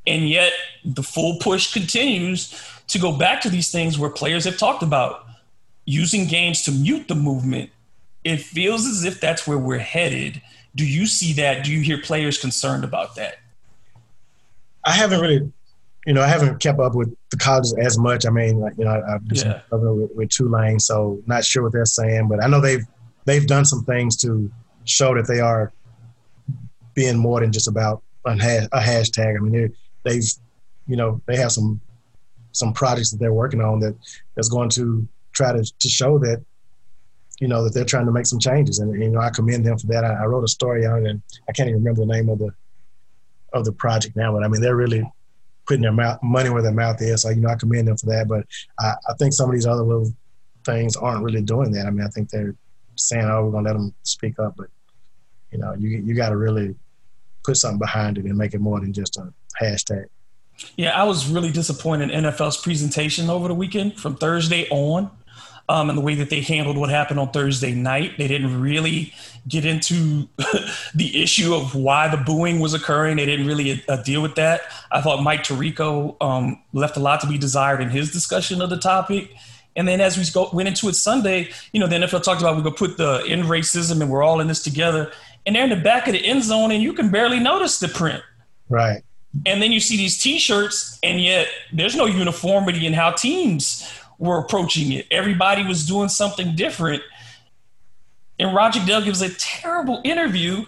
And 0.07 0.29
yet 0.29 0.53
the 0.85 1.03
full 1.03 1.39
push 1.41 1.73
continues 1.73 2.59
to 2.89 2.99
go 2.99 3.17
back 3.17 3.41
to 3.43 3.51
these 3.51 3.71
things 3.71 3.99
where 3.99 4.11
players 4.11 4.45
have 4.45 4.59
talked 4.59 4.83
about 4.83 5.27
using 5.85 6.27
games 6.27 6.63
to 6.63 6.73
mute 6.73 7.09
the 7.09 7.15
movement. 7.15 7.71
It 8.25 8.39
feels 8.41 8.87
as 8.87 9.05
if 9.05 9.21
that's 9.21 9.47
where 9.47 9.59
we're 9.59 9.79
headed. 9.79 10.41
Do 10.75 10.87
you 10.87 11.07
see 11.07 11.33
that? 11.35 11.65
Do 11.65 11.73
you 11.73 11.81
hear 11.81 11.99
players 11.99 12.39
concerned 12.39 12.85
about 12.85 13.15
that? 13.17 13.37
I 14.85 14.93
haven't 14.93 15.21
really, 15.21 15.53
you 16.07 16.13
know, 16.13 16.23
I 16.23 16.27
haven't 16.27 16.61
kept 16.61 16.81
up 16.81 16.95
with 16.95 17.15
the 17.31 17.37
colleges 17.37 17.75
as 17.75 17.99
much. 17.99 18.27
I 18.27 18.31
mean, 18.31 18.59
like, 18.59 18.75
you 18.79 18.85
know, 18.85 19.03
I've 19.09 19.27
been 19.29 19.39
yeah. 19.39 19.61
with, 19.71 20.11
with 20.15 20.31
Tulane, 20.31 20.81
so 20.81 21.21
not 21.27 21.45
sure 21.45 21.63
what 21.63 21.73
they're 21.73 21.85
saying, 21.85 22.29
but 22.29 22.43
I 22.43 22.49
know 22.49 22.61
they've 22.61 22.85
they've 23.25 23.47
done 23.47 23.65
some 23.65 23.85
things 23.85 24.17
to 24.19 24.51
show 24.85 25.15
that 25.15 25.27
they 25.27 25.41
are 25.41 25.73
being 26.95 27.17
more 27.17 27.41
than 27.41 27.53
just 27.53 27.69
about 27.69 28.03
a, 28.25 28.35
hashtag. 28.35 29.37
I 29.37 29.41
mean, 29.41 29.75
they've, 30.05 30.25
you 30.87 30.97
know, 30.97 31.21
they 31.27 31.37
have 31.37 31.53
some 31.53 31.81
some 32.53 32.73
projects 32.73 33.11
that 33.11 33.19
they're 33.19 33.33
working 33.33 33.63
on 33.63 33.81
that 33.81 33.97
that's 34.35 34.51
going 34.51 34.69
to 34.69 35.09
try 35.33 35.53
to, 35.53 35.65
to 35.79 35.89
show 35.89 36.19
that, 36.19 36.45
you 37.41 37.49
know, 37.49 37.65
that 37.65 37.73
they're 37.73 37.85
trying 37.85 38.05
to 38.05 38.13
make 38.13 38.27
some 38.27 38.39
changes. 38.39 38.79
And, 38.79 39.03
you 39.03 39.09
know, 39.09 39.21
I 39.21 39.31
commend 39.31 39.65
them 39.65 39.79
for 39.79 39.87
that. 39.87 40.05
I, 40.05 40.13
I 40.13 40.27
wrote 40.27 40.45
a 40.45 40.49
story 40.49 40.85
on 40.85 41.07
it, 41.07 41.11
and 41.11 41.23
I 41.49 41.53
can't 41.53 41.71
even 41.71 41.83
remember 41.83 42.03
the 42.03 42.13
name 42.13 42.29
of 42.29 42.39
the 42.39 42.51
of 43.53 43.65
the 43.65 43.73
project 43.73 44.17
now, 44.17 44.33
but 44.33 44.43
I 44.43 44.49
mean, 44.49 44.63
they're 44.63 44.77
really 44.77 45.05
putting 45.67 45.83
their 45.83 45.93
mouth, 45.93 46.19
money 46.23 46.51
where 46.51 46.63
their 46.63 46.73
mouth 46.73 47.01
is. 47.01 47.23
So, 47.23 47.31
you 47.31 47.41
know, 47.41 47.49
I 47.49 47.55
commend 47.55 47.89
them 47.89 47.97
for 47.97 48.07
that. 48.07 48.29
But 48.29 48.47
I, 48.79 48.95
I 49.09 49.15
think 49.19 49.33
some 49.33 49.49
of 49.49 49.55
these 49.55 49.67
other 49.67 49.83
little 49.83 50.13
things 50.65 50.97
aren't 50.97 51.23
really 51.23 51.43
doing 51.43 51.71
that. 51.73 51.87
I 51.87 51.91
mean, 51.91 52.07
I 52.07 52.09
think 52.09 52.31
they're 52.31 52.55
saying, 52.97 53.25
"Oh, 53.25 53.47
we're 53.47 53.53
gonna 53.53 53.69
let 53.69 53.75
them 53.75 53.95
speak 54.03 54.39
up," 54.39 54.55
but 54.57 54.69
you 55.51 55.59
know, 55.59 55.75
you 55.75 55.89
you 55.89 56.15
got 56.15 56.31
to 56.31 56.37
really 56.37 56.75
put 57.45 57.57
something 57.57 57.79
behind 57.79 58.19
it 58.19 58.25
and 58.25 58.37
make 58.37 58.55
it 58.55 58.61
more 58.61 58.81
than 58.81 58.93
just 58.93 59.17
a 59.17 59.33
hashtag. 59.61 60.07
Yeah, 60.77 60.99
I 60.99 61.05
was 61.05 61.29
really 61.29 61.51
disappointed 61.51 62.11
in 62.11 62.25
NFL's 62.25 62.57
presentation 62.57 63.29
over 63.31 63.49
the 63.49 63.55
weekend 63.55 63.99
from 63.99 64.17
Thursday 64.17 64.69
on. 64.71 65.11
Um, 65.69 65.89
and 65.89 65.97
the 65.97 66.03
way 66.03 66.17
that 66.17 66.29
they 66.29 66.41
handled 66.41 66.77
what 66.77 66.91
happened 66.91 67.21
on 67.21 67.31
Thursday 67.31 67.73
night. 67.73 68.19
They 68.19 68.27
didn't 68.27 68.61
really 68.61 69.15
get 69.47 69.65
into 69.65 70.29
the 70.95 71.23
issue 71.23 71.55
of 71.55 71.75
why 71.75 72.09
the 72.09 72.17
booing 72.17 72.59
was 72.59 72.75
occurring. 72.75 73.17
They 73.17 73.27
didn't 73.27 73.47
really 73.47 73.83
uh, 73.89 73.97
deal 74.03 74.23
with 74.23 74.35
that. 74.35 74.63
I 74.91 75.01
thought 75.01 75.23
Mike 75.23 75.45
Tirico 75.45 76.17
um, 76.21 76.61
left 76.73 76.97
a 76.97 77.01
lot 77.01 77.21
to 77.21 77.29
be 77.29 77.39
desired 77.39 77.81
in 77.81 77.91
his 77.91 78.13
discussion 78.13 78.61
of 78.61 78.71
the 78.71 78.77
topic. 78.77 79.31
And 79.77 79.89
then 79.89 80.01
as 80.01 80.19
we 80.19 80.25
go, 80.33 80.51
went 80.53 80.69
into 80.69 80.89
it 80.89 80.95
Sunday, 80.95 81.51
you 81.73 81.81
know, 81.81 81.87
the 81.87 81.97
NFL 81.97 82.23
talked 82.23 82.41
about 82.41 82.57
we're 82.57 82.63
going 82.63 82.75
to 82.75 82.79
put 82.79 82.97
the 82.99 83.25
end 83.27 83.45
racism 83.45 84.01
and 84.01 84.11
we're 84.11 84.23
all 84.23 84.41
in 84.41 84.47
this 84.47 84.63
together. 84.63 85.13
And 85.47 85.57
they're 85.57 85.65
in 85.65 85.71
the 85.71 85.77
back 85.77 86.07
of 86.07 86.13
the 86.13 86.25
end 86.25 86.45
zone 86.45 86.71
and 86.71 86.83
you 86.83 86.93
can 86.93 87.11
barely 87.11 87.41
notice 87.41 87.79
the 87.79 87.89
print. 87.89 88.23
Right. 88.69 89.03
And 89.47 89.63
then 89.63 89.73
you 89.73 89.81
see 89.81 89.97
these 89.97 90.19
T-shirts, 90.19 90.99
and 91.03 91.19
yet 91.19 91.49
there's 91.73 91.97
no 91.97 92.05
uniformity 92.05 92.87
in 92.87 92.93
how 92.93 93.13
teams 93.13 93.91
were 94.19 94.39
approaching 94.39 94.93
it. 94.93 95.07
Everybody 95.11 95.65
was 95.65 95.87
doing 95.87 96.11
something 96.11 96.55
different. 96.55 97.03
And 98.39 98.55
Roger 98.55 98.81
Goodell 98.81 99.03
gives 99.03 99.23
a 99.23 99.31
terrible 99.31 100.03
interview. 100.05 100.67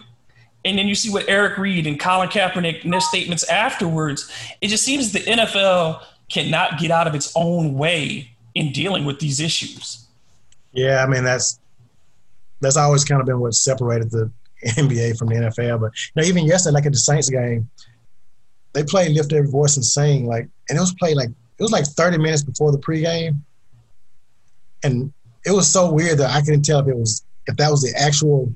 And 0.64 0.78
then 0.78 0.88
you 0.88 0.94
see 0.94 1.10
what 1.10 1.28
Eric 1.28 1.58
Reid 1.58 1.86
and 1.86 2.00
Colin 2.00 2.30
Kaepernick 2.30 2.84
and 2.84 2.92
their 2.92 3.02
statements 3.02 3.44
afterwards. 3.50 4.32
It 4.62 4.68
just 4.68 4.82
seems 4.82 5.12
the 5.12 5.20
NFL 5.20 6.02
cannot 6.30 6.78
get 6.78 6.90
out 6.90 7.06
of 7.06 7.14
its 7.14 7.32
own 7.36 7.74
way 7.74 8.33
in 8.54 8.72
dealing 8.72 9.04
with 9.04 9.20
these 9.20 9.40
issues. 9.40 10.06
Yeah, 10.72 11.04
I 11.04 11.06
mean 11.06 11.24
that's 11.24 11.60
that's 12.60 12.76
always 12.76 13.04
kind 13.04 13.20
of 13.20 13.26
been 13.26 13.40
what 13.40 13.54
separated 13.54 14.10
the 14.10 14.30
NBA 14.66 15.18
from 15.18 15.28
the 15.28 15.36
NFL. 15.36 15.80
But 15.80 15.92
you 15.94 16.22
know, 16.22 16.24
even 16.24 16.46
yesterday, 16.46 16.74
like 16.74 16.86
at 16.86 16.92
the 16.92 16.98
Saints 16.98 17.30
game, 17.30 17.68
they 18.72 18.84
played 18.84 19.12
"Lift 19.12 19.32
Every 19.32 19.50
Voice 19.50 19.76
and 19.76 19.84
Sing," 19.84 20.26
like, 20.26 20.48
and 20.68 20.78
it 20.78 20.80
was 20.80 20.94
played 20.94 21.16
like 21.16 21.28
it 21.28 21.62
was 21.62 21.72
like 21.72 21.84
30 21.84 22.18
minutes 22.18 22.42
before 22.42 22.72
the 22.72 22.78
pregame, 22.78 23.36
and 24.82 25.12
it 25.44 25.52
was 25.52 25.70
so 25.70 25.92
weird 25.92 26.18
that 26.18 26.30
I 26.30 26.40
couldn't 26.40 26.62
tell 26.62 26.80
if 26.80 26.88
it 26.88 26.96
was 26.96 27.24
if 27.46 27.56
that 27.56 27.70
was 27.70 27.82
the 27.82 27.96
actual 27.98 28.52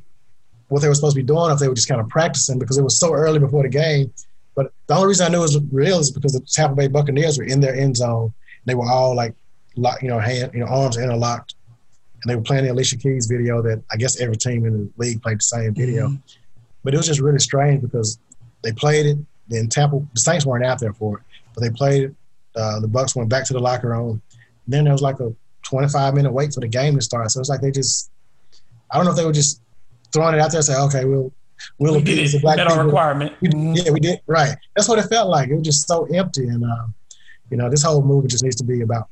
what 0.68 0.82
they 0.82 0.88
were 0.88 0.94
supposed 0.94 1.16
to 1.16 1.22
be 1.22 1.26
doing, 1.26 1.50
if 1.50 1.58
they 1.58 1.68
were 1.68 1.74
just 1.74 1.88
kind 1.88 2.00
of 2.00 2.08
practicing 2.08 2.58
because 2.58 2.76
it 2.76 2.82
was 2.82 2.98
so 2.98 3.12
early 3.12 3.38
before 3.38 3.62
the 3.62 3.68
game. 3.68 4.12
But 4.54 4.72
the 4.86 4.94
only 4.94 5.08
reason 5.08 5.26
I 5.26 5.30
knew 5.30 5.38
it 5.38 5.42
was 5.42 5.58
real 5.70 5.98
is 5.98 6.10
because 6.10 6.32
the 6.32 6.40
Tampa 6.40 6.74
Bay 6.74 6.88
Buccaneers 6.88 7.38
were 7.38 7.44
in 7.44 7.60
their 7.60 7.74
end 7.74 7.96
zone. 7.96 8.34
They 8.66 8.74
were 8.74 8.90
all 8.90 9.14
like 9.14 9.34
lock, 9.78 10.02
you 10.02 10.08
know, 10.08 10.18
hand, 10.18 10.52
you 10.52 10.60
know, 10.60 10.66
arms 10.66 10.96
interlocked, 10.96 11.54
and 12.22 12.30
they 12.30 12.36
were 12.36 12.42
playing 12.42 12.64
the 12.64 12.72
Alicia 12.72 12.96
Keys 12.96 13.26
video 13.26 13.62
that 13.62 13.82
I 13.92 13.96
guess 13.96 14.20
every 14.20 14.36
team 14.36 14.66
in 14.66 14.72
the 14.72 14.90
league 14.96 15.22
played 15.22 15.38
the 15.38 15.42
same 15.42 15.74
video. 15.74 16.08
Mm-hmm. 16.08 16.16
But 16.84 16.94
it 16.94 16.96
was 16.96 17.06
just 17.06 17.20
really 17.20 17.38
strange 17.38 17.82
because 17.82 18.18
they 18.62 18.72
played 18.72 19.06
it. 19.06 19.18
Then 19.48 19.68
Tampa, 19.68 20.00
the 20.14 20.20
Saints 20.20 20.44
weren't 20.44 20.64
out 20.64 20.78
there 20.78 20.92
for 20.92 21.18
it, 21.18 21.24
but 21.54 21.62
they 21.62 21.70
played 21.70 22.04
it. 22.04 22.14
Uh, 22.54 22.80
the 22.80 22.88
Bucks 22.88 23.14
went 23.14 23.28
back 23.28 23.44
to 23.46 23.52
the 23.52 23.60
locker 23.60 23.88
room. 23.88 24.20
then 24.66 24.84
there 24.84 24.92
was 24.92 25.02
like 25.02 25.20
a 25.20 25.32
25 25.62 26.14
minute 26.14 26.32
wait 26.32 26.52
for 26.52 26.60
the 26.60 26.68
game 26.68 26.94
to 26.96 27.00
start. 27.00 27.30
So 27.30 27.40
it's 27.40 27.48
like 27.48 27.60
they 27.60 27.70
just, 27.70 28.10
I 28.90 28.96
don't 28.96 29.04
know 29.04 29.12
if 29.12 29.16
they 29.16 29.24
were 29.24 29.32
just 29.32 29.62
throwing 30.12 30.34
it 30.34 30.40
out 30.40 30.50
there 30.50 30.58
and 30.58 30.64
say, 30.64 30.76
okay, 30.76 31.04
we'll 31.04 31.32
we'll 31.78 31.94
we 31.94 32.00
appease 32.00 32.32
the 32.32 32.40
black 32.40 32.56
that 32.56 32.68
people. 32.68 32.84
requirement. 32.84 33.32
We, 33.40 33.48
mm-hmm. 33.48 33.74
Yeah, 33.74 33.92
we 33.92 34.00
did. 34.00 34.20
Right. 34.26 34.56
That's 34.74 34.88
what 34.88 34.98
it 34.98 35.08
felt 35.08 35.28
like. 35.28 35.50
It 35.50 35.54
was 35.54 35.64
just 35.64 35.86
so 35.86 36.06
empty. 36.06 36.48
And, 36.48 36.64
um, 36.64 36.94
you 37.50 37.56
know, 37.56 37.70
this 37.70 37.82
whole 37.82 38.02
movie 38.02 38.28
just 38.28 38.42
needs 38.42 38.56
to 38.56 38.64
be 38.64 38.80
about 38.80 39.08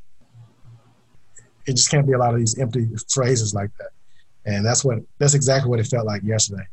it 1.67 1.73
just 1.77 1.91
can't 1.91 2.07
be 2.07 2.13
a 2.13 2.19
lot 2.19 2.33
of 2.33 2.39
these 2.39 2.59
empty 2.59 2.89
phrases 3.09 3.55
like 3.55 3.71
that. 3.79 3.91
And 4.45 4.65
that's 4.65 4.85
what 4.85 4.99
that's 5.19 5.35
exactly 5.35 5.69
what 5.69 5.81
it 5.81 5.87
felt 5.87 6.07
like 6.07 6.23
yesterday. 6.23 6.67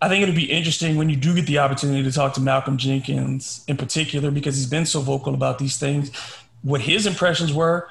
I 0.00 0.08
think 0.08 0.22
it'll 0.22 0.34
be 0.34 0.50
interesting 0.50 0.96
when 0.96 1.08
you 1.08 1.16
do 1.16 1.34
get 1.34 1.46
the 1.46 1.58
opportunity 1.58 2.02
to 2.02 2.12
talk 2.12 2.34
to 2.34 2.40
Malcolm 2.40 2.76
Jenkins 2.76 3.64
in 3.66 3.76
particular 3.76 4.30
because 4.30 4.56
he's 4.56 4.68
been 4.68 4.86
so 4.86 5.00
vocal 5.00 5.32
about 5.32 5.58
these 5.58 5.78
things, 5.78 6.14
what 6.62 6.82
his 6.82 7.06
impressions 7.06 7.52
were. 7.52 7.88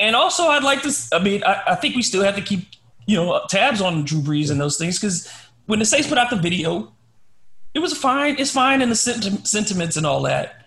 And 0.00 0.16
also, 0.16 0.44
I'd 0.44 0.64
like 0.64 0.82
to, 0.82 0.92
I 1.12 1.20
mean, 1.20 1.42
I, 1.44 1.62
I 1.68 1.74
think 1.76 1.94
we 1.94 2.02
still 2.02 2.22
have 2.22 2.36
to 2.36 2.42
keep, 2.42 2.66
you 3.06 3.16
know, 3.16 3.40
tabs 3.48 3.80
on 3.80 4.04
Drew 4.04 4.20
Brees 4.20 4.50
and 4.50 4.60
those 4.60 4.76
things 4.76 4.98
because 4.98 5.32
when 5.66 5.78
the 5.78 5.84
Saints 5.84 6.08
put 6.08 6.18
out 6.18 6.30
the 6.30 6.36
video, 6.36 6.92
it 7.72 7.78
was 7.78 7.96
fine. 7.96 8.36
It's 8.38 8.50
fine 8.50 8.82
in 8.82 8.88
the 8.88 8.96
senti- 8.96 9.44
sentiments 9.44 9.96
and 9.96 10.04
all 10.04 10.22
that. 10.22 10.66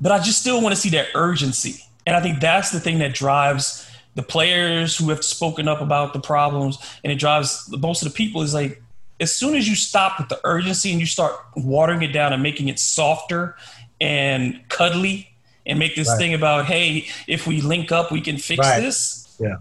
But 0.00 0.12
I 0.12 0.18
just 0.18 0.40
still 0.40 0.60
want 0.60 0.74
to 0.74 0.80
see 0.80 0.90
that 0.90 1.08
urgency 1.14 1.82
And 2.06 2.14
I 2.14 2.20
think 2.20 2.40
that's 2.40 2.70
the 2.70 2.78
thing 2.78 2.98
that 2.98 3.14
drives 3.14 3.87
the 4.18 4.22
players 4.24 4.96
who 4.96 5.10
have 5.10 5.22
spoken 5.22 5.68
up 5.68 5.80
about 5.80 6.12
the 6.12 6.18
problems, 6.18 6.76
and 7.04 7.12
it 7.12 7.20
drives 7.20 7.72
most 7.78 8.02
of 8.02 8.08
the 8.08 8.16
people 8.16 8.42
is 8.42 8.52
like, 8.52 8.82
as 9.20 9.30
soon 9.30 9.54
as 9.54 9.68
you 9.68 9.76
stop 9.76 10.18
with 10.18 10.28
the 10.28 10.40
urgency 10.42 10.90
and 10.90 10.98
you 10.98 11.06
start 11.06 11.36
watering 11.54 12.02
it 12.02 12.08
down 12.08 12.32
and 12.32 12.42
making 12.42 12.66
it 12.66 12.80
softer 12.80 13.54
and 14.00 14.60
cuddly 14.68 15.30
and 15.66 15.78
make 15.78 15.94
this 15.94 16.08
right. 16.08 16.18
thing 16.18 16.34
about, 16.34 16.64
hey, 16.64 17.06
if 17.28 17.46
we 17.46 17.60
link 17.60 17.92
up, 17.92 18.10
we 18.10 18.20
can 18.20 18.38
fix 18.38 18.58
right. 18.58 18.80
this. 18.80 19.36
Yeah. 19.38 19.58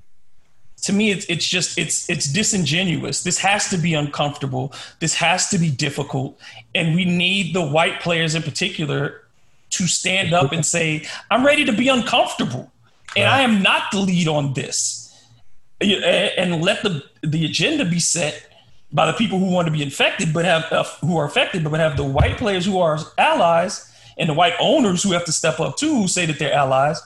To 0.85 0.93
me, 0.93 1.11
it's, 1.11 1.27
it's 1.27 1.47
just 1.47 1.77
it's 1.77 2.09
it's 2.09 2.25
disingenuous. 2.33 3.21
This 3.21 3.37
has 3.37 3.69
to 3.69 3.77
be 3.77 3.93
uncomfortable. 3.93 4.73
This 4.99 5.13
has 5.13 5.49
to 5.49 5.59
be 5.59 5.69
difficult, 5.69 6.39
and 6.73 6.95
we 6.95 7.05
need 7.05 7.53
the 7.53 7.63
white 7.63 8.01
players 8.01 8.33
in 8.33 8.41
particular 8.41 9.21
to 9.71 9.85
stand 9.85 10.33
up 10.33 10.51
and 10.51 10.65
say, 10.65 11.05
"I'm 11.29 11.45
ready 11.45 11.63
to 11.65 11.73
be 11.73 11.89
uncomfortable, 11.89 12.71
and 13.15 13.25
right. 13.25 13.39
I 13.39 13.41
am 13.41 13.61
not 13.61 13.91
the 13.91 13.99
lead 13.99 14.27
on 14.27 14.53
this," 14.53 15.13
and 15.81 16.61
let 16.63 16.83
the 16.83 17.03
the 17.21 17.45
agenda 17.45 17.85
be 17.85 17.99
set 17.99 18.47
by 18.91 19.05
the 19.05 19.13
people 19.13 19.39
who 19.39 19.51
want 19.51 19.67
to 19.67 19.71
be 19.71 19.83
infected, 19.83 20.33
but 20.33 20.45
have 20.45 20.71
uh, 20.71 20.83
who 21.01 21.17
are 21.17 21.25
affected, 21.25 21.63
but 21.63 21.79
have 21.79 21.97
the 21.97 22.03
white 22.03 22.37
players 22.37 22.65
who 22.65 22.79
are 22.79 22.99
allies 23.17 23.91
and 24.17 24.29
the 24.29 24.33
white 24.33 24.53
owners 24.59 25.03
who 25.03 25.11
have 25.11 25.25
to 25.25 25.31
step 25.31 25.59
up 25.59 25.77
too, 25.77 25.93
who 25.93 26.07
say 26.07 26.25
that 26.25 26.39
they're 26.39 26.53
allies. 26.53 27.01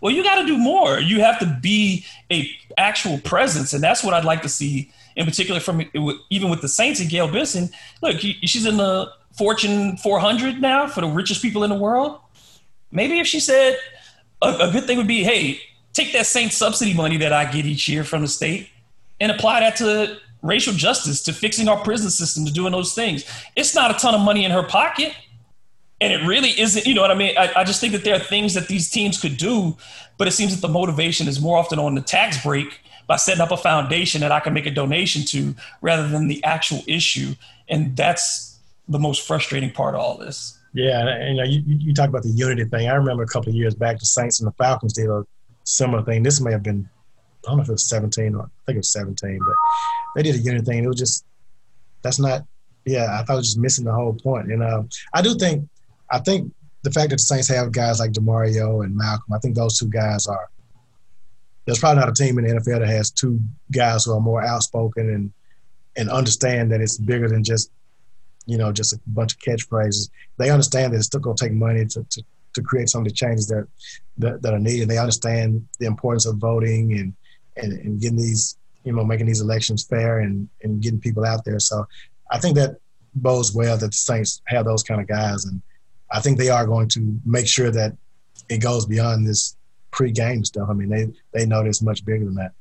Well, 0.00 0.12
you 0.12 0.22
got 0.22 0.40
to 0.40 0.46
do 0.46 0.58
more. 0.58 0.98
You 0.98 1.20
have 1.20 1.38
to 1.38 1.58
be 1.62 2.04
a 2.30 2.50
actual 2.76 3.18
presence, 3.18 3.72
and 3.72 3.82
that's 3.82 4.02
what 4.02 4.14
I'd 4.14 4.24
like 4.24 4.42
to 4.42 4.48
see, 4.48 4.90
in 5.16 5.24
particular 5.24 5.60
from 5.60 5.82
even 6.28 6.50
with 6.50 6.60
the 6.60 6.68
Saints 6.68 7.00
and 7.00 7.08
Gayle 7.08 7.28
Benson. 7.28 7.70
Look, 8.02 8.18
she's 8.18 8.66
in 8.66 8.76
the 8.76 9.10
Fortune 9.36 9.96
400 9.96 10.60
now 10.60 10.86
for 10.86 11.00
the 11.00 11.06
richest 11.06 11.40
people 11.40 11.64
in 11.64 11.70
the 11.70 11.76
world. 11.76 12.18
Maybe 12.90 13.20
if 13.20 13.26
she 13.26 13.40
said 13.40 13.78
a, 14.42 14.68
a 14.68 14.70
good 14.70 14.84
thing 14.84 14.98
would 14.98 15.06
be, 15.06 15.22
hey, 15.22 15.60
take 15.92 16.12
that 16.12 16.26
Saints 16.26 16.56
subsidy 16.56 16.94
money 16.94 17.16
that 17.18 17.32
I 17.32 17.50
get 17.50 17.66
each 17.66 17.88
year 17.88 18.04
from 18.04 18.22
the 18.22 18.28
state 18.28 18.68
and 19.20 19.30
apply 19.30 19.60
that 19.60 19.76
to 19.76 20.18
racial 20.42 20.72
justice, 20.72 21.22
to 21.22 21.32
fixing 21.32 21.68
our 21.68 21.78
prison 21.78 22.10
system, 22.10 22.44
to 22.44 22.52
doing 22.52 22.72
those 22.72 22.94
things. 22.94 23.24
It's 23.56 23.74
not 23.74 23.90
a 23.90 23.94
ton 23.94 24.14
of 24.14 24.20
money 24.20 24.44
in 24.44 24.50
her 24.50 24.62
pocket. 24.62 25.14
And 26.00 26.12
it 26.12 26.26
really 26.26 26.50
isn't, 26.60 26.84
you 26.84 26.94
know 26.94 27.00
what 27.00 27.12
I 27.12 27.14
mean? 27.14 27.32
I, 27.38 27.52
I 27.58 27.64
just 27.64 27.80
think 27.80 27.92
that 27.92 28.02
there 28.02 28.16
are 28.16 28.18
things 28.18 28.54
that 28.54 28.66
these 28.66 28.90
teams 28.90 29.20
could 29.20 29.36
do, 29.36 29.76
but 30.18 30.26
it 30.26 30.32
seems 30.32 30.52
that 30.52 30.66
the 30.66 30.72
motivation 30.72 31.28
is 31.28 31.40
more 31.40 31.56
often 31.56 31.78
on 31.78 31.94
the 31.94 32.00
tax 32.00 32.42
break 32.42 32.80
by 33.06 33.14
setting 33.14 33.40
up 33.40 33.52
a 33.52 33.56
foundation 33.56 34.20
that 34.22 34.32
I 34.32 34.40
can 34.40 34.52
make 34.52 34.66
a 34.66 34.70
donation 34.70 35.24
to 35.26 35.54
rather 35.80 36.08
than 36.08 36.26
the 36.26 36.42
actual 36.42 36.82
issue. 36.88 37.36
And 37.68 37.96
that's 37.96 38.58
the 38.88 38.98
most 38.98 39.24
frustrating 39.24 39.70
part 39.70 39.94
of 39.94 40.00
all 40.00 40.16
this. 40.18 40.58
Yeah, 40.74 41.06
and, 41.06 41.36
you 41.36 41.42
know, 41.42 41.48
you, 41.48 41.62
you 41.66 41.94
talk 41.94 42.08
about 42.08 42.22
the 42.22 42.30
unity 42.30 42.64
thing. 42.64 42.88
I 42.88 42.94
remember 42.94 43.22
a 43.22 43.26
couple 43.26 43.50
of 43.50 43.54
years 43.54 43.74
back, 43.74 43.98
the 43.98 44.06
Saints 44.06 44.40
and 44.40 44.46
the 44.46 44.52
Falcons 44.52 44.94
did 44.94 45.08
a 45.08 45.24
similar 45.64 46.02
thing. 46.02 46.22
This 46.22 46.40
may 46.40 46.52
have 46.52 46.62
been, 46.62 46.88
I 47.44 47.48
don't 47.48 47.58
know 47.58 47.62
if 47.62 47.68
it 47.68 47.72
was 47.72 47.88
17 47.88 48.34
or 48.34 48.42
I 48.42 48.46
think 48.66 48.76
it 48.76 48.78
was 48.78 48.92
17, 48.92 49.38
but 49.38 49.54
they 50.16 50.22
did 50.22 50.36
a 50.36 50.38
unity 50.38 50.64
thing. 50.64 50.84
It 50.84 50.86
was 50.86 50.98
just 50.98 51.24
that's 52.02 52.18
not. 52.18 52.44
Yeah, 52.84 53.16
I 53.18 53.22
thought 53.22 53.34
it 53.34 53.36
was 53.36 53.46
just 53.48 53.58
missing 53.58 53.84
the 53.84 53.92
whole 53.92 54.12
point. 54.12 54.50
And 54.50 54.64
I 55.14 55.22
do 55.22 55.36
think, 55.36 55.68
I 56.10 56.18
think 56.18 56.52
the 56.82 56.90
fact 56.90 57.10
that 57.10 57.16
the 57.16 57.22
Saints 57.22 57.46
have 57.48 57.70
guys 57.70 58.00
like 58.00 58.10
Demario 58.10 58.84
and 58.84 58.96
Malcolm, 58.96 59.32
I 59.32 59.38
think 59.38 59.54
those 59.54 59.78
two 59.78 59.88
guys 59.88 60.26
are. 60.26 60.48
There's 61.64 61.78
probably 61.78 62.00
not 62.00 62.08
a 62.08 62.12
team 62.12 62.38
in 62.38 62.44
the 62.44 62.54
NFL 62.54 62.80
that 62.80 62.88
has 62.88 63.12
two 63.12 63.38
guys 63.70 64.04
who 64.04 64.14
are 64.14 64.20
more 64.20 64.42
outspoken 64.42 65.08
and 65.10 65.32
and 65.96 66.10
understand 66.10 66.72
that 66.72 66.80
it's 66.80 66.96
bigger 66.96 67.28
than 67.28 67.44
just, 67.44 67.70
you 68.46 68.58
know, 68.58 68.72
just 68.72 68.92
a 68.92 69.00
bunch 69.06 69.34
of 69.34 69.40
catchphrases. 69.40 70.10
They 70.36 70.50
understand 70.50 70.92
that 70.92 70.98
it's 70.98 71.06
still 71.06 71.20
going 71.20 71.36
to 71.36 71.44
take 71.44 71.52
money 71.52 71.84
to, 71.86 72.04
to, 72.04 72.22
to 72.54 72.62
create 72.62 72.88
some 72.88 73.02
of 73.02 73.08
the 73.08 73.14
changes 73.14 73.46
that, 73.48 73.66
that, 74.18 74.42
that 74.42 74.52
are 74.52 74.58
needed. 74.58 74.88
They 74.88 74.98
understand 74.98 75.66
the 75.78 75.86
importance 75.86 76.26
of 76.26 76.36
voting 76.36 76.92
and, 76.98 77.14
and, 77.56 77.72
and 77.72 78.00
getting 78.00 78.18
these 78.18 78.56
you 78.84 78.92
know, 78.92 79.04
making 79.04 79.26
these 79.26 79.40
elections 79.40 79.84
fair 79.84 80.20
and, 80.20 80.48
and 80.62 80.82
getting 80.82 80.98
people 80.98 81.24
out 81.24 81.44
there. 81.44 81.60
So 81.60 81.86
I 82.30 82.38
think 82.38 82.56
that 82.56 82.78
bodes 83.14 83.54
well 83.54 83.76
that 83.76 83.86
the 83.86 83.92
Saints 83.92 84.42
have 84.46 84.64
those 84.64 84.82
kind 84.82 85.00
of 85.00 85.06
guys. 85.06 85.44
And 85.44 85.62
I 86.10 86.20
think 86.20 86.38
they 86.38 86.48
are 86.48 86.66
going 86.66 86.88
to 86.88 87.20
make 87.24 87.46
sure 87.46 87.70
that 87.70 87.96
it 88.48 88.58
goes 88.58 88.86
beyond 88.86 89.26
this 89.26 89.56
pre-game 89.92 90.44
stuff. 90.44 90.68
I 90.68 90.72
mean, 90.72 90.88
they, 90.88 91.12
they 91.32 91.46
know 91.46 91.62
this 91.62 91.80
much 91.80 92.04
bigger 92.04 92.24
than 92.24 92.34
that. 92.34 92.52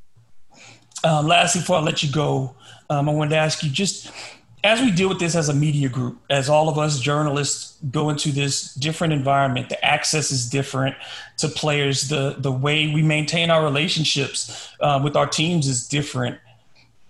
Um, 1.04 1.28
lastly, 1.28 1.62
before 1.62 1.78
I 1.78 1.82
let 1.82 2.04
you 2.04 2.12
go, 2.12 2.56
um, 2.90 3.10
I 3.10 3.14
wanted 3.14 3.32
to 3.32 3.38
ask 3.38 3.64
you 3.64 3.70
just– 3.70 4.12
as 4.64 4.80
we 4.82 4.92
deal 4.92 5.10
with 5.10 5.20
this 5.20 5.36
as 5.36 5.50
a 5.50 5.54
media 5.54 5.90
group, 5.90 6.20
as 6.30 6.50
all 6.50 6.70
of 6.70 6.78
us 6.78 7.00
journalists 7.00 7.78
go 7.90 8.10
into 8.10 8.32
this 8.32 8.74
different 8.76 9.14
environment, 9.14 9.70
the 9.70 9.84
access 9.84 10.32
is 10.32 10.48
different 10.48 10.96
to 11.38 11.48
players. 11.48 12.10
The 12.10 12.36
the 12.38 12.52
way 12.52 12.94
we 12.94 13.02
maintain 13.02 13.50
our 13.50 13.64
relationships 13.64 14.70
uh, 14.80 15.00
with 15.04 15.16
our 15.16 15.28
teams 15.28 15.68
is 15.68 15.88
different 15.88 16.38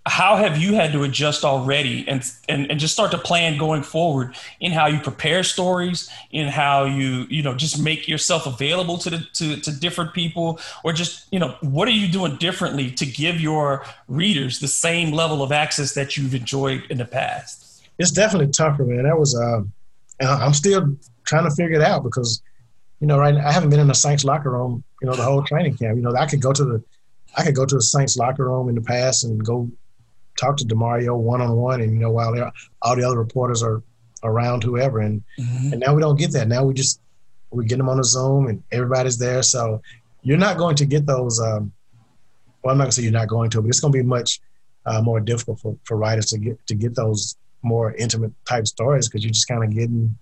how 0.07 0.35
have 0.35 0.57
you 0.57 0.73
had 0.73 0.91
to 0.93 1.03
adjust 1.03 1.45
already 1.45 2.07
and, 2.07 2.23
and 2.49 2.71
and 2.71 2.79
just 2.79 2.93
start 2.93 3.11
to 3.11 3.19
plan 3.19 3.57
going 3.59 3.83
forward 3.83 4.35
in 4.59 4.71
how 4.71 4.87
you 4.87 4.99
prepare 4.99 5.43
stories 5.43 6.09
in 6.31 6.47
how 6.47 6.85
you 6.85 7.27
you 7.29 7.43
know 7.43 7.53
just 7.53 7.79
make 7.79 8.07
yourself 8.07 8.47
available 8.47 8.97
to 8.97 9.11
the 9.11 9.27
to, 9.33 9.57
to 9.57 9.71
different 9.71 10.13
people? 10.13 10.59
Or 10.83 10.91
just 10.91 11.31
you 11.31 11.39
know 11.39 11.55
what 11.61 11.87
are 11.87 11.91
you 11.91 12.07
doing 12.07 12.37
differently 12.37 12.89
to 12.91 13.05
give 13.05 13.39
your 13.39 13.85
readers 14.07 14.59
the 14.59 14.67
same 14.67 15.11
level 15.11 15.43
of 15.43 15.51
access 15.51 15.93
that 15.93 16.17
you've 16.17 16.33
enjoyed 16.33 16.83
in 16.89 16.97
the 16.97 17.05
past? 17.05 17.83
It's 17.99 18.11
definitely 18.11 18.51
tougher 18.51 18.85
man. 18.85 19.03
That 19.03 19.19
was 19.19 19.37
uh 19.37 19.61
i'm 20.19 20.53
still 20.53 20.95
trying 21.23 21.43
to 21.45 21.55
figure 21.55 21.79
it 21.79 21.81
out 21.81 22.03
because 22.03 22.43
you 22.99 23.07
know 23.07 23.17
right 23.17 23.33
now, 23.33 23.47
i 23.47 23.51
haven't 23.51 23.71
been 23.71 23.79
in 23.79 23.87
the 23.87 23.93
saints 23.95 24.23
locker 24.23 24.51
room 24.51 24.83
you 25.01 25.07
know 25.07 25.15
the 25.15 25.23
whole 25.23 25.41
training 25.41 25.75
camp. 25.75 25.95
You 25.95 26.03
know 26.03 26.15
i 26.15 26.27
could 26.27 26.41
go 26.41 26.53
to 26.53 26.63
the 26.63 26.83
I 27.37 27.43
could 27.43 27.55
go 27.55 27.65
to 27.65 27.75
the 27.75 27.81
Saints 27.81 28.17
locker 28.17 28.45
room 28.45 28.69
in 28.69 28.75
the 28.75 28.81
past 28.81 29.23
and 29.23 29.43
go 29.43 29.69
talk 30.41 30.57
to 30.57 30.65
Demario 30.65 31.17
one 31.17 31.41
on 31.41 31.55
one, 31.55 31.81
and 31.81 31.93
you 31.93 31.99
know 31.99 32.11
while 32.11 32.51
all 32.81 32.95
the 32.95 33.03
other 33.03 33.17
reporters 33.17 33.61
are 33.61 33.83
around, 34.23 34.63
whoever, 34.63 34.99
and 34.99 35.23
mm-hmm. 35.39 35.73
and 35.73 35.79
now 35.79 35.93
we 35.93 36.01
don't 36.01 36.19
get 36.19 36.31
that. 36.33 36.47
Now 36.47 36.63
we 36.63 36.73
just 36.73 36.99
we 37.51 37.65
get 37.65 37.77
them 37.77 37.89
on 37.89 37.99
a 37.99 38.03
Zoom, 38.03 38.47
and 38.47 38.63
everybody's 38.71 39.17
there. 39.17 39.43
So 39.43 39.81
you're 40.23 40.37
not 40.37 40.57
going 40.57 40.75
to 40.77 40.85
get 40.85 41.05
those. 41.05 41.39
Um, 41.39 41.71
well, 42.63 42.71
I'm 42.71 42.77
not 42.77 42.85
gonna 42.85 42.91
say 42.93 43.03
you're 43.03 43.11
not 43.11 43.27
going 43.27 43.49
to, 43.51 43.61
but 43.61 43.69
it's 43.69 43.79
going 43.79 43.93
to 43.93 43.99
be 43.99 44.03
much 44.03 44.39
uh, 44.85 45.01
more 45.01 45.19
difficult 45.19 45.59
for, 45.59 45.77
for 45.83 45.97
writers 45.97 46.27
to 46.27 46.39
get 46.39 46.67
to 46.67 46.75
get 46.75 46.95
those 46.95 47.35
more 47.63 47.93
intimate 47.93 48.31
type 48.47 48.65
stories 48.65 49.07
because 49.07 49.23
you're 49.23 49.33
just 49.33 49.47
kind 49.47 49.63
of 49.63 49.69
getting 49.71 50.17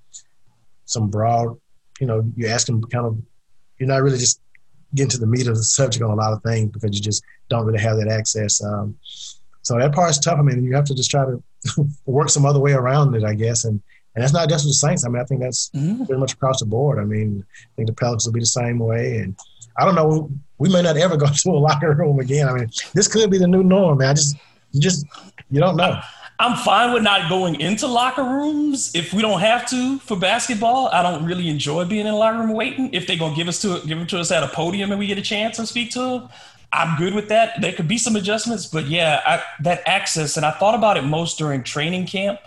some 0.86 1.10
broad. 1.10 1.58
You 2.00 2.08
know, 2.08 2.24
you're 2.36 2.52
asking 2.52 2.84
kind 2.84 3.06
of. 3.06 3.18
You're 3.78 3.88
not 3.88 4.02
really 4.02 4.18
just 4.18 4.42
getting 4.94 5.10
to 5.10 5.18
the 5.18 5.28
meat 5.28 5.48
of 5.48 5.56
the 5.56 5.64
subject 5.64 6.04
on 6.04 6.12
a 6.12 6.16
lot 6.16 6.34
of 6.34 6.44
things 6.44 6.70
because 6.72 6.94
you 6.94 7.02
just 7.02 7.24
don't 7.50 7.66
really 7.66 7.80
have 7.80 7.96
that 7.98 8.10
access. 8.10 8.62
Um, 8.62 8.98
so 9.62 9.78
that 9.78 9.94
part's 9.94 10.20
tough. 10.20 10.40
I 10.40 10.42
mean, 10.42 10.64
you 10.64 10.76
have 10.76 10.86
to 10.86 10.96
just 10.96 11.12
try 11.12 11.26
to 11.26 11.44
work 12.06 12.30
some 12.30 12.46
other 12.46 12.60
way 12.60 12.74
around 12.74 13.16
it, 13.16 13.24
I 13.24 13.34
guess. 13.34 13.66
And 13.66 13.82
and 14.16 14.24
that's 14.24 14.34
not 14.34 14.50
just 14.50 14.66
with 14.66 14.72
the 14.72 14.88
Saints. 14.88 15.06
I 15.06 15.10
mean, 15.10 15.22
I 15.22 15.26
think 15.26 15.42
that's 15.42 15.70
mm-hmm. 15.70 16.06
pretty 16.06 16.20
much 16.20 16.34
across 16.34 16.60
the 16.60 16.66
board. 16.66 17.00
I 17.00 17.04
mean, 17.06 17.46
I 17.48 17.70
think 17.76 17.88
the 17.88 17.94
Pelicans 17.94 18.26
will 18.26 18.34
be 18.34 18.40
the 18.40 18.46
same 18.46 18.80
way. 18.80 19.20
And 19.20 19.38
I 19.78 19.86
don't 19.86 19.96
know, 19.96 20.30
we 20.58 20.70
may 20.70 20.82
not 20.82 20.98
ever 20.98 21.16
go 21.18 21.28
to 21.28 21.50
a 21.52 21.54
locker 21.54 21.94
room 21.94 22.20
again. 22.20 22.50
I 22.50 22.54
mean, 22.54 22.70
this 22.94 23.08
could 23.08 23.30
be 23.30 23.38
the 23.38 23.48
new 23.48 23.64
norm, 23.64 24.00
man. 24.00 24.10
I 24.10 24.14
just, 24.14 24.36
you 24.72 24.82
just, 24.82 25.06
you 25.50 25.60
don't 25.60 25.78
know. 25.78 26.00
I'm 26.42 26.56
fine 26.56 26.94
with 26.94 27.04
not 27.04 27.30
going 27.30 27.60
into 27.60 27.86
locker 27.86 28.24
rooms 28.24 28.96
if 28.96 29.14
we 29.14 29.22
don't 29.22 29.42
have 29.42 29.70
to 29.72 30.00
for 30.00 30.18
basketball. 30.18 30.88
I 30.88 31.04
don't 31.04 31.26
really 31.26 31.50
enjoy 31.50 31.84
being 31.84 32.08
in 32.08 32.14
a 32.14 32.18
locker 32.18 32.40
room 32.40 32.54
waiting. 32.54 32.94
If 32.94 33.08
they're 33.08 33.18
gonna 33.18 33.36
give 33.36 33.50
us 33.50 33.62
to 33.64 33.80
give 33.86 33.98
them 33.98 34.08
to 34.08 34.20
us 34.20 34.32
at 34.32 34.42
a 34.42 34.48
podium 34.48 34.92
and 34.92 35.00
we 35.00 35.08
get 35.08 35.18
a 35.18 35.22
chance 35.22 35.58
to 35.58 35.68
speak 35.68 35.92
to 35.92 36.00
them, 36.00 36.30
I'm 36.72 36.98
good 36.98 37.14
with 37.14 37.30
that. 37.30 37.60
There 37.62 37.74
could 37.74 37.88
be 37.88 37.98
some 37.98 38.16
adjustments, 38.16 38.68
but 38.68 38.86
yeah, 38.86 39.22
I, 39.26 39.44
that 39.64 39.82
access, 39.88 40.38
and 40.38 40.46
I 40.46 40.52
thought 40.52 40.76
about 40.76 40.98
it 40.98 41.04
most 41.04 41.38
during 41.38 41.64
training 41.64 42.06
camp 42.06 42.40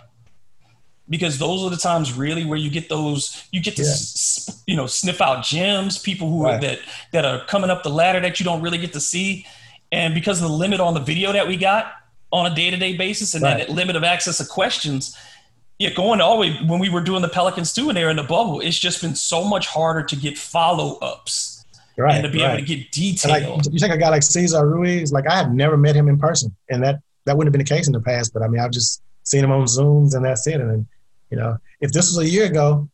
because 1.09 1.37
those 1.39 1.63
are 1.63 1.69
the 1.69 1.77
times 1.77 2.13
really 2.13 2.45
where 2.45 2.57
you 2.57 2.69
get 2.69 2.87
those, 2.87 3.45
you 3.51 3.61
get 3.61 3.75
to, 3.75 3.83
yeah. 3.83 4.55
you 4.65 4.75
know, 4.77 4.87
sniff 4.87 5.19
out 5.21 5.43
gems, 5.43 5.99
people 5.99 6.29
who 6.29 6.43
right. 6.43 6.55
are 6.55 6.61
that 6.61 6.79
that 7.11 7.25
are 7.25 7.45
coming 7.45 7.69
up 7.69 7.83
the 7.83 7.89
ladder 7.89 8.21
that 8.21 8.39
you 8.39 8.45
don't 8.45 8.61
really 8.61 8.77
get 8.77 8.93
to 8.93 9.01
see, 9.01 9.45
and 9.91 10.13
because 10.13 10.41
of 10.41 10.47
the 10.49 10.55
limit 10.55 10.79
on 10.79 10.93
the 10.93 11.01
video 11.01 11.33
that 11.33 11.47
we 11.47 11.57
got 11.57 11.91
on 12.31 12.49
a 12.49 12.55
day 12.55 12.69
to 12.69 12.77
day 12.77 12.95
basis, 12.95 13.33
and 13.33 13.43
right. 13.43 13.57
that 13.57 13.69
limit 13.69 13.95
of 13.95 14.03
access 14.03 14.39
of 14.39 14.47
questions. 14.47 15.17
Yeah, 15.79 15.89
going 15.89 16.21
all 16.21 16.35
the 16.35 16.41
way 16.41 16.57
when 16.65 16.79
we 16.79 16.87
were 16.87 17.01
doing 17.01 17.23
the 17.23 17.27
Pelicans 17.27 17.73
too, 17.73 17.89
and 17.89 17.97
they're 17.97 18.09
in 18.09 18.15
the 18.15 18.23
bubble, 18.23 18.61
it's 18.61 18.79
just 18.79 19.01
been 19.01 19.15
so 19.15 19.43
much 19.43 19.67
harder 19.67 20.03
to 20.03 20.15
get 20.15 20.37
follow 20.37 20.97
ups 20.99 21.52
right, 21.97 22.15
and 22.15 22.23
to 22.23 22.29
be 22.29 22.41
right. 22.41 22.53
able 22.53 22.57
to 22.59 22.75
get 22.75 22.91
detail. 22.91 23.31
Like, 23.31 23.65
you 23.71 23.79
take 23.79 23.91
a 23.91 23.97
guy 23.97 24.09
like 24.09 24.23
Cesar 24.23 24.67
Ruiz, 24.67 25.11
like 25.11 25.27
I 25.27 25.35
have 25.37 25.51
never 25.51 25.77
met 25.77 25.95
him 25.95 26.07
in 26.07 26.17
person, 26.17 26.55
and 26.69 26.83
that 26.83 26.99
that 27.25 27.37
wouldn't 27.37 27.47
have 27.47 27.53
been 27.53 27.65
the 27.65 27.75
case 27.75 27.87
in 27.87 27.93
the 27.93 28.01
past. 28.01 28.33
But 28.33 28.43
I 28.43 28.47
mean, 28.47 28.61
I've 28.61 28.71
just 28.71 29.01
seen 29.23 29.43
him 29.43 29.51
on 29.51 29.65
Zooms, 29.65 30.15
and 30.15 30.25
that's 30.25 30.47
it. 30.47 30.59
And 30.59 30.85
you 31.29 31.37
know, 31.37 31.57
if 31.81 31.91
this 31.91 32.07
was 32.07 32.17
a 32.19 32.29
year 32.29 32.45
ago, 32.45 32.89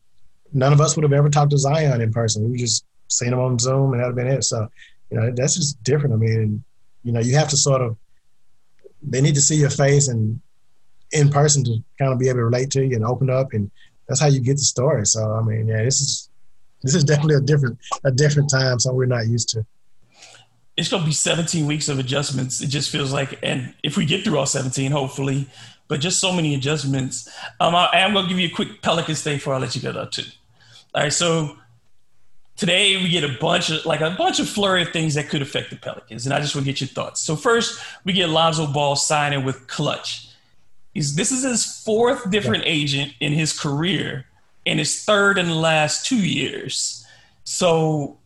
none 0.52 0.72
of 0.72 0.80
us 0.80 0.96
would 0.96 1.02
have 1.02 1.12
ever 1.12 1.28
talked 1.28 1.50
to 1.50 1.58
Zion 1.58 2.00
in 2.00 2.12
person. 2.12 2.50
We 2.50 2.58
just 2.58 2.84
seen 3.08 3.32
him 3.32 3.40
on 3.40 3.58
Zoom, 3.58 3.92
and 3.92 4.00
that'd 4.00 4.16
have 4.16 4.16
been 4.16 4.26
it. 4.26 4.44
So, 4.44 4.68
you 5.10 5.18
know, 5.18 5.30
that's 5.34 5.56
just 5.56 5.82
different. 5.82 6.14
I 6.14 6.18
mean, 6.18 6.64
you 7.02 7.12
know, 7.12 7.20
you 7.20 7.36
have 7.36 7.48
to 7.48 7.56
sort 7.56 7.82
of 7.82 7.96
they 9.02 9.20
need 9.20 9.34
to 9.34 9.42
see 9.42 9.56
your 9.56 9.70
face 9.70 10.08
and 10.08 10.40
in 11.12 11.30
person 11.30 11.64
to 11.64 11.78
kind 11.98 12.12
of 12.12 12.18
be 12.18 12.28
able 12.28 12.38
to 12.38 12.44
relate 12.44 12.70
to 12.70 12.84
you 12.84 12.96
and 12.96 13.04
open 13.04 13.30
up, 13.30 13.52
and 13.52 13.70
that's 14.08 14.20
how 14.20 14.28
you 14.28 14.40
get 14.40 14.56
the 14.56 14.62
story. 14.62 15.06
So, 15.06 15.32
I 15.32 15.42
mean, 15.42 15.66
yeah, 15.68 15.84
this 15.84 16.00
is 16.00 16.29
this 16.82 16.94
is 16.94 17.04
definitely 17.04 17.36
a 17.36 17.40
different 17.40 17.78
a 18.04 18.10
different 18.10 18.50
time, 18.50 18.78
so 18.78 18.92
we're 18.92 19.06
not 19.06 19.26
used 19.26 19.50
to. 19.50 19.66
It's 20.76 20.88
going 20.88 21.02
to 21.02 21.06
be 21.06 21.12
17 21.12 21.66
weeks 21.66 21.88
of 21.88 21.98
adjustments. 21.98 22.62
It 22.62 22.68
just 22.68 22.90
feels 22.90 23.12
like, 23.12 23.38
and 23.42 23.74
if 23.82 23.98
we 23.98 24.06
get 24.06 24.24
through 24.24 24.38
all 24.38 24.46
17, 24.46 24.90
hopefully, 24.90 25.46
but 25.88 26.00
just 26.00 26.20
so 26.20 26.32
many 26.32 26.54
adjustments. 26.54 27.28
Um, 27.58 27.74
I, 27.74 27.88
am 27.94 28.12
going 28.14 28.24
to 28.24 28.28
give 28.30 28.38
you 28.38 28.48
a 28.48 28.50
quick 28.50 28.80
Pelicans 28.80 29.22
thing 29.22 29.36
before 29.36 29.54
I 29.54 29.58
let 29.58 29.74
you 29.74 29.82
go 29.82 29.92
though 29.92 30.06
too. 30.06 30.22
All 30.94 31.02
right, 31.02 31.12
so 31.12 31.56
today 32.56 32.96
we 32.96 33.08
get 33.08 33.24
a 33.24 33.36
bunch 33.40 33.70
of 33.70 33.84
like 33.84 34.00
a 34.00 34.10
bunch 34.10 34.40
of 34.40 34.48
flurry 34.48 34.82
of 34.82 34.90
things 34.90 35.14
that 35.14 35.28
could 35.28 35.42
affect 35.42 35.70
the 35.70 35.76
Pelicans, 35.76 36.26
and 36.26 36.34
I 36.34 36.40
just 36.40 36.54
want 36.54 36.64
to 36.64 36.72
get 36.72 36.80
your 36.80 36.88
thoughts. 36.88 37.20
So 37.20 37.36
first, 37.36 37.80
we 38.04 38.12
get 38.12 38.28
Lonzo 38.28 38.66
Ball 38.66 38.96
signing 38.96 39.44
with 39.44 39.66
Klutch. 39.66 40.28
He's, 40.94 41.14
this 41.14 41.30
is 41.30 41.42
his 41.42 41.82
fourth 41.82 42.30
different 42.30 42.64
agent 42.66 43.12
in 43.20 43.32
his 43.32 43.58
career 43.58 44.26
and 44.66 44.78
his 44.78 45.04
third 45.04 45.38
and 45.38 45.60
last 45.60 46.06
two 46.06 46.24
years. 46.24 47.04
So, 47.44 48.18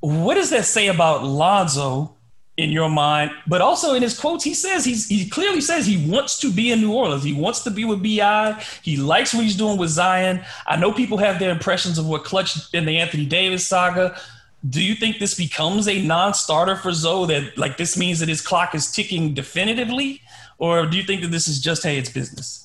what 0.00 0.34
does 0.34 0.50
that 0.50 0.64
say 0.64 0.88
about 0.88 1.24
Lonzo 1.24 2.14
in 2.56 2.70
your 2.70 2.88
mind? 2.88 3.30
But 3.46 3.60
also 3.60 3.94
in 3.94 4.02
his 4.02 4.18
quotes, 4.18 4.44
he 4.44 4.54
says 4.54 4.84
he's 4.84 5.08
he 5.08 5.28
clearly 5.28 5.60
says 5.60 5.86
he 5.86 6.10
wants 6.10 6.38
to 6.40 6.52
be 6.52 6.70
in 6.70 6.80
New 6.80 6.92
Orleans. 6.92 7.24
He 7.24 7.32
wants 7.32 7.60
to 7.64 7.70
be 7.70 7.84
with 7.84 8.02
Bi. 8.02 8.62
He 8.82 8.96
likes 8.96 9.32
what 9.32 9.44
he's 9.44 9.56
doing 9.56 9.78
with 9.78 9.90
Zion. 9.90 10.44
I 10.66 10.76
know 10.76 10.92
people 10.92 11.18
have 11.18 11.38
their 11.38 11.50
impressions 11.50 11.98
of 11.98 12.06
what 12.06 12.24
Klutch 12.24 12.72
in 12.74 12.84
the 12.84 12.98
Anthony 12.98 13.26
Davis 13.26 13.66
saga. 13.66 14.16
Do 14.68 14.82
you 14.82 14.94
think 14.94 15.18
this 15.18 15.34
becomes 15.34 15.88
a 15.88 16.00
non-starter 16.02 16.76
for 16.76 16.92
Zo? 16.92 17.26
That 17.26 17.56
like 17.56 17.76
this 17.76 17.96
means 17.96 18.20
that 18.20 18.28
his 18.28 18.40
clock 18.40 18.74
is 18.74 18.92
ticking 18.92 19.34
definitively, 19.34 20.20
or 20.58 20.86
do 20.86 20.96
you 20.96 21.02
think 21.02 21.22
that 21.22 21.30
this 21.32 21.48
is 21.48 21.60
just 21.60 21.82
hey, 21.82 21.98
it's 21.98 22.10
business? 22.10 22.61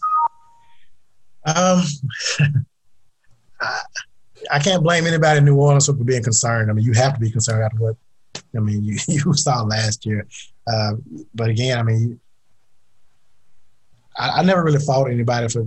Um, 1.48 1.82
I, 3.62 3.80
I, 4.52 4.60
can't 4.60 4.84
blame 4.84 5.08
anybody 5.08 5.38
in 5.40 5.46
New 5.46 5.56
Orleans 5.56 5.86
for 5.86 5.94
being 5.94 6.24
concerned. 6.24 6.70
I 6.70 6.74
mean, 6.74 6.86
you 6.86 6.94
have 6.94 7.14
to 7.14 7.20
be 7.20 7.32
concerned 7.32 7.64
after 7.64 7.78
what 7.78 7.96
I 8.56 8.60
mean 8.60 8.84
you, 8.84 8.98
you 9.08 9.34
saw 9.34 9.64
last 9.64 10.06
year. 10.06 10.28
Uh, 10.68 10.94
but 11.34 11.50
again, 11.50 11.80
I 11.80 11.84
mean, 11.84 12.20
I, 14.18 14.40
I 14.40 14.44
never 14.44 14.64
really 14.64 14.80
fault 14.80 15.10
anybody 15.10 15.48
for 15.48 15.66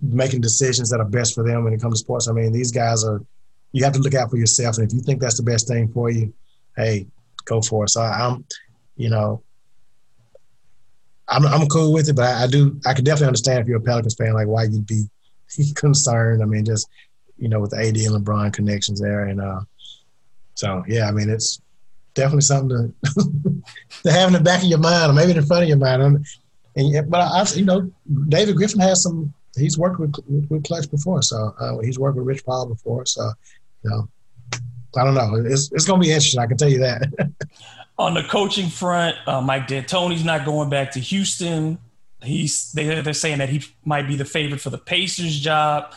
making 0.00 0.40
decisions 0.40 0.90
that 0.90 1.00
are 1.00 1.08
best 1.08 1.34
for 1.34 1.44
them 1.44 1.64
when 1.64 1.72
it 1.72 1.80
comes 1.80 1.94
to 1.94 2.04
sports. 2.04 2.28
I 2.28 2.32
mean, 2.32 2.52
these 2.52 2.70
guys 2.70 3.04
are 3.04 3.20
you 3.72 3.84
have 3.84 3.92
to 3.94 4.00
look 4.00 4.14
out 4.14 4.30
for 4.30 4.36
yourself, 4.36 4.78
and 4.78 4.86
if 4.86 4.94
you 4.94 5.00
think 5.00 5.20
that's 5.20 5.36
the 5.36 5.42
best 5.42 5.68
thing 5.68 5.92
for 5.92 6.10
you, 6.10 6.32
hey, 6.76 7.06
go 7.44 7.60
for 7.60 7.84
it. 7.84 7.90
So 7.90 8.00
I'm, 8.00 8.44
you 8.96 9.10
know, 9.10 9.42
I'm 11.30 11.46
I'm 11.46 11.66
cool 11.68 11.92
with 11.92 12.08
it, 12.08 12.16
but 12.16 12.24
I, 12.24 12.44
I, 12.44 12.46
do 12.46 12.78
I 12.84 12.92
can 12.92 13.04
definitely 13.04 13.28
understand 13.28 13.60
if 13.60 13.68
you're 13.68 13.78
a 13.78 13.82
Pelicans 13.82 14.14
fan, 14.14 14.34
like 14.34 14.48
why 14.48 14.64
you'd 14.64 14.86
be 14.86 15.04
concerned. 15.74 16.42
I 16.42 16.46
mean, 16.46 16.64
just 16.64 16.88
you 17.38 17.48
know, 17.48 17.60
with 17.60 17.70
the 17.70 17.78
AD 17.78 17.96
and 17.96 18.24
LeBron 18.24 18.52
connections 18.52 19.00
there, 19.00 19.26
and 19.26 19.40
uh, 19.40 19.60
so 20.54 20.84
yeah, 20.88 21.08
I 21.08 21.12
mean, 21.12 21.30
it's 21.30 21.60
definitely 22.14 22.42
something 22.42 22.94
to 23.04 23.62
to 24.02 24.12
have 24.12 24.28
in 24.28 24.34
the 24.34 24.40
back 24.40 24.62
of 24.62 24.68
your 24.68 24.78
mind, 24.78 25.10
or 25.10 25.14
maybe 25.14 25.30
in 25.30 25.40
the 25.40 25.46
front 25.46 25.62
of 25.62 25.68
your 25.68 25.78
mind. 25.78 26.02
And, 26.02 26.26
and 26.76 27.10
but 27.10 27.20
I, 27.20 27.44
you 27.54 27.64
know, 27.64 27.90
David 28.28 28.56
Griffin 28.56 28.80
has 28.80 29.02
some. 29.02 29.32
He's 29.56 29.78
worked 29.78 29.98
with 29.98 30.14
with 30.48 30.64
Klutch 30.64 30.90
before, 30.90 31.22
so 31.22 31.54
uh, 31.58 31.78
he's 31.78 31.98
worked 31.98 32.16
with 32.16 32.26
Rich 32.26 32.44
Paul 32.44 32.66
before, 32.66 33.06
so 33.06 33.30
you 33.82 33.90
know, 33.90 34.08
I 34.96 35.04
don't 35.04 35.14
know. 35.14 35.36
It's 35.36 35.70
it's 35.72 35.84
to 35.84 35.96
be 35.96 36.10
interesting. 36.10 36.40
I 36.40 36.46
can 36.46 36.56
tell 36.56 36.68
you 36.68 36.78
that. 36.78 37.02
On 38.00 38.14
the 38.14 38.22
coaching 38.22 38.70
front, 38.70 39.14
uh, 39.26 39.42
Mike 39.42 39.68
D'Antoni's 39.68 40.24
not 40.24 40.46
going 40.46 40.70
back 40.70 40.92
to 40.92 41.00
Houston. 41.00 41.76
He's 42.22 42.72
they, 42.72 43.02
they're 43.02 43.12
saying 43.12 43.40
that 43.40 43.50
he 43.50 43.62
might 43.84 44.08
be 44.08 44.16
the 44.16 44.24
favorite 44.24 44.62
for 44.62 44.70
the 44.70 44.78
Pacers 44.78 45.38
job. 45.38 45.92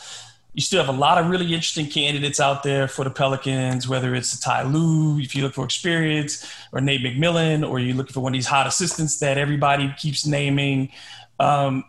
You 0.52 0.60
still 0.60 0.84
have 0.84 0.94
a 0.94 0.98
lot 0.98 1.16
of 1.16 1.30
really 1.30 1.46
interesting 1.46 1.86
candidates 1.86 2.40
out 2.40 2.62
there 2.62 2.88
for 2.88 3.04
the 3.04 3.10
Pelicans, 3.10 3.88
whether 3.88 4.14
it's 4.14 4.38
Ty 4.38 4.64
Lue, 4.64 5.18
if 5.18 5.34
you 5.34 5.42
look 5.42 5.54
for 5.54 5.64
experience, 5.64 6.46
or 6.72 6.82
Nate 6.82 7.00
McMillan, 7.00 7.66
or 7.66 7.78
you're 7.78 7.96
looking 7.96 8.12
for 8.12 8.20
one 8.20 8.34
of 8.34 8.34
these 8.34 8.48
hot 8.48 8.66
assistants 8.66 9.18
that 9.20 9.38
everybody 9.38 9.90
keeps 9.96 10.26
naming. 10.26 10.90
Um, 11.40 11.84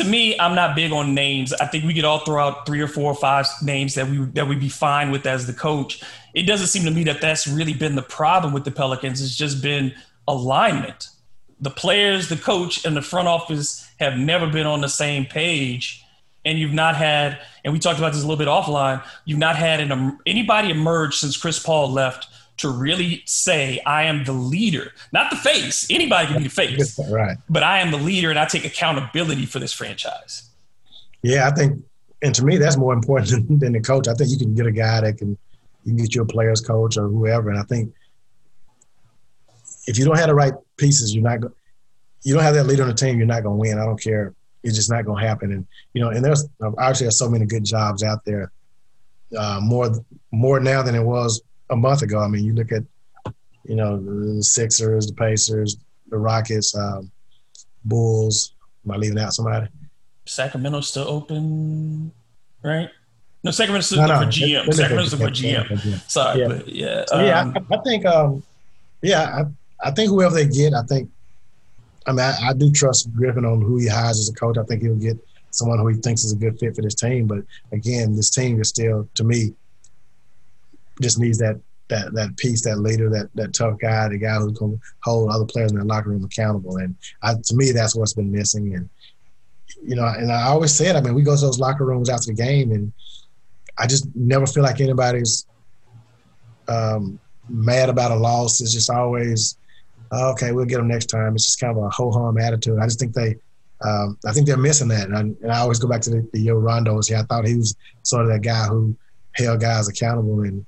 to 0.00 0.08
me, 0.08 0.38
I'm 0.38 0.54
not 0.54 0.74
big 0.74 0.92
on 0.92 1.14
names. 1.14 1.52
I 1.52 1.66
think 1.66 1.84
we 1.84 1.92
could 1.92 2.04
all 2.04 2.20
throw 2.20 2.42
out 2.42 2.64
three 2.66 2.80
or 2.80 2.88
four 2.88 3.12
or 3.12 3.14
five 3.14 3.46
names 3.62 3.94
that 3.94 4.08
we 4.08 4.18
that 4.32 4.48
we'd 4.48 4.60
be 4.60 4.70
fine 4.70 5.10
with 5.10 5.26
as 5.26 5.46
the 5.46 5.52
coach. 5.52 6.02
It 6.34 6.44
doesn't 6.44 6.68
seem 6.68 6.84
to 6.84 6.90
me 6.90 7.04
that 7.04 7.20
that's 7.20 7.46
really 7.46 7.74
been 7.74 7.96
the 7.96 8.02
problem 8.02 8.54
with 8.54 8.64
the 8.64 8.70
Pelicans. 8.70 9.20
It's 9.20 9.36
just 9.36 9.62
been 9.62 9.94
alignment. 10.26 11.08
The 11.60 11.70
players, 11.70 12.28
the 12.30 12.36
coach, 12.36 12.84
and 12.86 12.96
the 12.96 13.02
front 13.02 13.28
office 13.28 13.86
have 13.98 14.16
never 14.16 14.46
been 14.46 14.66
on 14.66 14.80
the 14.80 14.88
same 14.88 15.26
page, 15.26 16.02
and 16.46 16.58
you've 16.58 16.72
not 16.72 16.96
had. 16.96 17.38
And 17.62 17.74
we 17.74 17.78
talked 17.78 17.98
about 17.98 18.14
this 18.14 18.22
a 18.22 18.26
little 18.26 18.38
bit 18.38 18.48
offline. 18.48 19.04
You've 19.26 19.38
not 19.38 19.56
had 19.56 19.80
an, 19.80 20.18
anybody 20.24 20.70
emerge 20.70 21.16
since 21.16 21.36
Chris 21.36 21.58
Paul 21.58 21.90
left 21.90 22.26
to 22.60 22.68
really 22.68 23.22
say, 23.26 23.80
I 23.86 24.04
am 24.04 24.24
the 24.24 24.32
leader, 24.32 24.92
not 25.12 25.30
the 25.30 25.36
face. 25.36 25.86
Anybody 25.90 26.28
can 26.28 26.38
be 26.38 26.44
the 26.44 26.50
face. 26.50 26.98
Right. 27.10 27.36
But 27.48 27.62
I 27.62 27.80
am 27.80 27.90
the 27.90 27.98
leader 27.98 28.30
and 28.30 28.38
I 28.38 28.46
take 28.46 28.64
accountability 28.64 29.46
for 29.46 29.58
this 29.58 29.72
franchise. 29.72 30.50
Yeah, 31.22 31.48
I 31.48 31.50
think, 31.52 31.82
and 32.22 32.34
to 32.34 32.44
me, 32.44 32.58
that's 32.58 32.76
more 32.76 32.92
important 32.92 33.48
than, 33.60 33.72
the 33.72 33.80
coach. 33.80 34.08
I 34.08 34.14
think 34.14 34.30
you 34.30 34.38
can 34.38 34.54
get 34.54 34.66
a 34.66 34.72
guy 34.72 35.00
that 35.00 35.18
can, 35.18 35.36
you 35.84 35.94
can 35.94 35.96
get 35.96 36.14
your 36.14 36.24
players 36.24 36.60
coach 36.60 36.96
or 36.96 37.08
whoever. 37.08 37.50
And 37.50 37.58
I 37.58 37.62
think 37.62 37.92
if 39.86 39.98
you 39.98 40.04
don't 40.04 40.18
have 40.18 40.28
the 40.28 40.34
right 40.34 40.54
pieces, 40.76 41.14
you're 41.14 41.24
not 41.24 41.40
going 41.40 41.52
you 42.22 42.34
don't 42.34 42.42
have 42.42 42.54
that 42.54 42.64
leader 42.64 42.82
on 42.82 42.88
the 42.88 42.94
team, 42.94 43.16
you're 43.16 43.26
not 43.26 43.42
going 43.42 43.56
to 43.56 43.60
win. 43.60 43.78
I 43.78 43.84
don't 43.84 44.00
care. 44.00 44.34
It's 44.62 44.76
just 44.76 44.90
not 44.90 45.04
going 45.04 45.22
to 45.22 45.26
happen. 45.26 45.52
And, 45.52 45.66
you 45.94 46.02
know, 46.02 46.10
and 46.10 46.24
there's 46.24 46.46
obviously 46.60 47.04
there's 47.04 47.18
so 47.18 47.30
many 47.30 47.46
good 47.46 47.64
jobs 47.64 48.02
out 48.02 48.24
there, 48.24 48.52
uh, 49.36 49.60
more, 49.62 49.90
more 50.30 50.60
now 50.60 50.82
than 50.82 50.94
it 50.94 51.02
was 51.02 51.40
a 51.70 51.76
month 51.76 52.02
ago. 52.02 52.20
I 52.20 52.28
mean, 52.28 52.44
you 52.44 52.52
look 52.52 52.72
at, 52.72 52.82
you 53.64 53.76
know, 53.76 53.96
the 53.98 54.42
Sixers, 54.42 55.06
the 55.06 55.14
Pacers, 55.14 55.76
the 56.08 56.18
Rockets, 56.18 56.76
um, 56.76 57.10
Bulls. 57.84 58.54
Am 58.84 58.92
I 58.92 58.96
leaving 58.96 59.18
out 59.18 59.32
somebody? 59.32 59.68
Sacramento's 60.26 60.88
still 60.88 61.08
open, 61.08 62.12
right? 62.62 62.90
No, 63.42 63.50
Sacramento's 63.50 63.86
still 63.86 64.06
no, 64.06 64.06
no, 64.06 64.20
for 64.20 64.26
GM. 64.26 64.72
Sacramento's 64.72 65.14
open 65.14 65.26
for 65.26 65.32
GM. 65.32 66.10
Sorry, 66.10 66.40
yeah. 66.40 66.48
but 66.48 66.68
yeah. 66.68 67.04
So, 67.06 67.20
yeah, 67.20 67.40
um, 67.40 67.66
I, 67.70 67.74
I, 67.74 67.78
think, 67.82 68.06
um, 68.06 68.42
yeah, 69.02 69.42
I, 69.82 69.88
I 69.88 69.90
think 69.92 70.10
whoever 70.10 70.34
they 70.34 70.46
get, 70.46 70.74
I 70.74 70.82
think, 70.82 71.10
I 72.06 72.12
mean, 72.12 72.20
I, 72.20 72.48
I, 72.48 72.52
do 72.54 72.70
trust 72.70 73.12
Griffin 73.14 73.44
on 73.44 73.60
who 73.60 73.78
he 73.78 73.86
hires 73.86 74.18
as 74.18 74.28
a 74.28 74.32
coach. 74.32 74.56
I 74.58 74.64
think 74.64 74.82
he'll 74.82 74.96
get 74.96 75.18
someone 75.50 75.78
who 75.78 75.88
he 75.88 75.96
thinks 75.96 76.24
is 76.24 76.32
a 76.32 76.36
good 76.36 76.58
fit 76.58 76.74
for 76.74 76.82
this 76.82 76.94
team. 76.94 77.26
But 77.26 77.40
again, 77.72 78.16
this 78.16 78.30
team 78.30 78.60
is 78.60 78.68
still, 78.68 79.08
to 79.14 79.24
me, 79.24 79.54
just 81.00 81.18
needs 81.18 81.38
that 81.38 81.60
that 81.90 82.14
that 82.14 82.36
piece, 82.36 82.62
that 82.62 82.78
leader, 82.78 83.10
that 83.10 83.28
that 83.34 83.52
tough 83.52 83.78
guy, 83.78 84.08
the 84.08 84.16
guy 84.16 84.36
who's 84.36 84.58
to 84.58 84.80
hold 85.02 85.30
other 85.30 85.44
players 85.44 85.72
in 85.72 85.78
the 85.78 85.84
locker 85.84 86.08
room 86.08 86.24
accountable. 86.24 86.78
And 86.78 86.96
I, 87.22 87.34
to 87.34 87.54
me, 87.54 87.72
that's 87.72 87.94
what's 87.94 88.14
been 88.14 88.32
missing. 88.32 88.74
And 88.74 88.88
you 89.82 89.96
know, 89.96 90.06
and 90.06 90.32
I 90.32 90.44
always 90.44 90.72
said, 90.72 90.96
I 90.96 91.00
mean, 91.00 91.14
we 91.14 91.22
go 91.22 91.36
to 91.36 91.40
those 91.40 91.58
locker 91.58 91.84
rooms 91.84 92.08
after 92.08 92.26
the 92.26 92.34
game, 92.34 92.72
and 92.72 92.92
I 93.78 93.86
just 93.86 94.08
never 94.14 94.46
feel 94.46 94.62
like 94.62 94.80
anybody's 94.80 95.46
um, 96.68 97.18
mad 97.48 97.88
about 97.88 98.12
a 98.12 98.16
loss. 98.16 98.60
It's 98.60 98.72
just 98.72 98.90
always, 98.90 99.58
oh, 100.12 100.32
okay, 100.32 100.52
we'll 100.52 100.64
get 100.64 100.78
them 100.78 100.88
next 100.88 101.06
time. 101.06 101.34
It's 101.34 101.44
just 101.44 101.60
kind 101.60 101.76
of 101.76 101.82
a 101.82 101.90
ho 101.90 102.10
hum 102.10 102.38
attitude. 102.38 102.78
I 102.78 102.86
just 102.86 102.98
think 102.98 103.12
they. 103.12 103.36
Um, 103.82 104.18
I 104.26 104.32
think 104.32 104.46
they're 104.46 104.58
missing 104.58 104.88
that, 104.88 105.08
and 105.08 105.16
I, 105.16 105.20
and 105.20 105.50
I 105.50 105.60
always 105.60 105.78
go 105.78 105.88
back 105.88 106.02
to 106.02 106.10
the, 106.10 106.28
the 106.34 106.40
Yo 106.40 106.60
Rondos 106.60 107.08
here. 107.08 107.16
I 107.16 107.22
thought 107.22 107.46
he 107.46 107.56
was 107.56 107.74
sort 108.02 108.26
of 108.26 108.28
that 108.28 108.42
guy 108.42 108.66
who 108.66 108.94
held 109.32 109.62
guys 109.62 109.88
accountable, 109.88 110.42
and 110.42 110.66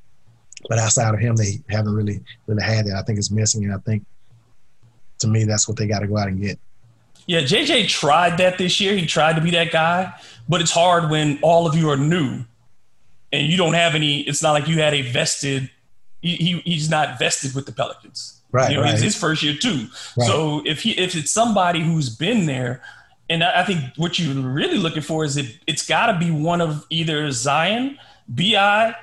but 0.68 0.78
outside 0.78 1.14
of 1.14 1.20
him, 1.20 1.36
they 1.36 1.60
haven't 1.68 1.94
really 1.94 2.20
really 2.46 2.62
had 2.62 2.86
that. 2.86 2.96
I 2.96 3.02
think 3.02 3.18
it's 3.18 3.30
missing, 3.30 3.64
and 3.64 3.74
I 3.74 3.78
think 3.78 4.04
to 5.20 5.28
me, 5.28 5.44
that's 5.44 5.66
what 5.66 5.76
they 5.76 5.86
got 5.86 6.00
to 6.00 6.06
go 6.06 6.18
out 6.18 6.28
and 6.28 6.40
get. 6.40 6.58
Yeah, 7.26 7.40
JJ 7.40 7.88
tried 7.88 8.38
that 8.38 8.58
this 8.58 8.80
year. 8.80 8.96
He 8.96 9.06
tried 9.06 9.36
to 9.36 9.40
be 9.42 9.50
that 9.52 9.70
guy, 9.70 10.12
but 10.48 10.60
it's 10.60 10.72
hard 10.72 11.10
when 11.10 11.38
all 11.42 11.66
of 11.66 11.76
you 11.76 11.88
are 11.88 11.96
new 11.96 12.44
and 13.32 13.46
you 13.46 13.56
don't 13.56 13.74
have 13.74 13.94
any. 13.94 14.20
It's 14.20 14.42
not 14.42 14.52
like 14.52 14.68
you 14.68 14.80
had 14.80 14.94
a 14.94 15.02
vested. 15.02 15.70
He, 16.20 16.36
he 16.36 16.58
he's 16.60 16.90
not 16.90 17.18
vested 17.18 17.54
with 17.54 17.66
the 17.66 17.72
Pelicans. 17.72 18.40
Right. 18.50 18.70
You 18.70 18.76
know, 18.76 18.82
right. 18.82 18.92
it's 18.92 19.02
his 19.02 19.16
first 19.16 19.42
year 19.42 19.54
too. 19.54 19.86
Right. 20.16 20.26
So 20.26 20.62
if 20.66 20.82
he 20.82 20.92
if 20.92 21.14
it's 21.16 21.30
somebody 21.30 21.80
who's 21.80 22.10
been 22.14 22.46
there, 22.46 22.82
and 23.30 23.42
I 23.42 23.64
think 23.64 23.80
what 23.96 24.18
you're 24.18 24.34
really 24.34 24.76
looking 24.76 25.02
for 25.02 25.24
is 25.24 25.36
it, 25.36 25.58
it's 25.66 25.86
got 25.86 26.12
to 26.12 26.18
be 26.18 26.30
one 26.30 26.60
of 26.60 26.86
either 26.90 27.30
Zion, 27.30 27.98
Bi, 28.28 28.94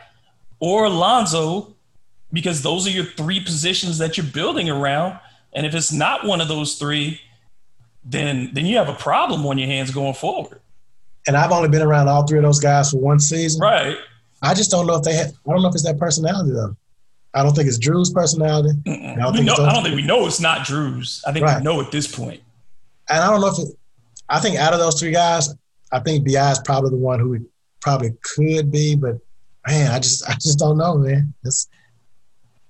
or 0.59 0.85
Alonzo, 0.85 1.75
because 2.31 2.61
those 2.61 2.87
are 2.87 2.91
your 2.91 3.05
three 3.05 3.39
positions 3.39 3.97
that 3.97 4.17
you're 4.17 4.25
building 4.25 4.69
around. 4.69 5.19
And 5.53 5.65
if 5.65 5.73
it's 5.73 5.91
not 5.91 6.25
one 6.25 6.41
of 6.41 6.47
those 6.47 6.75
three, 6.75 7.19
then 8.03 8.51
then 8.53 8.65
you 8.65 8.77
have 8.77 8.89
a 8.89 8.93
problem 8.93 9.45
on 9.45 9.57
your 9.57 9.67
hands 9.67 9.91
going 9.91 10.13
forward. 10.13 10.61
And 11.27 11.35
I've 11.35 11.51
only 11.51 11.69
been 11.69 11.81
around 11.81 12.07
all 12.07 12.25
three 12.25 12.37
of 12.37 12.43
those 12.43 12.59
guys 12.59 12.91
for 12.91 12.97
one 12.97 13.19
season. 13.19 13.61
Right. 13.61 13.97
I 14.41 14.53
just 14.53 14.71
don't 14.71 14.87
know 14.87 14.95
if 14.95 15.03
they 15.03 15.13
had, 15.13 15.27
I 15.27 15.51
don't 15.51 15.61
know 15.61 15.67
if 15.67 15.73
it's 15.75 15.83
that 15.83 15.99
personality 15.99 16.51
though. 16.51 16.75
I 17.33 17.43
don't 17.43 17.53
think 17.53 17.67
it's 17.67 17.77
Drew's 17.77 18.11
personality. 18.11 18.69
I 18.87 19.15
don't, 19.15 19.33
think, 19.33 19.45
know, 19.45 19.53
I 19.53 19.73
don't 19.73 19.83
think 19.83 19.95
we 19.95 20.01
know 20.01 20.25
it's 20.25 20.39
not 20.39 20.65
Drew's. 20.65 21.21
I 21.27 21.31
think 21.31 21.45
right. 21.45 21.57
we 21.57 21.63
know 21.63 21.81
at 21.81 21.91
this 21.91 22.07
point. 22.07 22.41
And 23.09 23.21
I 23.23 23.29
don't 23.29 23.41
know 23.41 23.47
if 23.47 23.59
it, 23.59 23.77
I 24.29 24.39
think 24.39 24.57
out 24.57 24.73
of 24.73 24.79
those 24.79 24.99
three 24.99 25.11
guys, 25.11 25.53
I 25.91 25.99
think 25.99 26.25
Bi 26.25 26.51
is 26.51 26.59
probably 26.59 26.91
the 26.91 26.97
one 26.97 27.19
who 27.19 27.45
probably 27.81 28.15
could 28.23 28.71
be, 28.71 28.95
but 28.95 29.17
man, 29.67 29.91
I 29.91 29.99
just 29.99 30.27
I 30.27 30.33
just 30.33 30.59
don't 30.59 30.77
know, 30.77 30.97
man. 30.97 31.33
It's, 31.43 31.67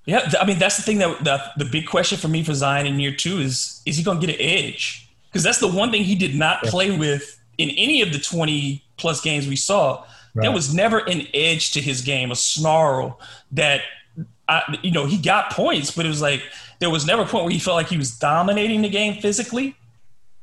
yeah, 0.05 0.31
I 0.39 0.45
mean 0.45 0.57
that's 0.57 0.77
the 0.77 0.83
thing 0.83 0.97
that 0.99 1.23
the, 1.23 1.63
the 1.63 1.65
big 1.65 1.87
question 1.87 2.17
for 2.17 2.27
me 2.27 2.43
for 2.43 2.53
Zion 2.53 2.87
in 2.87 2.99
year 2.99 3.13
two 3.13 3.39
is 3.39 3.81
is 3.85 3.97
he 3.97 4.03
going 4.03 4.19
to 4.19 4.25
get 4.25 4.35
an 4.35 4.41
edge? 4.41 5.09
Because 5.25 5.43
that's 5.43 5.59
the 5.59 5.67
one 5.67 5.91
thing 5.91 6.03
he 6.03 6.15
did 6.15 6.35
not 6.35 6.63
play 6.63 6.97
with 6.97 7.39
in 7.57 7.69
any 7.71 8.01
of 8.01 8.11
the 8.11 8.19
twenty 8.19 8.83
plus 8.97 9.21
games 9.21 9.47
we 9.47 9.55
saw. 9.55 10.03
Right. 10.33 10.43
There 10.43 10.51
was 10.51 10.73
never 10.73 10.99
an 10.99 11.27
edge 11.33 11.71
to 11.73 11.81
his 11.81 12.01
game, 12.01 12.31
a 12.31 12.35
snarl 12.35 13.19
that 13.51 13.81
I, 14.47 14.79
you 14.81 14.91
know 14.91 15.05
he 15.05 15.17
got 15.17 15.51
points, 15.51 15.91
but 15.91 16.05
it 16.05 16.09
was 16.09 16.21
like 16.21 16.41
there 16.79 16.89
was 16.89 17.05
never 17.05 17.23
a 17.23 17.25
point 17.25 17.45
where 17.45 17.53
he 17.53 17.59
felt 17.59 17.75
like 17.75 17.89
he 17.89 17.97
was 17.97 18.17
dominating 18.17 18.81
the 18.81 18.89
game 18.89 19.21
physically. 19.21 19.75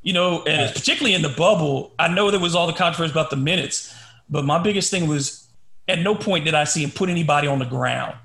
You 0.02 0.12
know, 0.12 0.44
and 0.44 0.72
particularly 0.72 1.14
in 1.14 1.22
the 1.22 1.30
bubble, 1.30 1.92
I 1.98 2.06
know 2.06 2.30
there 2.30 2.38
was 2.38 2.54
all 2.54 2.68
the 2.68 2.72
controversy 2.72 3.10
about 3.10 3.30
the 3.30 3.36
minutes, 3.36 3.92
but 4.30 4.44
my 4.44 4.62
biggest 4.62 4.88
thing 4.88 5.08
was 5.08 5.45
at 5.88 6.00
no 6.00 6.14
point 6.14 6.44
did 6.44 6.54
I 6.54 6.64
see 6.64 6.82
him 6.82 6.90
put 6.90 7.08
anybody 7.08 7.46
on 7.46 7.58
the 7.58 7.64
ground. 7.64 8.16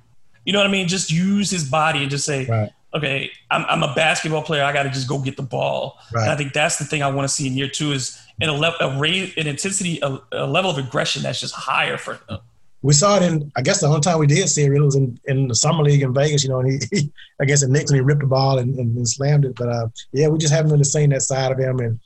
You 0.45 0.53
know 0.53 0.59
what 0.59 0.67
I 0.67 0.71
mean? 0.71 0.87
Just 0.87 1.11
use 1.11 1.49
his 1.49 1.69
body 1.69 2.01
and 2.01 2.09
just 2.09 2.25
say, 2.25 2.45
right. 2.45 2.71
okay, 2.93 3.31
I'm, 3.51 3.65
I'm, 3.69 3.83
a 3.83 3.93
basketball 3.93 4.41
player. 4.41 4.63
I 4.63 4.73
got 4.73 4.83
to 4.83 4.89
just 4.89 5.07
go 5.07 5.19
get 5.19 5.37
the 5.37 5.43
ball. 5.43 5.99
Right. 6.11 6.29
I 6.29 6.35
think 6.35 6.53
that's 6.53 6.77
the 6.77 6.85
thing 6.85 7.03
I 7.03 7.11
want 7.11 7.27
to 7.27 7.33
see 7.33 7.47
in 7.47 7.53
year 7.53 7.67
two 7.67 7.91
is 7.91 8.19
in 8.39 8.49
a, 8.49 8.53
level, 8.53 8.77
a 8.79 8.99
rate, 8.99 9.37
an 9.37 9.45
intensity, 9.45 9.99
a, 10.01 10.19
a, 10.31 10.47
level 10.47 10.71
of 10.71 10.77
aggression 10.79 11.21
that's 11.21 11.39
just 11.39 11.53
higher 11.53 11.97
for 11.97 12.15
him. 12.27 12.39
We 12.81 12.93
saw 12.93 13.17
it 13.17 13.21
in, 13.21 13.51
I 13.55 13.61
guess 13.61 13.79
the 13.81 13.87
only 13.87 14.01
time 14.01 14.17
we 14.17 14.25
did 14.25 14.49
see 14.49 14.63
it 14.63 14.69
really 14.69 14.85
was 14.85 14.95
in, 14.95 15.19
in 15.25 15.47
the 15.47 15.53
summer 15.53 15.83
league 15.83 16.01
in 16.01 16.15
Vegas, 16.15 16.43
you 16.43 16.49
know, 16.49 16.61
and 16.61 16.71
he, 16.71 16.79
he 16.91 17.11
I 17.39 17.45
guess 17.45 17.61
in 17.61 17.71
Knicks 17.71 17.91
and 17.91 17.97
he 17.97 18.01
ripped 18.01 18.21
the 18.21 18.27
ball 18.27 18.57
and, 18.57 18.75
and, 18.79 18.97
and 18.97 19.07
slammed 19.07 19.45
it. 19.45 19.53
But 19.55 19.69
uh, 19.69 19.89
yeah, 20.13 20.29
we 20.29 20.39
just 20.39 20.51
haven't 20.51 20.71
really 20.71 20.83
seen 20.83 21.11
that 21.11 21.21
side 21.21 21.51
of 21.51 21.59
him. 21.59 21.79
And 21.79 21.99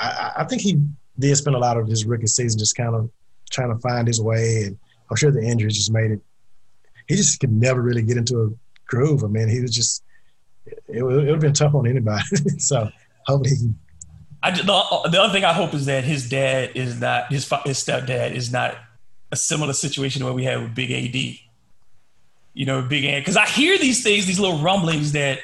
I, 0.00 0.32
I 0.38 0.44
think 0.44 0.62
he 0.62 0.82
did 1.20 1.36
spend 1.36 1.54
a 1.54 1.60
lot 1.60 1.76
of 1.76 1.86
his 1.86 2.04
rookie 2.04 2.26
season 2.26 2.58
just 2.58 2.76
kind 2.76 2.96
of 2.96 3.08
trying 3.48 3.74
to 3.74 3.80
find 3.80 4.06
his 4.06 4.20
way. 4.20 4.64
And 4.66 4.78
I'm 5.10 5.16
sure 5.16 5.30
the 5.30 5.42
injuries 5.42 5.76
just 5.76 5.92
made 5.92 6.10
it 6.10 6.20
he 7.08 7.16
just 7.16 7.40
could 7.40 7.50
never 7.50 7.80
really 7.80 8.02
get 8.02 8.16
into 8.16 8.42
a 8.42 8.50
groove. 8.86 9.24
I 9.24 9.26
mean, 9.26 9.48
he 9.48 9.60
was 9.60 9.74
just 9.74 10.04
it, 10.66 10.78
it 10.88 11.02
would 11.02 11.26
have 11.26 11.40
been 11.40 11.54
tough 11.54 11.74
on 11.74 11.86
anybody. 11.86 12.22
so 12.58 12.90
hopefully. 13.26 13.56
He, 13.56 13.70
I 14.42 14.52
the, 14.52 14.62
the 15.10 15.20
other 15.20 15.32
thing 15.32 15.44
I 15.44 15.52
hope 15.52 15.74
is 15.74 15.86
that 15.86 16.04
his 16.04 16.28
dad 16.28 16.72
is 16.74 17.00
not 17.00 17.32
his 17.32 17.48
his 17.64 17.78
stepdad 17.78 18.32
is 18.32 18.52
not 18.52 18.76
a 19.32 19.36
similar 19.36 19.72
situation 19.72 20.22
where 20.22 20.32
we 20.32 20.44
had 20.44 20.62
with 20.62 20.74
Big 20.74 20.92
AD. 20.92 21.38
You 22.54 22.66
know, 22.66 22.82
Big 22.82 23.04
A 23.04 23.18
because 23.18 23.36
I 23.36 23.46
hear 23.46 23.78
these 23.78 24.02
things, 24.02 24.26
these 24.26 24.38
little 24.38 24.58
rumblings 24.58 25.12
that 25.12 25.40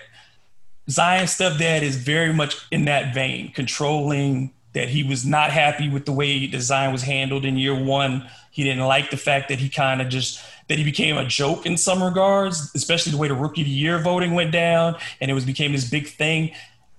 Zion's 0.91 1.37
stepdad 1.37 1.83
is 1.83 1.97
very 1.97 2.33
much 2.33 2.57
in 2.71 2.85
that 2.85 3.15
vein, 3.15 3.53
controlling. 3.53 4.53
That 4.75 4.89
he 4.89 5.03
was 5.03 5.25
not 5.25 5.51
happy 5.51 5.89
with 5.89 6.05
the 6.05 6.13
way 6.13 6.51
Zion 6.51 6.93
was 6.93 7.03
handled 7.03 7.45
in 7.45 7.57
year 7.57 7.75
one. 7.75 8.29
He 8.51 8.63
didn't 8.65 8.85
like 8.85 9.11
the 9.11 9.17
fact 9.17 9.49
that 9.49 9.59
he 9.59 9.69
kind 9.69 10.03
of 10.03 10.09
just 10.09 10.41
that 10.69 10.79
he 10.79 10.85
became 10.85 11.17
a 11.17 11.27
joke 11.27 11.67
in 11.67 11.77
some 11.77 12.03
regards, 12.03 12.71
especially 12.75 13.13
the 13.13 13.19
way 13.19 13.29
the 13.29 13.35
rookie 13.35 13.61
of 13.61 13.67
the 13.67 13.73
year 13.73 13.99
voting 13.99 14.35
went 14.35 14.51
down 14.51 14.97
and 15.21 15.31
it 15.31 15.35
was 15.35 15.45
became 15.45 15.73
this 15.73 15.89
big 15.89 16.09
thing. 16.09 16.53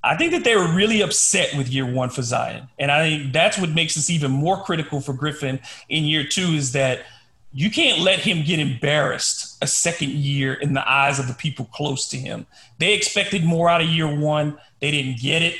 I 0.03 0.15
think 0.15 0.33
that 0.33 0.43
they 0.43 0.55
were 0.55 0.71
really 0.71 1.01
upset 1.01 1.57
with 1.57 1.67
year 1.67 1.85
one 1.85 2.09
for 2.09 2.21
Zion. 2.21 2.67
And 2.77 2.91
I 2.91 3.09
think 3.09 3.33
that's 3.33 3.57
what 3.57 3.71
makes 3.71 3.95
this 3.95 4.09
even 4.09 4.29
more 4.29 4.63
critical 4.63 5.01
for 5.01 5.13
Griffin 5.13 5.59
in 5.89 6.03
year 6.03 6.23
two 6.23 6.49
is 6.49 6.73
that 6.73 7.05
you 7.51 7.71
can't 7.71 8.01
let 8.01 8.19
him 8.19 8.43
get 8.43 8.59
embarrassed 8.59 9.57
a 9.61 9.67
second 9.67 10.11
year 10.11 10.53
in 10.53 10.73
the 10.73 10.87
eyes 10.87 11.17
of 11.17 11.27
the 11.27 11.33
people 11.33 11.65
close 11.73 12.07
to 12.09 12.17
him. 12.17 12.45
They 12.79 12.93
expected 12.93 13.43
more 13.43 13.69
out 13.69 13.81
of 13.81 13.87
year 13.87 14.13
one. 14.13 14.59
They 14.79 14.91
didn't 14.91 15.19
get 15.19 15.41
it. 15.41 15.55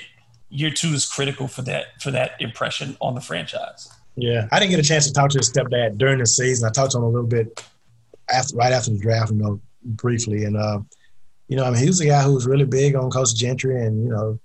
Year 0.49 0.69
two 0.69 0.89
is 0.89 1.05
critical 1.05 1.47
for 1.47 1.61
that 1.63 2.01
for 2.01 2.11
that 2.11 2.39
impression 2.39 2.97
on 3.01 3.15
the 3.15 3.21
franchise. 3.21 3.89
Yeah. 4.15 4.47
I 4.51 4.59
didn't 4.59 4.71
get 4.71 4.79
a 4.79 4.87
chance 4.87 5.07
to 5.07 5.13
talk 5.13 5.29
to 5.31 5.37
his 5.37 5.51
stepdad 5.51 5.97
during 5.97 6.19
the 6.19 6.25
season. 6.25 6.67
I 6.67 6.71
talked 6.71 6.91
to 6.91 6.97
him 6.97 7.03
a 7.03 7.09
little 7.09 7.27
bit 7.27 7.61
after 8.29 8.55
right 8.55 8.71
after 8.71 8.91
the 8.91 8.99
draft, 8.99 9.31
you 9.31 9.37
know, 9.37 9.59
briefly. 9.83 10.45
And 10.45 10.57
uh, 10.57 10.79
you 11.47 11.57
know, 11.57 11.65
I 11.65 11.71
mean, 11.71 11.81
he 11.81 11.87
was 11.87 11.99
a 11.99 12.05
guy 12.05 12.23
who 12.23 12.33
was 12.33 12.47
really 12.47 12.65
big 12.65 12.95
on 12.95 13.11
Coach 13.11 13.35
Gentry, 13.35 13.85
and 13.85 14.03
you 14.03 14.09
know, 14.09 14.39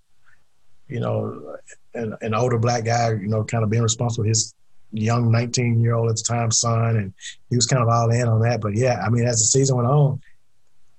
you 0.88 1.01
know, 1.01 1.57
an, 1.94 2.16
an 2.20 2.34
older 2.34 2.59
black 2.59 2.84
guy, 2.84 3.12
you 3.12 3.28
know, 3.28 3.44
kind 3.44 3.64
of 3.64 3.70
being 3.70 3.82
responsible 3.82 4.24
for 4.24 4.28
his 4.28 4.55
young 4.92 5.30
19 5.30 5.80
year 5.80 5.94
old 5.94 6.11
at 6.11 6.16
the 6.16 6.22
time 6.22 6.51
son, 6.51 6.96
and 6.96 7.14
he 7.48 7.57
was 7.57 7.66
kind 7.66 7.82
of 7.82 7.88
all 7.88 8.11
in 8.11 8.28
on 8.28 8.40
that. 8.42 8.61
But 8.61 8.74
yeah, 8.74 9.03
I 9.05 9.09
mean, 9.09 9.26
as 9.26 9.38
the 9.38 9.46
season 9.46 9.76
went 9.76 9.88
on, 9.88 10.20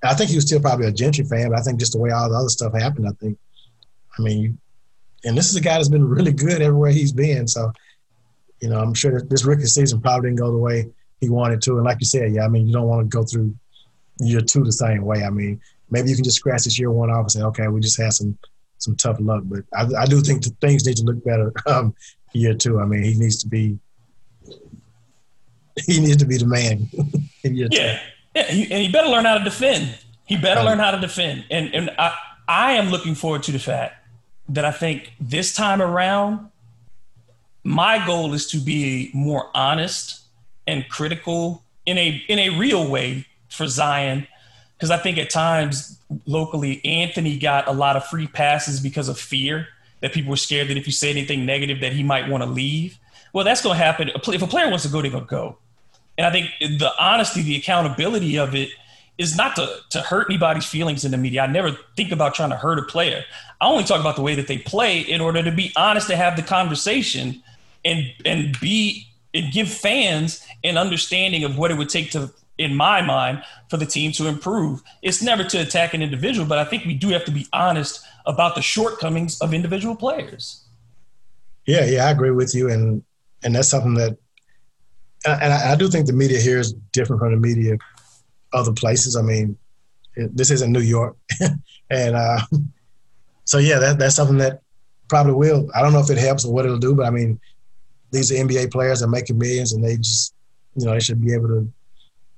I 0.03 0.15
think 0.15 0.29
he 0.29 0.35
was 0.35 0.45
still 0.45 0.61
probably 0.61 0.87
a 0.87 0.91
Gentry 0.91 1.25
fan, 1.25 1.49
but 1.49 1.59
I 1.59 1.61
think 1.61 1.79
just 1.79 1.91
the 1.91 1.99
way 1.99 2.09
all 2.09 2.29
the 2.29 2.35
other 2.35 2.49
stuff 2.49 2.73
happened, 2.73 3.07
I 3.07 3.11
think, 3.19 3.37
I 4.17 4.21
mean, 4.21 4.41
you, 4.41 4.57
and 5.23 5.37
this 5.37 5.49
is 5.49 5.55
a 5.55 5.61
guy 5.61 5.75
that's 5.75 5.89
been 5.89 6.07
really 6.07 6.31
good 6.31 6.61
everywhere 6.61 6.91
he's 6.91 7.11
been. 7.11 7.47
So, 7.47 7.71
you 8.59 8.69
know, 8.69 8.79
I'm 8.79 8.93
sure 8.93 9.21
this 9.21 9.45
rookie 9.45 9.65
season 9.65 10.01
probably 10.01 10.29
didn't 10.29 10.39
go 10.39 10.51
the 10.51 10.57
way 10.57 10.87
he 11.19 11.29
wanted 11.29 11.61
to. 11.63 11.77
And 11.77 11.85
like 11.85 11.97
you 11.99 12.05
said, 12.05 12.33
yeah, 12.33 12.45
I 12.45 12.47
mean, 12.47 12.67
you 12.67 12.73
don't 12.73 12.87
want 12.87 13.09
to 13.09 13.17
go 13.17 13.23
through 13.23 13.55
year 14.19 14.41
two 14.41 14.63
the 14.63 14.71
same 14.71 15.03
way. 15.03 15.23
I 15.23 15.29
mean, 15.29 15.61
maybe 15.89 16.09
you 16.09 16.15
can 16.15 16.23
just 16.23 16.37
scratch 16.37 16.63
this 16.63 16.79
year 16.79 16.91
one 16.91 17.11
off 17.11 17.21
and 17.21 17.31
say, 17.31 17.41
okay, 17.43 17.67
we 17.67 17.81
just 17.81 17.99
had 17.99 18.13
some 18.13 18.37
some 18.77 18.95
tough 18.95 19.17
luck. 19.19 19.43
But 19.45 19.63
I, 19.73 20.01
I 20.01 20.05
do 20.05 20.21
think 20.21 20.43
things 20.59 20.85
need 20.85 20.97
to 20.97 21.03
look 21.03 21.23
better 21.23 21.53
um, 21.67 21.95
year 22.33 22.53
two. 22.53 22.79
I 22.79 22.85
mean, 22.85 23.03
he 23.03 23.15
needs 23.15 23.37
to 23.43 23.47
be 23.47 23.77
he 25.85 25.99
needs 25.99 26.17
to 26.17 26.25
be 26.25 26.37
the 26.37 26.47
man. 26.47 26.89
yeah, 27.43 27.67
yeah, 27.71 27.99
and 28.35 28.81
he 28.81 28.91
better 28.91 29.07
learn 29.07 29.25
how 29.25 29.37
to 29.37 29.43
defend. 29.43 29.97
He 30.25 30.37
better 30.37 30.61
um, 30.61 30.65
learn 30.65 30.79
how 30.79 30.91
to 30.91 30.99
defend. 30.99 31.45
And 31.51 31.73
and 31.73 31.91
I 31.99 32.15
I 32.47 32.73
am 32.73 32.89
looking 32.89 33.15
forward 33.15 33.43
to 33.43 33.51
the 33.51 33.59
fact 33.59 34.00
that 34.53 34.65
I 34.65 34.71
think 34.71 35.13
this 35.19 35.53
time 35.53 35.81
around, 35.81 36.49
my 37.63 38.05
goal 38.05 38.33
is 38.33 38.47
to 38.51 38.57
be 38.57 39.11
more 39.13 39.49
honest 39.53 40.21
and 40.67 40.87
critical 40.89 41.63
in 41.85 41.97
a 41.97 42.23
in 42.27 42.39
a 42.39 42.57
real 42.57 42.89
way 42.89 43.25
for 43.49 43.67
Zion 43.67 44.27
because 44.77 44.91
I 44.91 44.97
think 44.97 45.17
at 45.17 45.29
times 45.29 45.99
locally 46.25 46.83
Anthony 46.83 47.37
got 47.37 47.67
a 47.67 47.71
lot 47.71 47.95
of 47.95 48.05
free 48.05 48.27
passes 48.27 48.79
because 48.79 49.09
of 49.09 49.19
fear 49.19 49.67
that 50.01 50.13
people 50.13 50.31
were 50.31 50.37
scared 50.37 50.67
that 50.69 50.77
if 50.77 50.87
you 50.87 50.93
say 50.93 51.11
anything 51.11 51.45
negative 51.45 51.79
that 51.81 51.93
he 51.93 52.03
might 52.03 52.27
want 52.27 52.43
to 52.43 52.49
leave. 52.49 52.97
Well, 53.33 53.45
that's 53.45 53.61
going 53.61 53.77
to 53.77 53.83
happen. 53.83 54.09
If 54.09 54.41
a 54.41 54.47
player 54.47 54.69
wants 54.69 54.83
to 54.83 54.89
go, 54.89 55.01
they're 55.01 55.11
going 55.11 55.23
to 55.23 55.29
go. 55.29 55.57
And 56.17 56.25
I 56.27 56.31
think 56.31 56.49
the 56.59 56.91
honesty, 56.99 57.41
the 57.43 57.55
accountability 57.55 58.37
of 58.37 58.55
it 58.55 58.69
is 59.17 59.35
not 59.35 59.55
to, 59.55 59.77
to 59.89 60.01
hurt 60.01 60.27
anybody's 60.29 60.65
feelings 60.65 61.05
in 61.05 61.11
the 61.11 61.17
media. 61.17 61.43
I 61.43 61.47
never 61.47 61.77
think 61.95 62.11
about 62.11 62.33
trying 62.33 62.49
to 62.49 62.55
hurt 62.55 62.79
a 62.79 62.83
player. 62.83 63.23
I 63.59 63.67
only 63.67 63.83
talk 63.83 63.99
about 63.99 64.15
the 64.15 64.21
way 64.21 64.35
that 64.35 64.47
they 64.47 64.57
play 64.57 65.01
in 65.01 65.21
order 65.21 65.43
to 65.43 65.51
be 65.51 65.71
honest, 65.75 66.07
to 66.07 66.15
have 66.15 66.35
the 66.35 66.43
conversation 66.43 67.43
and 67.85 68.11
and 68.25 68.59
be 68.59 69.07
and 69.33 69.51
give 69.51 69.69
fans 69.69 70.45
an 70.63 70.77
understanding 70.77 71.43
of 71.43 71.57
what 71.57 71.71
it 71.71 71.77
would 71.77 71.89
take 71.89 72.11
to 72.11 72.31
in 72.57 72.75
my 72.75 73.01
mind 73.01 73.41
for 73.69 73.77
the 73.77 73.85
team 73.85 74.11
to 74.11 74.27
improve 74.27 74.83
it's 75.01 75.21
never 75.21 75.43
to 75.43 75.57
attack 75.57 75.93
an 75.93 76.01
individual 76.01 76.45
but 76.45 76.59
i 76.59 76.65
think 76.65 76.85
we 76.85 76.93
do 76.93 77.09
have 77.09 77.25
to 77.25 77.31
be 77.31 77.47
honest 77.53 78.05
about 78.25 78.55
the 78.55 78.61
shortcomings 78.61 79.39
of 79.41 79.53
individual 79.53 79.95
players 79.95 80.65
yeah 81.65 81.85
yeah 81.85 82.05
i 82.05 82.11
agree 82.11 82.29
with 82.29 82.53
you 82.53 82.69
and 82.69 83.03
and 83.43 83.55
that's 83.55 83.69
something 83.69 83.95
that 83.95 84.17
and 85.25 85.53
I, 85.53 85.73
I 85.73 85.75
do 85.75 85.87
think 85.87 86.07
the 86.07 86.13
media 86.13 86.39
here 86.39 86.59
is 86.59 86.73
different 86.93 87.19
from 87.19 87.31
the 87.31 87.37
media 87.37 87.77
other 88.53 88.73
places 88.73 89.15
i 89.15 89.21
mean 89.21 89.57
this 90.15 90.51
isn't 90.51 90.71
new 90.71 90.81
york 90.81 91.15
and 91.89 92.15
uh 92.15 92.39
so 93.45 93.57
yeah 93.57 93.79
that, 93.79 93.97
that's 93.97 94.15
something 94.15 94.37
that 94.37 94.61
probably 95.07 95.33
will 95.33 95.69
i 95.75 95.81
don't 95.81 95.93
know 95.93 95.99
if 95.99 96.09
it 96.09 96.17
helps 96.17 96.45
or 96.45 96.53
what 96.53 96.65
it'll 96.65 96.77
do 96.77 96.95
but 96.95 97.05
i 97.05 97.09
mean 97.09 97.39
these 98.11 98.31
are 98.31 98.35
NBA 98.35 98.71
players 98.71 98.99
that 98.99 99.07
are 99.07 99.09
making 99.09 99.37
millions, 99.37 99.73
and 99.73 99.83
they 99.83 99.97
just, 99.97 100.33
you 100.75 100.85
know, 100.85 100.93
they 100.93 100.99
should 100.99 101.21
be 101.21 101.33
able 101.33 101.47
to, 101.47 101.71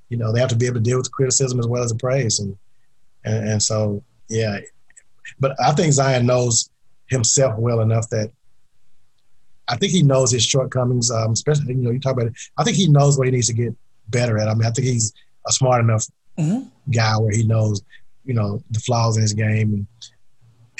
you 0.09 0.17
know, 0.17 0.31
they 0.31 0.39
have 0.39 0.49
to 0.49 0.55
be 0.55 0.67
able 0.67 0.75
to 0.75 0.81
deal 0.81 0.97
with 0.97 1.05
the 1.05 1.11
criticism 1.11 1.59
as 1.59 1.67
well 1.67 1.83
as 1.83 1.91
the 1.91 1.97
praise, 1.97 2.39
and 2.39 2.55
and, 3.25 3.49
and 3.49 3.63
so 3.63 4.03
yeah, 4.29 4.59
but 5.39 5.55
I 5.59 5.71
think 5.71 5.93
Zion 5.93 6.25
knows 6.25 6.69
himself 7.07 7.57
well 7.57 7.81
enough 7.81 8.09
that 8.09 8.31
I 9.67 9.77
think 9.77 9.91
he 9.91 10.03
knows 10.03 10.31
his 10.31 10.45
shortcomings, 10.45 11.09
um, 11.09 11.31
especially 11.31 11.73
you 11.73 11.81
know 11.81 11.91
you 11.91 11.99
talk 11.99 12.13
about 12.13 12.27
it. 12.27 12.33
I 12.57 12.63
think 12.63 12.77
he 12.77 12.87
knows 12.87 13.17
what 13.17 13.27
he 13.27 13.31
needs 13.31 13.47
to 13.47 13.53
get 13.53 13.75
better 14.09 14.37
at. 14.37 14.47
I 14.47 14.53
mean, 14.53 14.67
I 14.67 14.71
think 14.71 14.87
he's 14.87 15.13
a 15.47 15.51
smart 15.51 15.83
enough 15.83 16.05
mm-hmm. 16.37 16.67
guy 16.91 17.17
where 17.17 17.33
he 17.33 17.43
knows, 17.43 17.83
you 18.25 18.33
know, 18.33 18.63
the 18.71 18.79
flaws 18.79 19.17
in 19.17 19.21
his 19.21 19.33
game, 19.33 19.73
and 19.73 19.87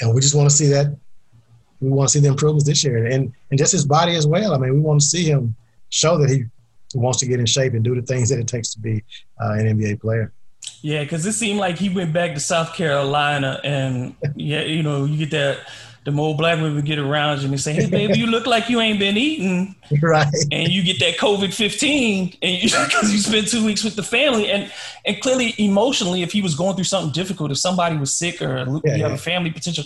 and 0.00 0.14
we 0.14 0.20
just 0.20 0.34
want 0.34 0.48
to 0.50 0.54
see 0.54 0.66
that 0.68 0.96
we 1.80 1.90
want 1.90 2.08
to 2.08 2.12
see 2.12 2.20
the 2.20 2.28
improvements 2.28 2.64
this 2.64 2.82
year, 2.84 3.06
and 3.06 3.32
and 3.50 3.58
just 3.58 3.72
his 3.72 3.84
body 3.84 4.14
as 4.16 4.26
well. 4.26 4.54
I 4.54 4.58
mean, 4.58 4.74
we 4.74 4.80
want 4.80 5.00
to 5.00 5.06
see 5.06 5.24
him 5.24 5.54
show 5.90 6.18
that 6.18 6.30
he 6.30 6.44
wants 6.94 7.18
to 7.20 7.26
get 7.26 7.40
in 7.40 7.46
shape 7.46 7.74
and 7.74 7.84
do 7.84 7.94
the 7.94 8.02
things 8.02 8.28
that 8.30 8.38
it 8.38 8.46
takes 8.46 8.72
to 8.74 8.80
be 8.80 9.02
uh, 9.40 9.52
an 9.52 9.78
NBA 9.78 10.00
player. 10.00 10.32
Yeah, 10.80 11.02
because 11.02 11.24
it 11.26 11.32
seemed 11.32 11.58
like 11.58 11.78
he 11.78 11.88
went 11.88 12.12
back 12.12 12.34
to 12.34 12.40
South 12.40 12.74
Carolina, 12.74 13.60
and 13.64 14.14
yeah, 14.34 14.62
you 14.62 14.82
know, 14.82 15.04
you 15.04 15.18
get 15.18 15.30
that 15.30 15.60
the 16.04 16.10
more 16.10 16.36
black 16.36 16.60
women 16.60 16.84
get 16.84 16.98
around 16.98 17.40
you 17.40 17.48
and 17.48 17.60
say, 17.60 17.72
"Hey, 17.72 17.86
baby, 17.86 18.18
you 18.18 18.26
look 18.26 18.46
like 18.46 18.68
you 18.68 18.80
ain't 18.80 18.98
been 18.98 19.16
eating," 19.16 19.74
right? 20.02 20.26
And 20.52 20.70
you 20.70 20.82
get 20.82 20.98
that 21.00 21.16
COVID 21.16 21.54
fifteen, 21.54 22.36
and 22.42 22.60
because 22.62 23.08
you, 23.10 23.12
you 23.16 23.18
spend 23.18 23.48
two 23.48 23.64
weeks 23.64 23.82
with 23.82 23.96
the 23.96 24.02
family, 24.02 24.50
and 24.50 24.70
and 25.06 25.20
clearly 25.20 25.54
emotionally, 25.58 26.22
if 26.22 26.32
he 26.32 26.42
was 26.42 26.54
going 26.54 26.74
through 26.74 26.84
something 26.84 27.12
difficult, 27.12 27.50
if 27.50 27.58
somebody 27.58 27.96
was 27.96 28.14
sick 28.14 28.42
or 28.42 28.58
yeah, 28.84 28.96
you 28.96 29.02
have 29.02 29.10
yeah. 29.10 29.14
a 29.14 29.18
family 29.18 29.50
potential, 29.50 29.84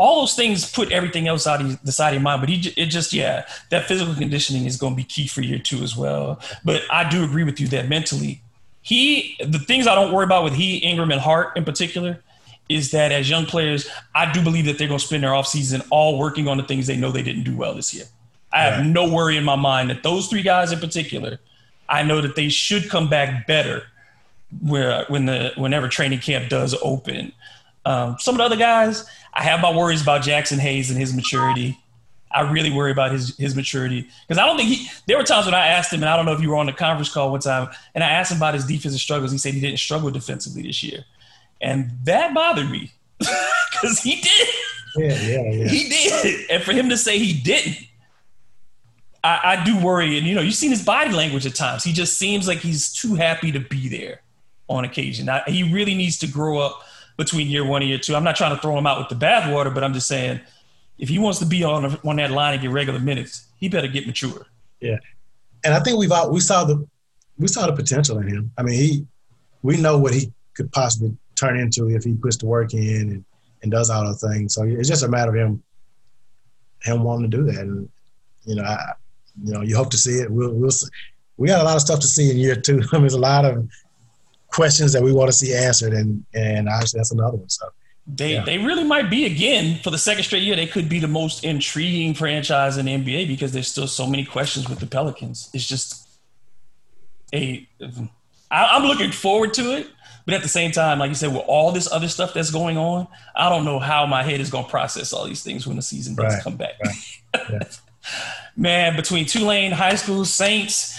all 0.00 0.20
those 0.20 0.34
things 0.34 0.72
put 0.72 0.90
everything 0.92 1.28
else 1.28 1.46
out 1.46 1.60
of 1.60 1.82
the 1.82 1.92
side 1.92 2.08
of 2.08 2.14
your 2.14 2.22
mind. 2.22 2.40
But 2.40 2.48
he, 2.48 2.72
it 2.74 2.86
just, 2.86 3.12
yeah, 3.12 3.44
that 3.68 3.86
physical 3.86 4.14
conditioning 4.14 4.64
is 4.64 4.78
going 4.78 4.94
to 4.94 4.96
be 4.96 5.04
key 5.04 5.26
for 5.26 5.42
year 5.42 5.58
two 5.58 5.82
as 5.82 5.94
well. 5.94 6.40
But 6.64 6.84
I 6.90 7.06
do 7.06 7.22
agree 7.22 7.44
with 7.44 7.60
you 7.60 7.68
that 7.68 7.86
mentally, 7.86 8.40
he, 8.80 9.36
the 9.46 9.58
things 9.58 9.86
I 9.86 9.94
don't 9.94 10.10
worry 10.10 10.24
about 10.24 10.42
with 10.42 10.54
he, 10.54 10.78
Ingram, 10.78 11.10
and 11.10 11.20
Hart 11.20 11.54
in 11.54 11.66
particular, 11.66 12.22
is 12.70 12.92
that 12.92 13.10
as 13.10 13.28
young 13.28 13.46
players, 13.46 13.90
I 14.14 14.32
do 14.32 14.42
believe 14.42 14.64
that 14.66 14.78
they're 14.78 14.86
going 14.86 15.00
to 15.00 15.04
spend 15.04 15.24
their 15.24 15.32
offseason 15.32 15.84
all 15.90 16.18
working 16.18 16.46
on 16.46 16.56
the 16.56 16.62
things 16.62 16.86
they 16.86 16.96
know 16.96 17.10
they 17.10 17.22
didn't 17.22 17.42
do 17.42 17.56
well 17.56 17.74
this 17.74 17.92
year. 17.92 18.04
I 18.52 18.62
have 18.62 18.86
no 18.86 19.12
worry 19.12 19.36
in 19.36 19.44
my 19.44 19.56
mind 19.56 19.90
that 19.90 20.04
those 20.04 20.28
three 20.28 20.42
guys 20.42 20.72
in 20.72 20.78
particular, 20.78 21.40
I 21.88 22.04
know 22.04 22.20
that 22.20 22.36
they 22.36 22.48
should 22.48 22.88
come 22.88 23.10
back 23.10 23.46
better 23.46 23.82
where 24.62 25.04
when 25.08 25.26
the 25.26 25.52
whenever 25.56 25.88
training 25.88 26.20
camp 26.20 26.48
does 26.48 26.74
open. 26.82 27.32
Um, 27.84 28.16
some 28.18 28.34
of 28.34 28.38
the 28.38 28.44
other 28.44 28.56
guys, 28.56 29.04
I 29.34 29.42
have 29.42 29.60
my 29.60 29.74
worries 29.74 30.02
about 30.02 30.22
Jaxson 30.22 30.58
Hayes 30.58 30.90
and 30.90 30.98
his 30.98 31.14
maturity. 31.14 31.78
I 32.32 32.42
really 32.42 32.70
worry 32.70 32.92
about 32.92 33.10
his 33.10 33.36
his 33.36 33.56
maturity 33.56 34.08
because 34.26 34.38
I 34.38 34.46
don't 34.46 34.56
think 34.56 34.68
he. 34.68 34.88
There 35.06 35.18
were 35.18 35.24
times 35.24 35.46
when 35.46 35.54
I 35.54 35.66
asked 35.66 35.92
him, 35.92 36.02
and 36.02 36.08
I 36.08 36.16
don't 36.16 36.26
know 36.26 36.32
if 36.32 36.40
you 36.40 36.50
were 36.50 36.56
on 36.56 36.66
the 36.66 36.72
conference 36.72 37.12
call 37.12 37.32
one 37.32 37.40
time, 37.40 37.68
and 37.94 38.04
I 38.04 38.10
asked 38.10 38.30
him 38.30 38.38
about 38.38 38.54
his 38.54 38.64
defensive 38.64 39.00
struggles. 39.00 39.32
He 39.32 39.38
said 39.38 39.54
he 39.54 39.60
didn't 39.60 39.78
struggle 39.80 40.10
defensively 40.10 40.62
this 40.62 40.82
year, 40.82 41.04
and 41.60 41.90
that 42.04 42.34
bothered 42.34 42.70
me 42.70 42.92
because 43.18 44.00
he 44.00 44.20
did. 44.20 44.48
Yeah, 44.96 45.22
yeah, 45.22 45.50
yeah. 45.50 45.68
He 45.68 45.88
did, 45.88 46.50
and 46.50 46.62
for 46.62 46.72
him 46.72 46.88
to 46.88 46.96
say 46.96 47.18
he 47.18 47.40
didn't, 47.40 47.76
I, 49.22 49.40
I 49.44 49.64
do 49.64 49.78
worry. 49.84 50.18
And 50.18 50.26
you 50.26 50.34
know, 50.34 50.40
you've 50.40 50.54
seen 50.54 50.70
his 50.70 50.84
body 50.84 51.12
language 51.12 51.46
at 51.46 51.54
times. 51.54 51.84
He 51.84 51.92
just 51.92 52.18
seems 52.18 52.48
like 52.48 52.58
he's 52.58 52.92
too 52.92 53.14
happy 53.14 53.52
to 53.52 53.60
be 53.60 53.88
there 53.88 54.22
on 54.68 54.84
occasion. 54.84 55.28
I, 55.28 55.42
he 55.46 55.62
really 55.62 55.94
needs 55.94 56.18
to 56.18 56.26
grow 56.26 56.58
up 56.58 56.82
between 57.16 57.48
year 57.48 57.64
one 57.64 57.82
and 57.82 57.88
year 57.88 57.98
two. 57.98 58.16
I'm 58.16 58.24
not 58.24 58.36
trying 58.36 58.54
to 58.54 58.62
throw 58.62 58.76
him 58.76 58.86
out 58.86 58.98
with 58.98 59.08
the 59.08 59.24
bathwater, 59.26 59.72
but 59.72 59.84
I'm 59.84 59.92
just 59.92 60.08
saying 60.08 60.40
if 60.98 61.08
he 61.08 61.18
wants 61.18 61.38
to 61.40 61.46
be 61.46 61.62
on 61.64 61.98
on 62.04 62.16
that 62.16 62.30
line 62.30 62.54
and 62.54 62.62
get 62.62 62.70
regular 62.70 62.98
minutes, 62.98 63.46
he 63.58 63.68
better 63.68 63.88
get 63.88 64.06
mature. 64.06 64.46
Yeah, 64.80 64.98
and 65.64 65.74
I 65.74 65.80
think 65.80 65.98
we've 65.98 66.12
out, 66.12 66.32
we 66.32 66.40
saw 66.40 66.64
the 66.64 66.86
we 67.38 67.48
saw 67.48 67.66
the 67.66 67.72
potential 67.72 68.18
in 68.18 68.28
him. 68.28 68.52
I 68.56 68.62
mean, 68.62 68.74
he 68.74 69.06
we 69.62 69.76
know 69.76 69.98
what 69.98 70.14
he 70.14 70.32
could 70.54 70.72
possibly 70.72 71.16
turn 71.40 71.58
into 71.58 71.88
if 71.88 72.04
he 72.04 72.14
puts 72.14 72.36
the 72.36 72.46
work 72.46 72.74
in 72.74 73.10
and, 73.10 73.24
and 73.62 73.72
does 73.72 73.90
all 73.90 74.04
those 74.04 74.20
things. 74.20 74.54
So 74.54 74.64
it's 74.64 74.88
just 74.88 75.02
a 75.02 75.08
matter 75.08 75.30
of 75.30 75.36
him 75.36 75.62
him 76.82 77.02
wanting 77.02 77.30
to 77.30 77.36
do 77.36 77.44
that. 77.44 77.60
And 77.60 77.88
you 78.44 78.56
know, 78.56 78.62
I, 78.62 78.92
you 79.42 79.52
know, 79.52 79.62
you 79.62 79.76
hope 79.76 79.90
to 79.90 79.98
see 79.98 80.18
it. 80.18 80.30
We'll, 80.30 80.52
we'll 80.52 80.70
see. 80.70 80.88
we 81.36 81.48
got 81.48 81.60
a 81.60 81.64
lot 81.64 81.76
of 81.76 81.82
stuff 81.82 82.00
to 82.00 82.06
see 82.06 82.30
in 82.30 82.36
year 82.36 82.56
two. 82.56 82.82
I 82.92 82.96
mean, 82.96 83.02
there's 83.02 83.14
a 83.14 83.18
lot 83.18 83.44
of 83.44 83.68
questions 84.48 84.92
that 84.92 85.02
we 85.02 85.12
want 85.12 85.28
to 85.28 85.32
see 85.32 85.54
answered, 85.54 85.92
and 85.92 86.24
and 86.34 86.68
obviously 86.68 86.98
that's 86.98 87.12
another 87.12 87.36
one. 87.36 87.48
So 87.48 87.66
they 88.06 88.34
yeah. 88.34 88.44
they 88.44 88.58
really 88.58 88.84
might 88.84 89.10
be 89.10 89.26
again 89.26 89.80
for 89.82 89.90
the 89.90 89.98
second 89.98 90.24
straight 90.24 90.42
year. 90.42 90.56
They 90.56 90.66
could 90.66 90.88
be 90.88 90.98
the 90.98 91.08
most 91.08 91.44
intriguing 91.44 92.14
franchise 92.14 92.76
in 92.76 92.86
the 92.86 92.92
NBA 92.92 93.28
because 93.28 93.52
there's 93.52 93.68
still 93.68 93.86
so 93.86 94.06
many 94.06 94.24
questions 94.24 94.68
with 94.68 94.80
the 94.80 94.86
Pelicans. 94.86 95.50
It's 95.52 95.66
just 95.66 96.08
a 97.32 97.68
I, 98.50 98.66
I'm 98.72 98.84
looking 98.84 99.12
forward 99.12 99.54
to 99.54 99.76
it, 99.76 99.88
but 100.24 100.34
at 100.34 100.42
the 100.42 100.48
same 100.48 100.70
time, 100.70 100.98
like 100.98 101.08
you 101.08 101.14
said, 101.14 101.32
with 101.32 101.44
all 101.46 101.72
this 101.72 101.90
other 101.90 102.08
stuff 102.08 102.34
that's 102.34 102.50
going 102.50 102.76
on, 102.76 103.06
I 103.34 103.48
don't 103.48 103.64
know 103.64 103.78
how 103.78 104.06
my 104.06 104.22
head 104.22 104.40
is 104.40 104.50
going 104.50 104.64
to 104.64 104.70
process 104.70 105.12
all 105.12 105.24
these 105.24 105.42
things 105.42 105.66
when 105.66 105.76
the 105.76 105.82
season 105.82 106.14
does 106.14 106.34
right. 106.34 106.42
come 106.42 106.56
back. 106.56 106.74
Right. 106.84 107.48
Yeah. 107.50 107.60
Man, 108.56 108.96
between 108.96 109.26
Tulane 109.26 109.72
High 109.72 109.94
School 109.94 110.24
Saints 110.24 110.98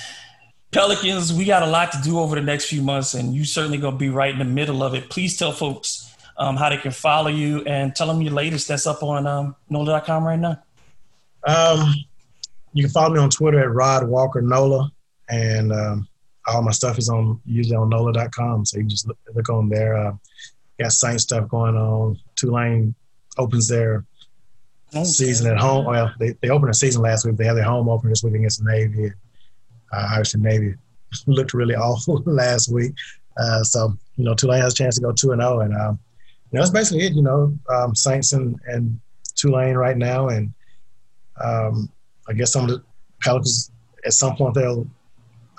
Pelicans, 0.71 1.33
we 1.33 1.45
got 1.45 1.63
a 1.63 1.67
lot 1.67 1.91
to 1.91 2.01
do 2.01 2.19
over 2.19 2.35
the 2.35 2.41
next 2.41 2.65
few 2.65 2.81
months, 2.81 3.13
and 3.13 3.35
you 3.35 3.43
certainly 3.43 3.77
going 3.77 3.95
to 3.95 3.99
be 3.99 4.09
right 4.09 4.31
in 4.31 4.39
the 4.39 4.45
middle 4.45 4.83
of 4.83 4.93
it. 4.93 5.09
Please 5.09 5.37
tell 5.37 5.51
folks 5.51 6.13
um, 6.37 6.55
how 6.55 6.69
they 6.69 6.77
can 6.77 6.91
follow 6.91 7.29
you 7.29 7.63
and 7.65 7.95
tell 7.95 8.07
them 8.07 8.21
your 8.21 8.33
latest 8.33 8.67
that's 8.67 8.87
up 8.87 9.03
on 9.03 9.27
um, 9.27 9.55
NOLA.com 9.69 10.23
right 10.23 10.39
now. 10.39 10.61
Um, 11.45 11.93
you 12.73 12.83
can 12.83 12.91
follow 12.91 13.13
me 13.13 13.19
on 13.19 13.29
Twitter 13.29 13.59
at 13.59 13.71
Rod 13.71 14.07
Walker 14.07 14.41
NOLA, 14.41 14.91
and 15.29 15.73
um, 15.73 16.07
all 16.47 16.61
my 16.61 16.71
stuff 16.71 16.97
is 16.97 17.09
on 17.09 17.39
usually 17.45 17.75
on 17.75 17.89
NOLA.com. 17.89 18.65
So 18.65 18.77
you 18.77 18.83
can 18.83 18.89
just 18.89 19.07
look, 19.07 19.17
look 19.33 19.49
on 19.49 19.69
there. 19.69 19.95
Uh, 19.95 20.13
got 20.79 20.91
Saint 20.91 21.21
stuff 21.21 21.47
going 21.47 21.75
on. 21.75 22.17
Tulane 22.35 22.95
opens 23.37 23.67
their 23.67 24.05
okay. 24.93 25.03
season 25.03 25.51
at 25.51 25.59
home. 25.59 25.85
Well, 25.85 26.13
they, 26.19 26.35
they 26.41 26.49
opened 26.49 26.67
their 26.67 26.73
season 26.73 27.01
last 27.01 27.25
week. 27.25 27.37
They 27.37 27.45
had 27.45 27.57
their 27.57 27.63
home 27.63 27.89
opener 27.89 28.11
this 28.11 28.23
week 28.23 28.35
against 28.35 28.63
the 28.63 28.71
Navy. 28.71 29.11
Uh, 29.93 30.07
obviously, 30.11 30.41
Navy 30.41 30.75
looked 31.27 31.53
really 31.53 31.75
awful 31.87 32.21
last 32.25 32.71
week. 32.71 32.93
Uh, 33.37 33.63
so, 33.63 33.97
you 34.17 34.25
know, 34.25 34.33
Tulane 34.33 34.61
has 34.61 34.73
a 34.73 34.75
chance 34.75 34.95
to 34.95 35.01
go 35.01 35.11
2 35.11 35.31
and 35.31 35.41
0. 35.41 35.61
And, 35.61 35.73
um, 35.73 35.99
you 36.51 36.57
know, 36.57 36.61
that's 36.61 36.69
basically 36.69 37.05
it, 37.05 37.13
you 37.13 37.21
know, 37.21 37.57
um, 37.69 37.95
Saints 37.95 38.33
and, 38.33 38.59
and 38.67 38.99
Tulane 39.35 39.75
right 39.75 39.97
now. 39.97 40.29
And 40.29 40.53
um, 41.41 41.89
I 42.27 42.33
guess 42.33 42.51
some 42.51 42.65
of 42.65 42.69
the 42.71 42.83
Pelicans, 43.21 43.71
at 44.05 44.13
some 44.13 44.35
point, 44.35 44.55
they'll 44.55 44.87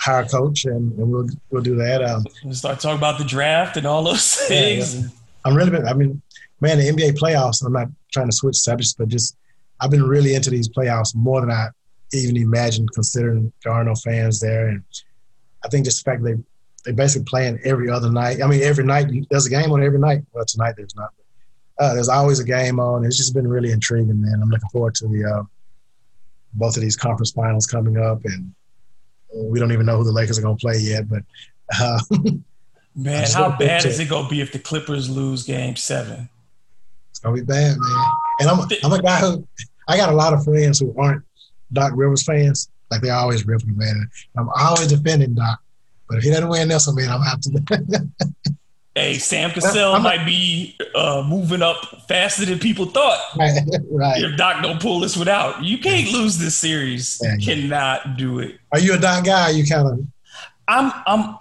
hire 0.03 0.23
a 0.23 0.29
coach 0.29 0.65
and, 0.65 0.99
and 0.99 1.11
we'll, 1.11 1.29
we'll 1.51 1.63
do 1.63 1.77
that. 1.77 2.03
Um, 2.03 2.25
we'll 2.45 2.55
start 2.55 2.81
talking 2.81 2.99
about 2.99 3.19
the 3.19 3.25
draft 3.25 3.77
and 3.77 3.87
all 3.87 4.03
those 4.03 4.35
things. 4.35 4.97
Yeah, 4.97 5.03
yeah. 5.03 5.09
I'm 5.45 5.55
really, 5.55 5.71
been, 5.71 5.87
I 5.87 5.95
mean, 5.95 6.21
man, 6.61 6.79
the 6.79 6.89
NBA 6.89 7.19
playoffs, 7.19 7.65
I'm 7.65 7.73
not 7.73 7.89
trying 8.13 8.29
to 8.29 8.35
switch 8.35 8.57
subjects, 8.57 8.95
but 8.95 9.09
just 9.09 9.37
I've 9.81 9.91
been 9.91 10.03
really 10.03 10.35
into 10.35 10.51
these 10.51 10.69
playoffs 10.69 11.15
more 11.15 11.41
than 11.41 11.51
I 11.51 11.69
even 12.13 12.37
imagine 12.37 12.87
considering 12.89 13.53
there 13.63 13.73
are 13.73 13.85
no 13.85 13.95
fans 13.95 14.41
there. 14.41 14.69
And 14.69 14.83
I 15.65 15.69
think 15.69 15.85
just 15.85 16.05
the 16.05 16.11
fact 16.11 16.25
they 16.25 16.35
they 16.85 16.93
basically 16.93 17.25
playing 17.25 17.61
every 17.65 17.89
other 17.89 18.11
night. 18.11 18.43
I 18.43 18.49
mean, 18.49 18.63
every 18.63 18.85
night 18.85 19.07
there's 19.31 19.47
a 19.47 19.51
game 19.51 19.71
on 19.71 19.85
every 19.85 20.01
night. 20.01 20.23
Well, 20.33 20.45
tonight 20.45 20.75
there's 20.77 20.97
not. 20.97 21.11
Uh, 21.79 21.95
there's 21.95 22.09
always 22.09 22.41
a 22.41 22.45
game 22.45 22.81
on. 22.81 23.05
It's 23.05 23.17
just 23.17 23.35
been 23.35 23.47
really 23.47 23.71
intriguing, 23.71 24.21
man. 24.21 24.41
I'm 24.43 24.51
looking 24.51 24.69
forward 24.69 24.95
to 24.97 25.07
the 25.07 25.25
uh, 25.25 25.43
both 26.55 26.77
of 26.77 26.83
these 26.83 26.97
conference 26.97 27.31
finals 27.31 27.67
coming 27.67 27.99
up, 27.99 28.25
and 28.25 28.53
we 29.35 29.59
don't 29.59 29.73
even 29.73 29.87
know 29.87 29.99
who 29.99 30.05
the 30.05 30.13
Lakers 30.13 30.39
are 30.39 30.43
going 30.43 30.57
to 30.57 30.61
play 30.61 30.79
yet. 30.79 31.09
But 31.09 31.23
uh, 31.81 32.01
man, 32.95 33.27
how 33.33 33.57
bad 33.57 33.85
is 33.85 34.01
it 34.01 34.09
going 34.09 34.25
to 34.25 34.31
be 34.31 34.41
if 34.41 34.53
the 34.53 34.59
Clippers 34.59 35.09
lose 35.09 35.45
Game 35.45 35.77
Seven? 35.77 36.29
It's 37.11 37.19
going 37.19 37.37
to 37.37 37.43
be 37.43 37.47
bad, 37.47 37.77
man. 37.79 38.05
And 38.41 38.51
I'm 38.51 38.61
I'm 38.85 38.93
a 38.93 39.03
guy 39.03 39.21
who 39.21 39.47
I 39.89 39.97
got 39.97 40.11
a 40.11 40.17
lot 40.17 40.33
of 40.33 40.45
friends 40.45 40.79
who 40.79 40.95
aren't 40.99 41.23
Doc 41.73 41.93
Rivers 41.95 42.25
fans. 42.25 42.69
Like 42.91 43.01
they 43.01 43.11
always 43.11 43.47
rip 43.47 43.63
him, 43.63 43.77
man. 43.77 44.11
I'm 44.37 44.51
always 44.51 44.89
defending 44.89 45.35
Doc. 45.35 45.61
But 46.09 46.19
if 46.19 46.25
he 46.25 46.31
doesn't 46.31 46.49
win 46.49 46.69
this 46.69 46.87
one, 46.87 46.97
man, 46.97 47.11
I'm 47.11 47.23
out 47.23 47.43
to. 47.43 48.09
hey, 48.95 49.19
Sam 49.19 49.51
Cassell 49.55 49.99
might 50.01 50.25
be 50.25 50.77
uh, 50.95 51.25
moving 51.27 51.63
up 51.63 52.03
faster 52.09 52.45
than 52.45 52.59
people 52.59 52.87
thought. 52.87 53.19
Right, 53.37 53.61
right. 53.91 54.23
If 54.23 54.37
Doc 54.37 54.63
don't 54.63 54.81
pull 54.81 55.01
this 55.01 55.17
one 55.17 55.29
out, 55.29 55.63
you 55.63 55.79
can't 55.79 56.13
lose 56.13 56.39
this 56.39 56.55
series. 56.55 57.19
Yeah, 57.23 57.37
yeah. 57.39 57.55
Cannot 57.55 58.17
do 58.17 58.39
it. 58.39 58.59
Are 58.73 58.79
you 58.79 58.95
a 58.95 58.99
Doc 58.99 59.25
guy? 59.25 59.51
you 59.51 59.67
kind 59.67 59.89
of? 59.89 60.07
I'm 60.69 60.93
I'm 61.07 61.37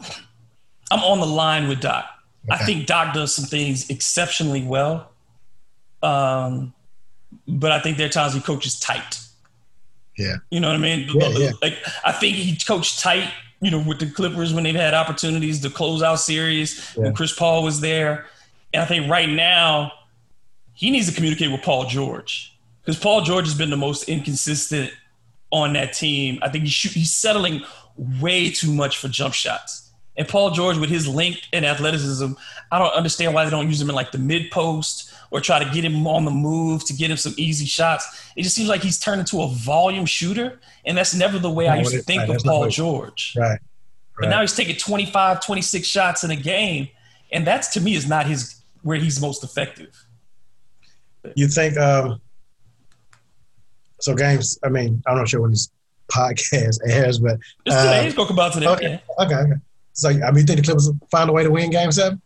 I'm 0.89 0.99
on 1.03 1.19
the 1.19 1.25
line 1.27 1.67
with 1.67 1.81
Doc. 1.81 2.05
Okay. 2.49 2.55
I 2.61 2.65
think 2.65 2.87
Doc 2.87 3.13
does 3.13 3.35
some 3.35 3.45
things 3.45 3.89
exceptionally 3.89 4.63
well. 4.63 5.11
Um, 6.01 6.73
but 7.47 7.71
I 7.71 7.79
think 7.79 7.97
there 7.97 8.07
are 8.07 8.09
times 8.09 8.33
he 8.33 8.41
coaches 8.41 8.79
tight. 8.79 9.19
Yeah. 10.17 10.37
You 10.49 10.59
know 10.59 10.67
what 10.67 10.75
I 10.75 10.79
mean? 10.79 11.09
Yeah, 11.13 11.29
yeah. 11.29 11.51
Like 11.61 11.77
I 12.03 12.11
think 12.11 12.35
he 12.35 12.57
coached 12.57 12.99
tight, 12.99 13.31
you 13.61 13.69
know, 13.69 13.83
with 13.87 13.99
the 13.99 14.09
Clippers 14.09 14.53
when 14.53 14.63
they've 14.63 14.75
had 14.75 14.93
opportunities 14.93 15.61
to 15.61 15.69
close 15.69 16.01
out 16.01 16.19
series 16.19 16.93
yeah. 16.97 17.03
when 17.03 17.13
Chris 17.13 17.33
Paul 17.33 17.63
was 17.63 17.79
there. 17.79 18.25
And 18.73 18.81
I 18.81 18.85
think 18.85 19.09
right 19.09 19.29
now 19.29 19.91
he 20.73 20.89
needs 20.89 21.07
to 21.07 21.13
communicate 21.13 21.51
with 21.51 21.61
Paul 21.61 21.85
George 21.85 22.57
because 22.81 22.99
Paul 22.99 23.21
George 23.21 23.45
has 23.45 23.55
been 23.55 23.69
the 23.69 23.77
most 23.77 24.09
inconsistent 24.09 24.91
on 25.51 25.73
that 25.73 25.93
team. 25.93 26.39
I 26.41 26.49
think 26.49 26.63
he's, 26.63 26.73
shoot, 26.73 26.93
he's 26.93 27.11
settling 27.11 27.63
way 28.19 28.49
too 28.49 28.73
much 28.73 28.97
for 28.97 29.07
jump 29.07 29.33
shots. 29.35 29.90
And 30.17 30.27
Paul 30.27 30.51
George, 30.51 30.77
with 30.77 30.89
his 30.89 31.07
length 31.07 31.41
and 31.53 31.65
athleticism, 31.65 32.33
I 32.71 32.79
don't 32.79 32.93
understand 32.93 33.33
why 33.33 33.45
they 33.45 33.51
don't 33.51 33.67
use 33.67 33.79
him 33.81 33.89
in 33.89 33.95
like 33.95 34.11
the 34.11 34.17
mid 34.17 34.51
post 34.51 35.13
or 35.31 35.39
try 35.39 35.63
to 35.63 35.69
get 35.71 35.85
him 35.85 36.05
on 36.05 36.25
the 36.25 36.31
move 36.31 36.83
to 36.85 36.93
get 36.93 37.09
him 37.09 37.17
some 37.17 37.33
easy 37.37 37.65
shots. 37.65 38.31
It 38.35 38.43
just 38.43 38.55
seems 38.55 38.67
like 38.67 38.81
he's 38.81 38.99
turned 38.99 39.21
into 39.21 39.41
a 39.41 39.47
volume 39.47 40.05
shooter, 40.05 40.59
and 40.85 40.97
that's 40.97 41.15
never 41.15 41.39
the 41.39 41.49
way 41.49 41.67
I 41.67 41.77
used 41.77 41.93
to 41.93 42.01
think 42.01 42.27
right, 42.27 42.35
of 42.35 42.43
Paul 42.43 42.67
George. 42.67 43.35
Right. 43.37 43.49
right. 43.49 43.59
But 44.19 44.29
now 44.29 44.41
he's 44.41 44.55
taking 44.55 44.75
25, 44.75 45.43
26 45.43 45.87
shots 45.87 46.23
in 46.25 46.31
a 46.31 46.35
game, 46.35 46.89
and 47.31 47.47
that's 47.47 47.69
to 47.69 47.81
me 47.81 47.95
is 47.95 48.07
not 48.07 48.25
his 48.25 48.61
where 48.83 48.97
he's 48.97 49.21
most 49.21 49.43
effective. 49.43 50.05
You 51.35 51.47
think 51.47 51.77
um 51.77 52.19
so 54.01 54.15
games, 54.15 54.59
I 54.63 54.69
mean, 54.69 55.01
I'm 55.07 55.15
not 55.15 55.29
sure 55.29 55.41
when 55.41 55.51
this 55.51 55.71
podcast 56.11 56.79
airs, 56.85 57.19
but 57.19 57.39
it's 57.65 57.75
today. 57.75 57.99
Uh, 57.99 58.03
He's 58.03 58.13
going 58.13 58.31
about 58.31 58.53
today. 58.53 58.67
Okay, 58.67 59.01
okay, 59.19 59.35
okay. 59.35 59.53
So 59.93 60.09
I 60.09 60.13
mean, 60.31 60.37
you 60.37 60.43
think 60.43 60.59
the 60.59 60.63
Clippers 60.63 60.89
find 61.09 61.29
a 61.29 61.33
way 61.33 61.43
to 61.43 61.51
win 61.51 61.69
Game 61.69 61.91
Seven? 61.91 62.21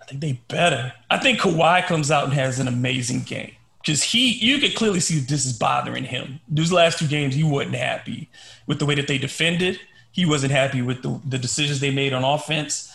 I 0.00 0.04
think 0.04 0.20
they 0.20 0.40
better. 0.48 0.92
I 1.10 1.18
think 1.18 1.40
Kawhi 1.40 1.84
comes 1.84 2.10
out 2.10 2.24
and 2.24 2.32
has 2.32 2.58
an 2.58 2.68
amazing 2.68 3.20
game 3.22 3.52
because 3.82 4.02
he, 4.02 4.32
you 4.32 4.58
could 4.58 4.74
clearly 4.74 5.00
see 5.00 5.20
this 5.20 5.46
is 5.46 5.52
bothering 5.52 6.04
him. 6.04 6.40
These 6.48 6.72
last 6.72 6.98
two 6.98 7.06
games, 7.06 7.34
he 7.34 7.44
wasn't 7.44 7.76
happy 7.76 8.28
with 8.66 8.78
the 8.78 8.86
way 8.86 8.94
that 8.94 9.08
they 9.08 9.18
defended. 9.18 9.80
He 10.12 10.26
wasn't 10.26 10.52
happy 10.52 10.82
with 10.82 11.02
the, 11.02 11.20
the 11.26 11.38
decisions 11.38 11.80
they 11.80 11.92
made 11.92 12.12
on 12.12 12.24
offense. 12.24 12.92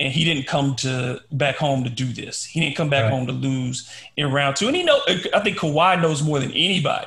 and 0.00 0.12
he 0.12 0.24
didn't 0.24 0.46
come 0.46 0.74
to 0.76 1.20
back 1.32 1.56
home 1.56 1.84
to 1.84 1.90
do 1.90 2.06
this. 2.06 2.44
He 2.44 2.60
didn't 2.60 2.76
come 2.76 2.90
back 2.90 3.04
right. 3.04 3.12
home 3.12 3.26
to 3.26 3.32
lose 3.32 3.88
in 4.16 4.32
round 4.32 4.56
two. 4.56 4.66
And 4.66 4.76
he 4.76 4.82
know 4.82 5.00
I 5.34 5.40
think 5.40 5.58
Kawhi 5.58 6.00
knows 6.00 6.22
more 6.22 6.40
than 6.40 6.50
anybody 6.52 7.06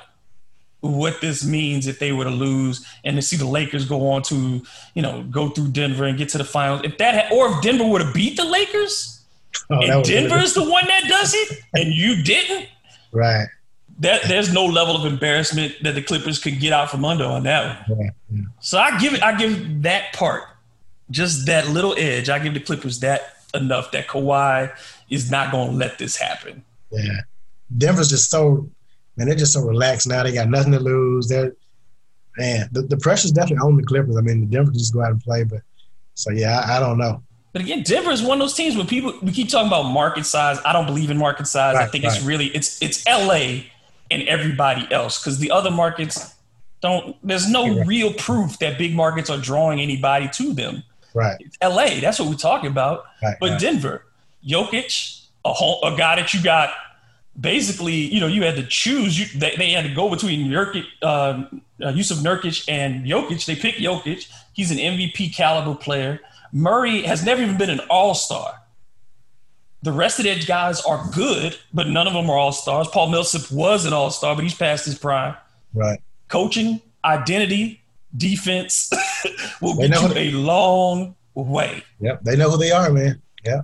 what 0.82 1.22
this 1.22 1.46
means 1.46 1.88
if 1.88 2.00
they 2.00 2.12
were 2.12 2.24
to 2.24 2.30
lose 2.30 2.86
and 3.04 3.16
to 3.16 3.22
see 3.22 3.36
the 3.36 3.48
Lakers 3.48 3.86
go 3.86 4.10
on 4.12 4.22
to, 4.24 4.62
you 4.94 5.02
know, 5.02 5.24
go 5.24 5.50
through 5.50 5.70
Denver 5.70 6.06
and 6.06 6.18
get 6.18 6.30
to 6.30 6.38
the 6.38 6.44
finals. 6.44 6.82
If 6.84 6.98
that 7.00 7.16
had, 7.16 7.34
or 7.34 7.50
if 7.50 7.62
Denver 7.62 7.88
would 7.88 8.02
have 8.02 8.14
beat 8.14 8.38
the 8.38 8.46
Lakers 8.46 9.24
oh, 9.70 9.82
and 9.82 10.04
Denver 10.04 10.38
is 10.38 10.54
the 10.54 10.70
one 10.70 10.86
that 10.88 11.04
does 11.08 11.34
it 11.34 11.60
and 11.74 11.94
you 11.94 12.24
didn't. 12.24 12.68
Right. 13.12 13.48
That 14.00 14.24
there's 14.28 14.54
no 14.54 14.66
level 14.66 14.96
of 14.96 15.12
embarrassment 15.12 15.74
that 15.82 15.96
the 15.96 16.04
Clippers 16.04 16.38
could 16.38 16.60
get 16.60 16.72
out 16.72 16.92
from 16.92 17.04
under 17.04 17.26
on 17.26 17.44
that 17.44 17.90
one. 17.90 18.00
Yeah, 18.00 18.10
yeah. 18.32 18.42
So 18.60 18.78
I 18.78 19.00
give 19.00 19.16
it 19.16 19.24
I 19.24 19.36
give 19.36 19.82
that 19.82 20.14
part 20.14 20.44
just 21.10 21.48
that 21.48 21.68
little 21.70 21.96
edge. 21.98 22.30
I 22.30 22.38
give 22.38 22.54
the 22.54 22.60
Clippers 22.60 23.00
that 23.00 23.38
enough 23.56 23.92
that 23.94 24.08
Kawhi 24.08 24.72
is 25.10 25.32
not 25.32 25.52
going 25.52 25.72
to 25.72 25.76
let 25.76 25.98
this 25.98 26.16
happen. 26.16 26.64
Yeah, 26.92 27.22
Denver's 27.76 28.12
just 28.12 28.30
so 28.30 28.70
man. 29.18 29.28
They're 29.28 29.36
just 29.36 29.54
so 29.54 29.62
relaxed 29.62 30.08
now. 30.08 30.24
They 30.24 30.32
got 30.32 30.50
nothing 30.50 30.72
to 30.74 30.80
lose. 30.80 31.28
They're 31.28 31.54
man. 32.38 32.70
The, 32.72 32.84
the 32.84 32.98
pressure's 32.98 33.32
definitely 33.32 33.68
on 33.68 33.78
the 33.78 33.84
Clippers. 33.84 34.18
I 34.18 34.22
mean, 34.22 34.42
the 34.42 34.48
Denver 34.48 34.72
just 34.72 34.94
go 34.94 35.02
out 35.02 35.12
and 35.12 35.22
play, 35.22 35.44
but 35.44 35.62
so 36.14 36.32
yeah, 36.32 36.60
I, 36.60 36.78
I 36.78 36.80
don't 36.80 36.98
know. 36.98 37.24
But 37.54 37.64
again, 37.64 37.84
Denver 37.84 38.12
is 38.12 38.22
one 38.22 38.38
of 38.38 38.40
those 38.40 38.54
teams 38.54 38.76
where 38.76 38.86
people 38.86 39.14
we 39.22 39.32
keep 39.32 39.50
talking 39.50 39.68
about 39.68 39.84
market 39.84 40.26
size. 40.26 40.60
I 40.64 40.74
don't 40.74 40.86
believe 40.86 41.10
in 41.10 41.18
market 41.18 41.48
size. 41.48 41.76
Right, 41.76 41.84
I 41.84 41.88
think 41.88 42.04
right. 42.04 42.16
it's 42.16 42.24
really 42.24 42.48
it's 42.48 42.82
it's 42.82 43.06
LA 43.08 43.64
and 44.12 44.28
everybody 44.28 44.88
else 44.92 45.20
because 45.20 45.40
the 45.40 45.52
other 45.52 45.72
markets 45.72 46.36
don't. 46.82 47.16
There's 47.24 47.50
no 47.50 47.78
right. 47.78 47.88
real 47.88 48.14
proof 48.14 48.60
that 48.60 48.78
big 48.78 48.94
markets 48.94 49.30
are 49.30 49.40
drawing 49.40 49.80
anybody 49.80 50.30
to 50.34 50.54
them. 50.54 50.84
Right. 51.14 51.38
It's 51.40 51.58
LA. 51.64 52.00
That's 52.00 52.20
what 52.20 52.30
we're 52.30 52.36
talking 52.36 52.70
about. 52.70 53.06
Right, 53.24 53.38
but. 53.40 53.60
Denver, 53.60 54.06
Jokic, 54.48 55.26
a, 55.44 55.52
whole, 55.52 55.84
a 55.84 55.98
guy 55.98 56.18
that 56.18 56.34
you 56.34 56.44
got 56.44 56.70
basically, 57.40 57.94
you 57.94 58.20
know, 58.20 58.28
you 58.28 58.44
had 58.44 58.56
to 58.56 58.66
choose. 58.66 59.20
You, 59.20 59.40
they, 59.40 59.56
they 59.56 59.72
had 59.72 59.86
to 59.86 59.94
go 59.94 60.10
between 60.10 60.50
Nurkic, 60.50 60.86
uh, 61.02 61.06
uh, 61.06 61.92
Jusuf 61.94 62.18
Nurkic 62.22 62.66
and 62.68 63.06
Jokic. 63.06 63.46
They 63.46 63.56
picked 63.56 63.80
Jokic. 63.80 64.30
He's 64.54 64.72
an 64.72 64.78
MVP 64.78 65.36
caliber 65.36 65.76
player. 65.76 66.20
Murray 66.52 67.04
has 67.04 67.24
never 67.24 67.42
even 67.42 67.58
been 67.58 67.70
an 67.70 67.82
all 67.90 68.16
star. 68.16 68.62
The 69.84 69.92
rest 69.92 70.20
of 70.20 70.26
the 70.26 70.36
guys 70.46 70.82
are 70.82 71.08
good, 71.14 71.58
but 71.74 71.88
none 71.88 72.08
of 72.08 72.14
them 72.14 72.30
are 72.30 72.38
all 72.38 72.52
stars. 72.52 72.88
Paul 72.88 73.10
Millsap 73.10 73.52
was 73.52 73.86
an 73.86 73.94
all 73.94 74.10
star, 74.10 74.36
but 74.36 74.44
he's 74.44 74.56
past 74.56 74.86
his 74.86 74.98
prime. 74.98 75.36
Right. 75.74 76.02
Coaching, 76.30 76.82
identity, 77.06 77.82
defense 78.16 78.92
will 79.62 79.76
they 79.76 79.88
get 79.88 80.02
you 80.02 80.18
a 80.18 80.32
long 80.32 81.16
way. 81.36 81.84
Yep, 82.00 82.24
they 82.24 82.36
know 82.36 82.50
who 82.50 82.58
they 82.58 82.72
are, 82.72 82.92
man. 82.92 83.22
Yeah. 83.46 83.62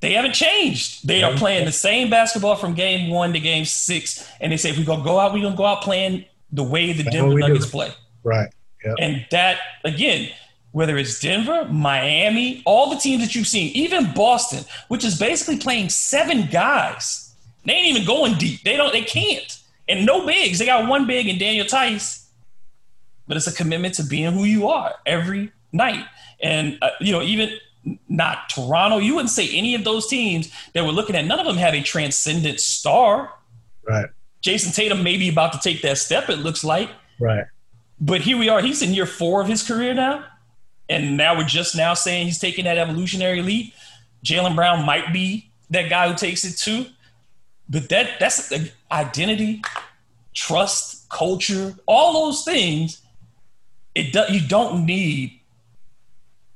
They 0.00 0.12
haven't 0.12 0.34
changed. 0.34 1.06
They 1.06 1.22
are 1.22 1.34
playing 1.34 1.64
the 1.64 1.72
same 1.72 2.10
basketball 2.10 2.56
from 2.56 2.74
game 2.74 3.10
one 3.10 3.32
to 3.32 3.40
game 3.40 3.64
six, 3.64 4.28
and 4.40 4.52
they 4.52 4.56
say 4.56 4.70
if 4.70 4.78
we're 4.78 4.84
gonna 4.84 5.02
go 5.04 5.18
out, 5.18 5.32
we're 5.32 5.42
gonna 5.42 5.56
go 5.56 5.64
out 5.64 5.82
playing 5.82 6.24
the 6.52 6.62
way 6.62 6.92
the 6.92 7.02
Denver 7.04 7.38
Nuggets 7.38 7.64
do. 7.66 7.70
play. 7.70 7.90
Right. 8.22 8.48
Yep. 8.84 8.94
And 9.00 9.26
that 9.30 9.58
again, 9.84 10.30
whether 10.72 10.98
it's 10.98 11.18
Denver, 11.18 11.64
Miami, 11.70 12.62
all 12.66 12.90
the 12.90 12.96
teams 12.96 13.22
that 13.24 13.34
you've 13.34 13.46
seen, 13.46 13.72
even 13.74 14.12
Boston, 14.12 14.64
which 14.88 15.04
is 15.04 15.18
basically 15.18 15.58
playing 15.58 15.88
seven 15.88 16.46
guys. 16.52 17.34
They 17.64 17.72
ain't 17.72 17.96
even 17.96 18.06
going 18.06 18.34
deep. 18.34 18.62
They 18.62 18.76
don't. 18.76 18.92
They 18.92 19.02
can't. 19.02 19.58
And 19.88 20.04
no 20.04 20.26
bigs. 20.26 20.58
They 20.58 20.66
got 20.66 20.88
one 20.88 21.06
big 21.06 21.28
and 21.28 21.38
Daniel 21.38 21.66
Theis. 21.66 22.26
but 23.26 23.36
it's 23.36 23.46
a 23.46 23.52
commitment 23.52 23.94
to 23.94 24.04
being 24.04 24.32
who 24.32 24.44
you 24.44 24.68
are 24.68 24.94
every 25.04 25.52
night. 25.72 26.04
And 26.42 26.78
uh, 26.82 26.90
you 27.00 27.12
know, 27.12 27.22
even 27.22 27.50
not 28.08 28.48
Toronto, 28.48 28.98
you 28.98 29.14
wouldn't 29.14 29.30
say 29.30 29.48
any 29.56 29.74
of 29.74 29.84
those 29.84 30.06
teams 30.06 30.50
that 30.72 30.84
we're 30.84 30.90
looking 30.90 31.16
at. 31.16 31.24
None 31.24 31.38
of 31.38 31.46
them 31.46 31.56
have 31.56 31.74
a 31.74 31.82
transcendent 31.82 32.60
star. 32.60 33.32
Right. 33.86 34.08
Jayson 34.42 34.74
Tatum 34.74 35.02
may 35.02 35.16
be 35.16 35.28
about 35.28 35.52
to 35.52 35.58
take 35.58 35.82
that 35.82 35.98
step. 35.98 36.28
It 36.28 36.38
looks 36.38 36.64
like. 36.64 36.90
Right. 37.18 37.44
But 38.00 38.20
here 38.20 38.36
we 38.36 38.48
are. 38.48 38.60
He's 38.60 38.82
in 38.82 38.92
year 38.92 39.06
four 39.06 39.40
of 39.40 39.48
his 39.48 39.62
career 39.62 39.94
now, 39.94 40.24
and 40.88 41.16
now 41.16 41.36
we're 41.36 41.44
just 41.44 41.74
now 41.74 41.94
saying 41.94 42.26
he's 42.26 42.38
taking 42.38 42.64
that 42.64 42.78
evolutionary 42.78 43.42
leap. 43.42 43.72
Jaylen 44.24 44.54
Brown 44.54 44.84
might 44.84 45.12
be 45.12 45.50
that 45.70 45.88
guy 45.88 46.08
who 46.08 46.14
takes 46.14 46.44
it 46.44 46.58
too, 46.58 46.86
but 47.68 47.88
that 47.88 48.18
that's 48.20 48.52
identity, 48.90 49.62
trust, 50.34 51.08
culture, 51.08 51.74
all 51.86 52.26
those 52.26 52.44
things 52.44 53.00
it 53.96 54.12
do, 54.12 54.22
you 54.28 54.46
don't 54.46 54.84
need 54.84 55.40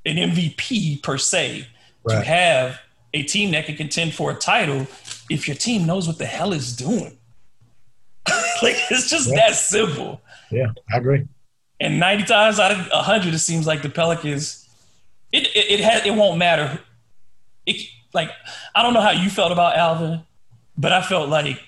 an 0.07 0.17
MVP 0.17 1.03
per 1.03 1.19
se 1.19 1.67
right. 2.05 2.15
to 2.15 2.21
have 2.23 2.81
a 3.13 3.23
team 3.23 3.51
that 3.53 3.67
can 3.67 3.77
contend 3.77 4.15
for 4.15 4.31
a 4.31 4.35
title 4.35 4.87
if 5.29 5.47
your 5.47 5.57
team 5.57 5.87
knows 5.87 6.07
what 6.07 6.19
the 6.19 6.27
hell 6.27 6.53
it's 6.53 6.73
doing. 6.75 7.17
like 8.63 8.77
it's 8.91 9.11
just 9.11 9.29
yeah. 9.29 9.37
that 9.37 9.55
simple. 9.55 10.21
Yeah, 10.51 10.73
I 10.93 10.99
agree. 10.99 11.27
And 11.81 11.99
90 11.99 12.25
times 12.25 12.61
out 12.61 12.73
of 12.73 12.79
100, 12.91 13.33
it 13.33 13.39
seems 13.39 13.67
like 13.67 13.83
the 13.83 13.89
Pelicans, 13.89 14.69
it 15.33 15.47
it, 15.55 15.71
it, 15.71 15.81
has, 15.81 16.05
it 16.05 16.15
won't 16.15 16.39
matter. 16.39 16.79
It, 17.67 17.89
like, 18.13 18.31
I 18.75 18.83
don't 18.83 18.93
know 18.93 19.01
how 19.01 19.13
you 19.13 19.31
felt 19.31 19.53
about 19.53 19.77
Alvin, 19.77 20.23
but 20.77 20.93
I 20.93 21.03
felt 21.03 21.29
like 21.29 21.61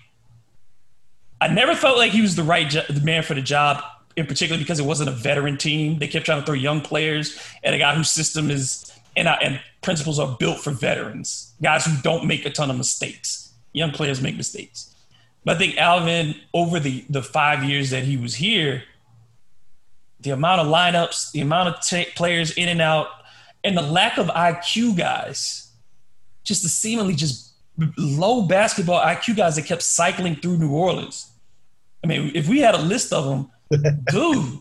I 1.41 1.49
never 1.49 1.75
felt 1.75 1.99
like 1.99 2.13
he 2.13 2.21
was 2.21 2.37
the 2.37 2.43
right 2.43 2.69
jo- 2.69 2.85
the 2.89 3.01
man 3.01 3.23
for 3.23 3.35
the 3.35 3.43
job 3.43 3.83
in 4.17 4.27
particular 4.27 4.59
because 4.59 4.79
it 4.79 4.85
wasn't 4.85 5.09
a 5.09 5.13
veteran 5.13 5.57
team. 5.57 5.99
They 5.99 6.09
kept 6.09 6.27
trying 6.27 6.41
to 6.41 6.47
throw 6.47 6.55
young 6.55 6.81
players 6.81 7.39
and 7.63 7.75
a 7.75 7.79
guy 7.79 7.95
whose 7.95 8.11
system 8.11 8.51
is 8.51 8.93
and, 9.17 9.29
uh, 9.29 9.37
and 9.43 9.61
principles 9.83 10.19
are 10.19 10.37
built 10.39 10.61
for 10.61 10.71
veterans, 10.71 11.53
guys 11.63 11.85
who 11.85 11.93
don't 12.03 12.27
make 12.27 12.47
a 12.47 12.51
ton 12.51 12.71
of 12.71 12.77
mistakes. 12.77 13.53
Young 13.73 13.91
players 13.91 14.23
make 14.23 14.37
mistakes. 14.37 14.95
But 15.45 15.57
I 15.57 15.59
think 15.59 15.77
Alvin, 15.77 16.35
over 16.55 16.81
the, 16.81 17.05
the 17.11 17.23
five 17.23 17.65
years 17.65 17.91
that 17.91 18.05
he 18.05 18.17
was 18.17 18.37
here, 18.37 18.85
the 20.21 20.31
amount 20.31 20.61
of 20.61 20.69
lineups, 20.69 21.33
the 21.33 21.41
amount 21.41 21.69
of 21.69 21.81
t- 21.83 22.07
players 22.15 22.53
in 22.53 22.69
and 22.69 22.81
out, 22.81 23.09
and 23.65 23.77
the 23.77 23.83
lack 23.83 24.19
of 24.19 24.29
IQ 24.29 24.97
guys, 24.97 25.73
just 26.45 26.63
the 26.63 26.69
seemingly 26.69 27.15
just 27.15 27.53
low 27.97 28.43
basketball 28.43 29.01
IQ 29.01 29.37
guys 29.37 29.57
that 29.57 29.67
kept 29.67 29.83
cycling 29.83 30.37
through 30.37 30.59
New 30.59 30.73
Orleans. 30.73 31.31
I 32.05 32.07
mean, 32.07 32.33
if 32.35 32.49
we 32.49 32.61
had 32.61 32.75
a 32.75 32.81
list 32.81 33.13
of 33.13 33.25
them, 33.25 33.51
dude, 34.11 34.61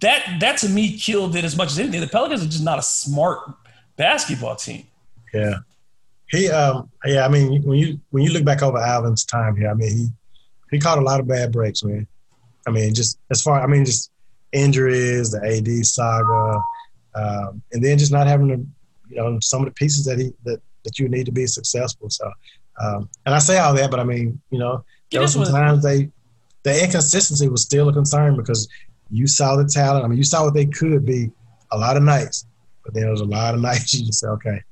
that 0.00 0.38
that 0.40 0.58
to 0.58 0.68
me 0.68 0.98
killed 0.98 1.36
it 1.36 1.44
as 1.44 1.56
much 1.56 1.68
as 1.70 1.78
anything. 1.78 2.00
The 2.00 2.06
Pelicans 2.06 2.42
are 2.42 2.48
just 2.48 2.64
not 2.64 2.78
a 2.78 2.82
smart 2.82 3.40
basketball 3.96 4.56
team. 4.56 4.86
Yeah, 5.32 5.58
he 6.30 6.50
um 6.50 6.90
yeah. 7.04 7.24
I 7.24 7.28
mean, 7.28 7.62
when 7.62 7.78
you 7.78 8.00
when 8.10 8.22
you 8.22 8.32
look 8.32 8.44
back 8.44 8.62
over 8.62 8.78
Alvin's 8.78 9.24
time 9.24 9.56
here, 9.56 9.70
I 9.70 9.74
mean 9.74 9.90
he 9.90 10.08
he 10.70 10.78
caught 10.78 10.98
a 10.98 11.02
lot 11.02 11.20
of 11.20 11.28
bad 11.28 11.52
breaks, 11.52 11.82
man. 11.82 12.06
I 12.66 12.70
mean, 12.70 12.94
just 12.94 13.18
as 13.30 13.42
far 13.42 13.60
I 13.62 13.66
mean, 13.66 13.84
just 13.84 14.10
injuries, 14.52 15.30
the 15.30 15.40
AD 15.44 15.86
saga, 15.86 16.60
um, 17.14 17.62
and 17.72 17.84
then 17.84 17.98
just 17.98 18.12
not 18.12 18.26
having 18.26 18.48
the 18.48 18.66
you 19.08 19.16
know 19.16 19.38
some 19.40 19.62
of 19.62 19.66
the 19.66 19.74
pieces 19.74 20.04
that 20.04 20.18
he 20.18 20.32
that 20.44 20.60
that 20.84 20.98
you 20.98 21.08
need 21.08 21.26
to 21.26 21.32
be 21.32 21.46
successful. 21.46 22.10
So, 22.10 22.30
um, 22.80 23.08
and 23.26 23.34
I 23.34 23.38
say 23.38 23.58
all 23.58 23.74
that, 23.74 23.90
but 23.90 24.00
I 24.00 24.04
mean, 24.04 24.40
you 24.50 24.58
know, 24.58 24.84
there 25.10 25.20
were 25.20 25.26
some 25.28 25.44
times 25.44 25.82
they 25.82 26.10
the 26.62 26.84
inconsistency 26.84 27.48
was 27.48 27.62
still 27.62 27.88
a 27.88 27.92
concern 27.92 28.36
because 28.36 28.68
you 29.10 29.26
saw 29.26 29.56
the 29.56 29.64
talent. 29.64 30.04
I 30.04 30.08
mean, 30.08 30.18
you 30.18 30.24
saw 30.24 30.44
what 30.44 30.54
they 30.54 30.66
could 30.66 31.04
be 31.06 31.30
a 31.72 31.78
lot 31.78 31.96
of 31.96 32.02
nights, 32.02 32.46
but 32.84 32.94
there 32.94 33.10
was 33.10 33.20
a 33.20 33.24
lot 33.24 33.54
of 33.54 33.60
nights 33.68 33.94
you 33.94 34.06
just 34.06 34.20
say, 34.20 34.28
okay, 34.28 34.62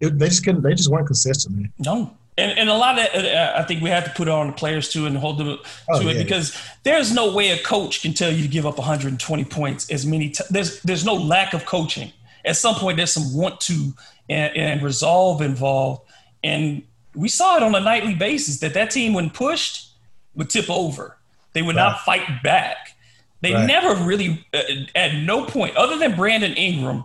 it, 0.00 0.18
they 0.18 0.28
just 0.28 0.44
couldn't. 0.44 0.62
They 0.62 0.74
just 0.74 0.90
weren't 0.90 1.06
consistent, 1.06 1.56
man. 1.56 1.72
No. 1.78 2.16
And, 2.38 2.58
and 2.58 2.70
a 2.70 2.74
lot 2.74 2.98
of 2.98 3.24
uh, 3.24 3.52
I 3.56 3.62
think 3.64 3.82
we 3.82 3.90
have 3.90 4.04
to 4.04 4.10
put 4.10 4.26
it 4.26 4.30
on 4.30 4.46
the 4.46 4.52
players 4.54 4.88
too 4.88 5.04
and 5.04 5.16
hold 5.16 5.36
them 5.36 5.58
oh, 5.90 5.98
to 5.98 6.04
yeah. 6.06 6.12
it 6.12 6.24
because 6.24 6.58
there's 6.82 7.12
no 7.12 7.34
way 7.34 7.50
a 7.50 7.62
coach 7.62 8.00
can 8.00 8.14
tell 8.14 8.32
you 8.32 8.42
to 8.42 8.48
give 8.48 8.64
up 8.66 8.78
120 8.78 9.44
points 9.44 9.90
as 9.90 10.06
many. 10.06 10.30
T- 10.30 10.44
there's 10.48 10.80
there's 10.80 11.04
no 11.04 11.14
lack 11.14 11.52
of 11.52 11.66
coaching. 11.66 12.10
At 12.44 12.56
some 12.56 12.74
point, 12.74 12.96
there's 12.96 13.12
some 13.12 13.34
want 13.34 13.60
to 13.62 13.92
and, 14.30 14.56
and 14.56 14.82
resolve 14.82 15.42
involved, 15.42 16.10
and 16.42 16.82
we 17.14 17.28
saw 17.28 17.58
it 17.58 17.62
on 17.62 17.74
a 17.74 17.80
nightly 17.80 18.14
basis 18.14 18.60
that 18.60 18.72
that 18.74 18.90
team 18.90 19.12
when 19.12 19.28
pushed 19.28 19.91
would 20.34 20.50
tip 20.50 20.68
over. 20.68 21.16
They 21.52 21.62
would 21.62 21.76
right. 21.76 21.82
not 21.82 22.00
fight 22.00 22.42
back. 22.42 22.96
They 23.40 23.54
right. 23.54 23.66
never 23.66 24.02
really, 24.04 24.46
uh, 24.54 24.62
at 24.94 25.14
no 25.14 25.44
point, 25.44 25.76
other 25.76 25.98
than 25.98 26.16
Brandon 26.16 26.54
Ingram, 26.54 27.04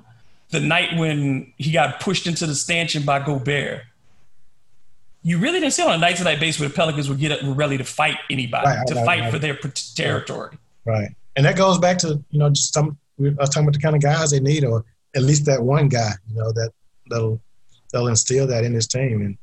the 0.52 0.60
night 0.60 0.98
when 0.98 1.52
he 1.58 1.72
got 1.72 2.00
pushed 2.00 2.28
into 2.28 2.46
the 2.46 2.56
stanchion 2.56 3.04
by 3.04 3.20
Gobert, 3.20 3.82
you 5.24 5.40
really 5.40 5.60
didn't 5.60 5.74
see 5.74 5.84
on 5.84 5.94
a 5.94 5.98
night 5.98 6.16
to 6.18 6.24
night 6.24 6.40
basis 6.40 6.62
where 6.62 6.70
the 6.70 6.76
Pelicans 6.76 7.10
would 7.10 7.20
get 7.20 7.32
up, 7.32 7.44
were 7.44 7.54
ready 7.54 7.78
to 7.78 7.84
fight 7.84 8.18
anybody, 8.30 8.68
right, 8.68 8.88
to 8.88 8.96
fight 9.04 9.30
for 9.30 9.40
their 9.40 9.56
territory. 9.96 10.58
Right. 10.86 11.10
And 11.36 11.46
that 11.46 11.58
goes 11.58 11.78
back 11.80 11.98
to, 12.00 12.24
you 12.30 12.40
know, 12.40 12.50
just 12.50 12.74
some, 12.74 12.98
we 13.18 13.30
are 13.30 13.34
talking 13.36 13.64
about 13.64 13.74
the 13.74 13.80
kind 13.80 13.96
of 13.96 14.02
guys 14.02 14.32
they 14.32 14.40
need, 14.40 14.64
or 14.64 14.86
at 15.16 15.24
least 15.24 15.46
that 15.48 15.62
one 15.62 15.90
guy, 15.90 16.12
you 16.30 16.38
know, 16.38 16.52
that 16.54 16.72
that'll, 17.10 17.42
that'll 17.92 18.08
instill 18.08 18.48
that 18.48 18.64
in 18.64 18.74
his 18.74 18.88
team. 18.88 19.22
And 19.22 19.38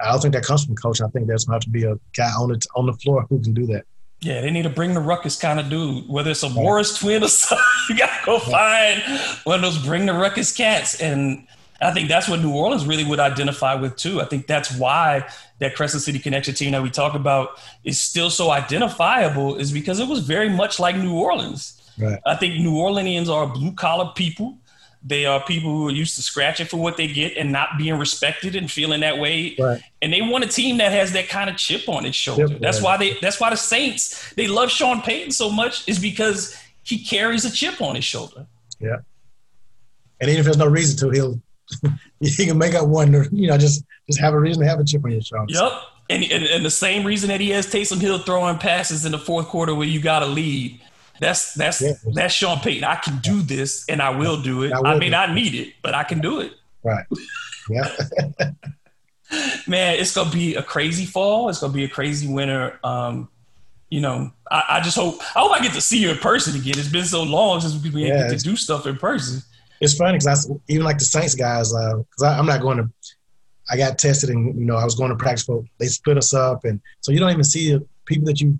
I 0.00 0.12
don't 0.12 0.20
think 0.20 0.34
that 0.34 0.44
comes 0.44 0.64
from 0.64 0.76
coach. 0.76 1.00
I 1.00 1.08
think 1.08 1.26
there's 1.26 1.44
going 1.44 1.60
to 1.60 1.64
have 1.64 1.64
to 1.64 1.70
be 1.70 1.84
a 1.84 1.96
guy 2.16 2.30
on 2.30 2.50
the 2.50 2.66
on 2.74 2.86
the 2.86 2.92
floor 2.94 3.26
who 3.28 3.40
can 3.42 3.54
do 3.54 3.66
that. 3.66 3.84
Yeah, 4.20 4.40
they 4.40 4.50
need 4.50 4.62
to 4.62 4.70
bring 4.70 4.94
the 4.94 5.00
ruckus 5.00 5.38
kind 5.38 5.60
of 5.60 5.68
dude, 5.68 6.08
whether 6.08 6.32
it's 6.32 6.42
a 6.42 6.48
Morris 6.48 6.98
twin 6.98 7.22
or 7.22 7.28
something. 7.28 7.64
You 7.88 7.98
got 7.98 8.18
to 8.18 8.26
go 8.26 8.38
find 8.40 9.02
one 9.44 9.56
of 9.56 9.62
those 9.62 9.84
bring 9.84 10.06
the 10.06 10.14
ruckus 10.14 10.52
cats. 10.52 11.00
And 11.00 11.46
I 11.80 11.92
think 11.92 12.08
that's 12.08 12.28
what 12.28 12.40
New 12.40 12.52
Orleans 12.52 12.84
really 12.84 13.04
would 13.04 13.20
identify 13.20 13.74
with 13.74 13.96
too. 13.96 14.20
I 14.20 14.24
think 14.24 14.48
that's 14.48 14.76
why 14.76 15.28
that 15.60 15.76
Crescent 15.76 16.02
City 16.02 16.18
Connection 16.18 16.54
team 16.54 16.72
that 16.72 16.82
we 16.82 16.90
talk 16.90 17.14
about 17.14 17.60
is 17.84 18.00
still 18.00 18.30
so 18.30 18.50
identifiable, 18.50 19.56
is 19.56 19.70
because 19.70 20.00
it 20.00 20.08
was 20.08 20.20
very 20.20 20.48
much 20.48 20.80
like 20.80 20.96
New 20.96 21.14
Orleans. 21.14 21.80
Right. 21.96 22.18
I 22.26 22.34
think 22.34 22.60
New 22.60 22.74
Orleanians 22.74 23.28
are 23.28 23.46
blue 23.46 23.72
collar 23.72 24.12
people. 24.14 24.58
They 25.04 25.26
are 25.26 25.42
people 25.42 25.70
who 25.70 25.88
are 25.88 25.92
used 25.92 26.16
to 26.16 26.22
scratching 26.22 26.66
for 26.66 26.76
what 26.76 26.96
they 26.96 27.06
get 27.06 27.36
and 27.36 27.52
not 27.52 27.70
being 27.78 27.98
respected 27.98 28.56
and 28.56 28.70
feeling 28.70 29.00
that 29.00 29.18
way. 29.18 29.54
Right. 29.58 29.80
And 30.02 30.12
they 30.12 30.22
want 30.22 30.44
a 30.44 30.48
team 30.48 30.78
that 30.78 30.92
has 30.92 31.12
that 31.12 31.28
kind 31.28 31.48
of 31.48 31.56
chip 31.56 31.88
on 31.88 32.04
its 32.04 32.16
shoulder. 32.16 32.48
Chip, 32.48 32.60
that's 32.60 32.78
right. 32.78 32.84
why 32.84 32.96
they 32.96 33.16
that's 33.20 33.40
why 33.40 33.50
the 33.50 33.56
Saints 33.56 34.32
they 34.34 34.48
love 34.48 34.70
Sean 34.70 35.02
Payton 35.02 35.30
so 35.30 35.50
much 35.50 35.88
is 35.88 35.98
because 35.98 36.56
he 36.82 37.04
carries 37.04 37.44
a 37.44 37.50
chip 37.50 37.80
on 37.80 37.94
his 37.94 38.04
shoulder. 38.04 38.46
Yeah. 38.80 38.96
And 40.20 40.30
even 40.30 40.40
if 40.40 40.44
there's 40.44 40.58
no 40.58 40.66
reason 40.66 40.98
to, 40.98 41.14
he'll 41.14 41.40
he 42.20 42.46
can 42.46 42.58
make 42.58 42.74
up 42.74 42.88
one. 42.88 43.12
You 43.30 43.48
know, 43.48 43.58
just 43.58 43.84
just 44.08 44.20
have 44.20 44.34
a 44.34 44.40
reason 44.40 44.62
to 44.62 44.68
have 44.68 44.80
a 44.80 44.84
chip 44.84 45.04
on 45.04 45.12
your 45.12 45.20
shoulder. 45.20 45.46
Yep. 45.48 45.72
And, 46.10 46.24
and, 46.24 46.44
and 46.44 46.64
the 46.64 46.70
same 46.70 47.06
reason 47.06 47.28
that 47.28 47.40
he 47.40 47.50
has 47.50 47.66
Taysom 47.66 48.00
Hill 48.00 48.18
throwing 48.20 48.56
passes 48.56 49.04
in 49.04 49.12
the 49.12 49.18
fourth 49.18 49.48
quarter 49.48 49.74
where 49.74 49.86
you 49.86 50.00
got 50.00 50.20
to 50.20 50.26
lead. 50.26 50.80
That's 51.20 51.54
that's 51.54 51.80
Yeah. 51.80 51.92
that's 52.14 52.34
Sean 52.34 52.58
Payton. 52.60 52.84
I 52.84 52.96
can 52.96 53.18
do 53.18 53.42
this 53.42 53.84
and 53.88 54.00
I 54.00 54.10
will 54.10 54.40
do 54.40 54.62
it. 54.62 54.72
I 54.72 54.94
I, 54.94 54.98
do 54.98 55.10
not 55.10 55.32
need 55.32 55.54
it, 55.54 55.74
but 55.82 55.94
I 55.94 56.04
can 56.04 56.20
do 56.20 56.40
it. 56.40 56.52
Right. 56.84 57.04
Yeah. 57.68 57.88
Man, 59.66 59.96
it's 59.98 60.14
gonna 60.14 60.30
be 60.30 60.54
a 60.54 60.62
crazy 60.62 61.04
fall. 61.04 61.48
It's 61.50 61.60
gonna 61.60 61.72
be 61.72 61.84
a 61.84 61.88
crazy 61.88 62.26
winter. 62.32 62.80
Um, 62.82 63.28
you 63.90 64.00
know, 64.00 64.30
I, 64.50 64.64
I 64.70 64.80
just 64.80 64.96
hope 64.96 65.18
I 65.36 65.40
hope 65.40 65.52
I 65.52 65.60
get 65.60 65.72
to 65.74 65.80
see 65.80 65.98
you 65.98 66.10
in 66.10 66.16
person 66.18 66.58
again. 66.58 66.78
It's 66.78 66.88
been 66.88 67.04
so 67.04 67.22
long 67.22 67.60
since 67.60 67.74
we 67.82 67.90
Yeah, 68.06 68.28
get 68.28 68.38
to 68.38 68.44
do 68.44 68.56
stuff 68.56 68.86
in 68.86 68.96
person. 68.96 69.42
it's 69.80 69.94
funny 69.96 70.18
because 70.18 70.48
I 70.50 70.54
even 70.68 70.84
like 70.84 70.98
the 70.98 71.04
Saints 71.04 71.34
guys 71.34 71.72
because 71.72 72.22
I 72.24 72.38
I'm 72.38 72.46
not 72.46 72.60
going 72.62 72.78
to. 72.78 72.90
I 73.70 73.76
got 73.76 73.98
tested 73.98 74.30
and 74.30 74.58
you 74.58 74.64
know 74.64 74.76
I 74.76 74.84
was 74.84 74.94
going 74.94 75.10
to 75.10 75.16
practice, 75.16 75.44
but 75.46 75.60
they 75.78 75.86
split 75.86 76.16
us 76.16 76.32
up, 76.32 76.64
and 76.64 76.80
so 77.00 77.12
you 77.12 77.18
don't 77.20 77.30
even 77.30 77.44
see 77.44 77.72
the 77.74 77.86
people 78.06 78.24
that 78.26 78.40
you 78.40 78.58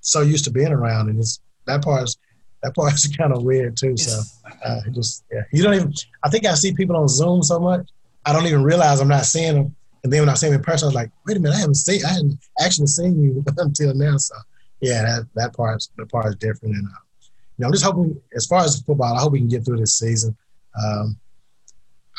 so 0.00 0.22
used 0.22 0.44
to 0.46 0.50
being 0.50 0.72
around, 0.72 1.08
and 1.10 1.20
it's 1.20 1.38
that 1.68 1.82
part 1.82 2.04
is 2.04 2.18
that 2.62 2.74
part 2.74 2.92
is 2.94 3.06
kind 3.18 3.32
of 3.32 3.42
weird 3.42 3.76
too. 3.76 3.96
So 3.96 4.20
uh, 4.64 4.80
just 4.92 5.24
yeah, 5.32 5.42
you 5.52 5.62
don't 5.62 5.74
even. 5.74 5.92
I 6.24 6.30
think 6.30 6.46
I 6.46 6.54
see 6.54 6.74
people 6.74 6.96
on 6.96 7.08
Zoom 7.08 7.42
so 7.42 7.58
much, 7.58 7.88
I 8.24 8.32
don't 8.32 8.46
even 8.46 8.64
realize 8.64 9.00
I'm 9.00 9.08
not 9.08 9.24
seeing 9.24 9.54
them, 9.54 9.76
and 10.02 10.12
then 10.12 10.22
when 10.22 10.28
I 10.28 10.34
see 10.34 10.46
them 10.46 10.56
in 10.56 10.62
person, 10.62 10.86
I 10.86 10.88
was 10.88 10.94
like, 10.94 11.10
wait 11.26 11.36
a 11.36 11.40
minute, 11.40 11.56
I 11.56 11.60
haven't 11.60 11.76
seen, 11.76 12.04
I 12.04 12.08
hadn't 12.08 12.38
actually 12.60 12.88
seen 12.88 13.22
you 13.22 13.44
until 13.56 13.94
now. 13.94 14.16
So 14.16 14.34
yeah, 14.80 15.02
that 15.02 15.26
that 15.34 15.56
part 15.56 15.86
that 15.96 16.10
part 16.10 16.26
is 16.26 16.36
different, 16.36 16.74
and 16.74 16.86
uh, 16.86 17.00
you 17.22 17.62
know 17.62 17.66
I'm 17.66 17.72
just 17.72 17.84
hoping 17.84 18.20
as 18.34 18.46
far 18.46 18.64
as 18.64 18.80
football, 18.80 19.14
I 19.14 19.20
hope 19.20 19.32
we 19.32 19.38
can 19.38 19.48
get 19.48 19.64
through 19.64 19.78
this 19.78 19.98
season. 19.98 20.36
Um, 20.82 21.16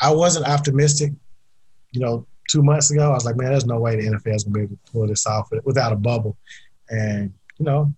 I 0.00 0.12
wasn't 0.12 0.48
optimistic, 0.48 1.12
you 1.92 2.00
know, 2.00 2.26
two 2.50 2.62
months 2.62 2.90
ago. 2.90 3.10
I 3.10 3.14
was 3.14 3.24
like, 3.24 3.36
man, 3.36 3.50
there's 3.50 3.66
no 3.66 3.78
way 3.78 3.96
the 3.96 4.08
NFL 4.08 4.34
is 4.34 4.44
going 4.44 4.54
to 4.54 4.58
be 4.58 4.60
able 4.62 4.76
to 4.76 4.92
pull 4.92 5.06
this 5.06 5.26
off 5.26 5.50
without 5.64 5.92
a 5.92 5.96
bubble. 5.96 6.36
And, 6.88 7.32
you 7.58 7.66
know, 7.66 7.94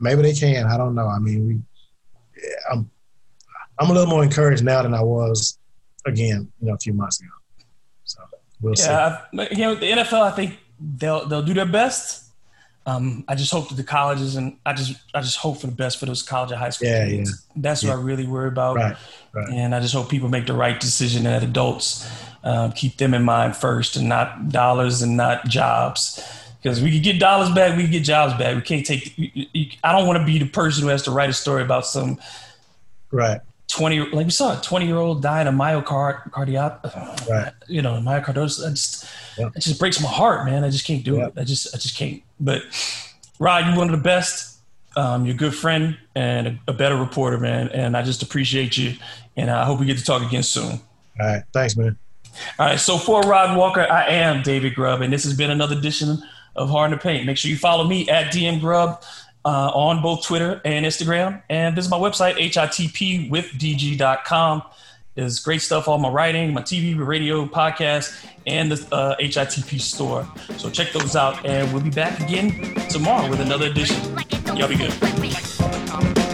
maybe 0.00 0.22
they 0.22 0.32
can. 0.34 0.66
I 0.66 0.76
don't 0.76 0.94
know. 0.94 1.06
I 1.06 1.18
mean, 1.18 1.46
we, 1.46 2.42
I'm, 2.70 2.90
I'm 3.78 3.90
a 3.90 3.92
little 3.92 4.08
more 4.10 4.22
encouraged 4.22 4.64
now 4.64 4.82
than 4.82 4.94
I 4.94 5.02
was, 5.02 5.58
again, 6.06 6.50
you 6.60 6.68
know, 6.68 6.74
a 6.74 6.78
few 6.78 6.92
months 6.92 7.20
ago. 7.20 7.30
So 8.04 8.20
we'll 8.60 8.74
see. 8.76 8.84
Yeah, 8.86 9.22
I- 9.38 9.48
you 9.50 9.58
know, 9.58 9.74
the 9.74 9.86
NFL. 9.90 10.22
I 10.22 10.30
think 10.32 10.58
they'll 10.80 11.26
they'll 11.26 11.42
do 11.42 11.54
their 11.54 11.66
best. 11.66 12.24
Um, 12.86 13.22
I 13.28 13.34
just 13.34 13.52
hope 13.52 13.68
that 13.68 13.74
the 13.74 13.84
colleges 13.84 14.36
and 14.36 14.56
I 14.64 14.72
just 14.72 14.96
I 15.12 15.20
just 15.20 15.36
hope 15.36 15.60
for 15.60 15.66
the 15.66 15.74
best 15.74 16.00
for 16.00 16.06
those 16.06 16.22
college 16.22 16.52
and 16.52 16.58
high 16.58 16.70
school 16.70 16.88
Yeah, 16.88 17.06
kids. 17.06 17.46
That's 17.54 17.84
what 17.84 17.92
I 17.92 17.96
really 18.00 18.26
worry 18.26 18.48
about. 18.48 18.76
Right, 18.76 18.96
right. 19.34 19.48
And 19.50 19.74
I 19.74 19.80
just 19.80 19.92
hope 19.92 20.08
people 20.08 20.30
make 20.30 20.46
the 20.46 20.54
right 20.54 20.80
decision 20.80 21.26
and 21.26 21.34
that 21.34 21.46
adults 21.46 22.08
um, 22.44 22.72
keep 22.72 22.96
them 22.96 23.12
in 23.12 23.24
mind 23.24 23.56
first 23.56 23.96
and 23.96 24.08
not 24.08 24.48
dollars 24.48 25.02
and 25.02 25.18
not 25.18 25.44
jobs. 25.48 26.24
Because 26.68 26.82
we 26.82 26.90
can 26.92 27.02
get 27.02 27.18
dollars 27.18 27.50
back, 27.54 27.76
we 27.76 27.84
can 27.84 27.92
get 27.92 28.04
jobs 28.04 28.34
back. 28.34 28.54
We 28.56 28.62
can't 28.62 28.84
take. 28.84 29.16
you- 29.18 29.46
you- 29.52 29.70
I 29.82 29.92
don't 29.92 30.06
want 30.06 30.18
to 30.18 30.24
be 30.24 30.38
the 30.38 30.46
person 30.46 30.82
who 30.82 30.88
has 30.90 31.02
to 31.04 31.10
write 31.10 31.30
a 31.30 31.32
story 31.32 31.62
about 31.62 31.86
some 31.86 32.18
Right, 33.10 33.40
twenty, 33.68 34.00
like 34.00 34.26
we 34.26 34.30
saw 34.30 34.58
a 34.58 34.62
twenty-year-old 34.62 35.22
dying 35.22 35.48
of 35.48 35.54
myocard 35.54 36.30
cardiac, 36.30 36.80
right. 37.28 37.52
you 37.66 37.80
know, 37.80 37.92
myocardosis. 37.94 38.66
I 38.66 38.70
just, 38.70 39.06
Yeah. 39.38 39.48
it 39.56 39.60
just 39.62 39.78
breaks 39.80 39.98
my 40.00 40.08
heart, 40.10 40.44
man. 40.44 40.62
I 40.62 40.68
just 40.68 40.84
can't 40.86 41.02
do 41.04 41.16
Yeah. 41.16 41.28
it. 41.28 41.32
I 41.38 41.44
just, 41.44 41.74
I 41.74 41.78
just 41.78 41.96
can't. 41.96 42.22
But 42.38 42.62
Rod, 43.38 43.66
you're 43.66 43.76
one 43.76 43.88
of 43.88 43.96
the 43.96 44.02
best. 44.02 44.56
Um, 44.96 45.24
you're 45.24 45.34
a 45.34 45.38
good 45.38 45.54
friend 45.54 45.96
and 46.14 46.46
a, 46.48 46.58
a 46.68 46.72
better 46.74 46.96
reporter, 46.96 47.38
man. 47.38 47.68
And 47.68 47.96
I 47.96 48.02
just 48.02 48.22
appreciate 48.22 48.76
you. 48.76 48.94
And 49.36 49.50
I 49.50 49.64
hope 49.64 49.78
we 49.80 49.86
get 49.86 49.96
to 49.98 50.04
talk 50.04 50.22
again 50.22 50.42
soon. 50.42 50.72
All 51.20 51.26
right. 51.26 51.42
Thanks, 51.52 51.76
man. 51.76 51.96
All 52.58 52.66
right. 52.66 52.80
So 52.80 52.98
for 52.98 53.20
Rod 53.22 53.56
Walker, 53.56 53.80
I 53.90 54.06
am 54.08 54.42
David 54.42 54.74
Grubb, 54.74 55.00
and 55.00 55.12
this 55.12 55.24
has 55.24 55.34
been 55.34 55.50
another 55.50 55.76
edition 55.78 56.22
of 56.58 56.68
Hard 56.70 56.90
to 56.90 56.98
Paint. 56.98 57.26
Make 57.26 57.38
sure 57.38 57.50
you 57.50 57.56
follow 57.56 57.84
me 57.84 58.08
at 58.08 58.32
DM 58.32 58.60
Grubb 58.60 59.02
uh, 59.44 59.70
on 59.72 60.02
both 60.02 60.24
Twitter 60.24 60.60
and 60.64 60.84
Instagram, 60.84 61.40
and 61.48 61.74
visit 61.74 61.90
my 61.90 61.98
website 61.98 62.34
hitpwithdg.com. 62.34 64.62
There's 65.14 65.40
great 65.40 65.62
stuff 65.62 65.88
on 65.88 66.00
my 66.00 66.08
writing, 66.08 66.54
my 66.54 66.62
TV, 66.62 66.96
radio, 67.04 67.44
podcast, 67.46 68.24
and 68.46 68.70
the 68.70 68.94
uh, 68.94 69.16
HITP 69.16 69.80
store. 69.80 70.28
So 70.58 70.70
check 70.70 70.92
those 70.92 71.16
out, 71.16 71.44
and 71.44 71.72
we'll 71.72 71.82
be 71.82 71.90
back 71.90 72.20
again 72.20 72.76
tomorrow 72.88 73.28
with 73.28 73.40
another 73.40 73.66
edition. 73.66 74.16
Y'all 74.54 74.68
be 74.68 74.76
good. 74.76 76.27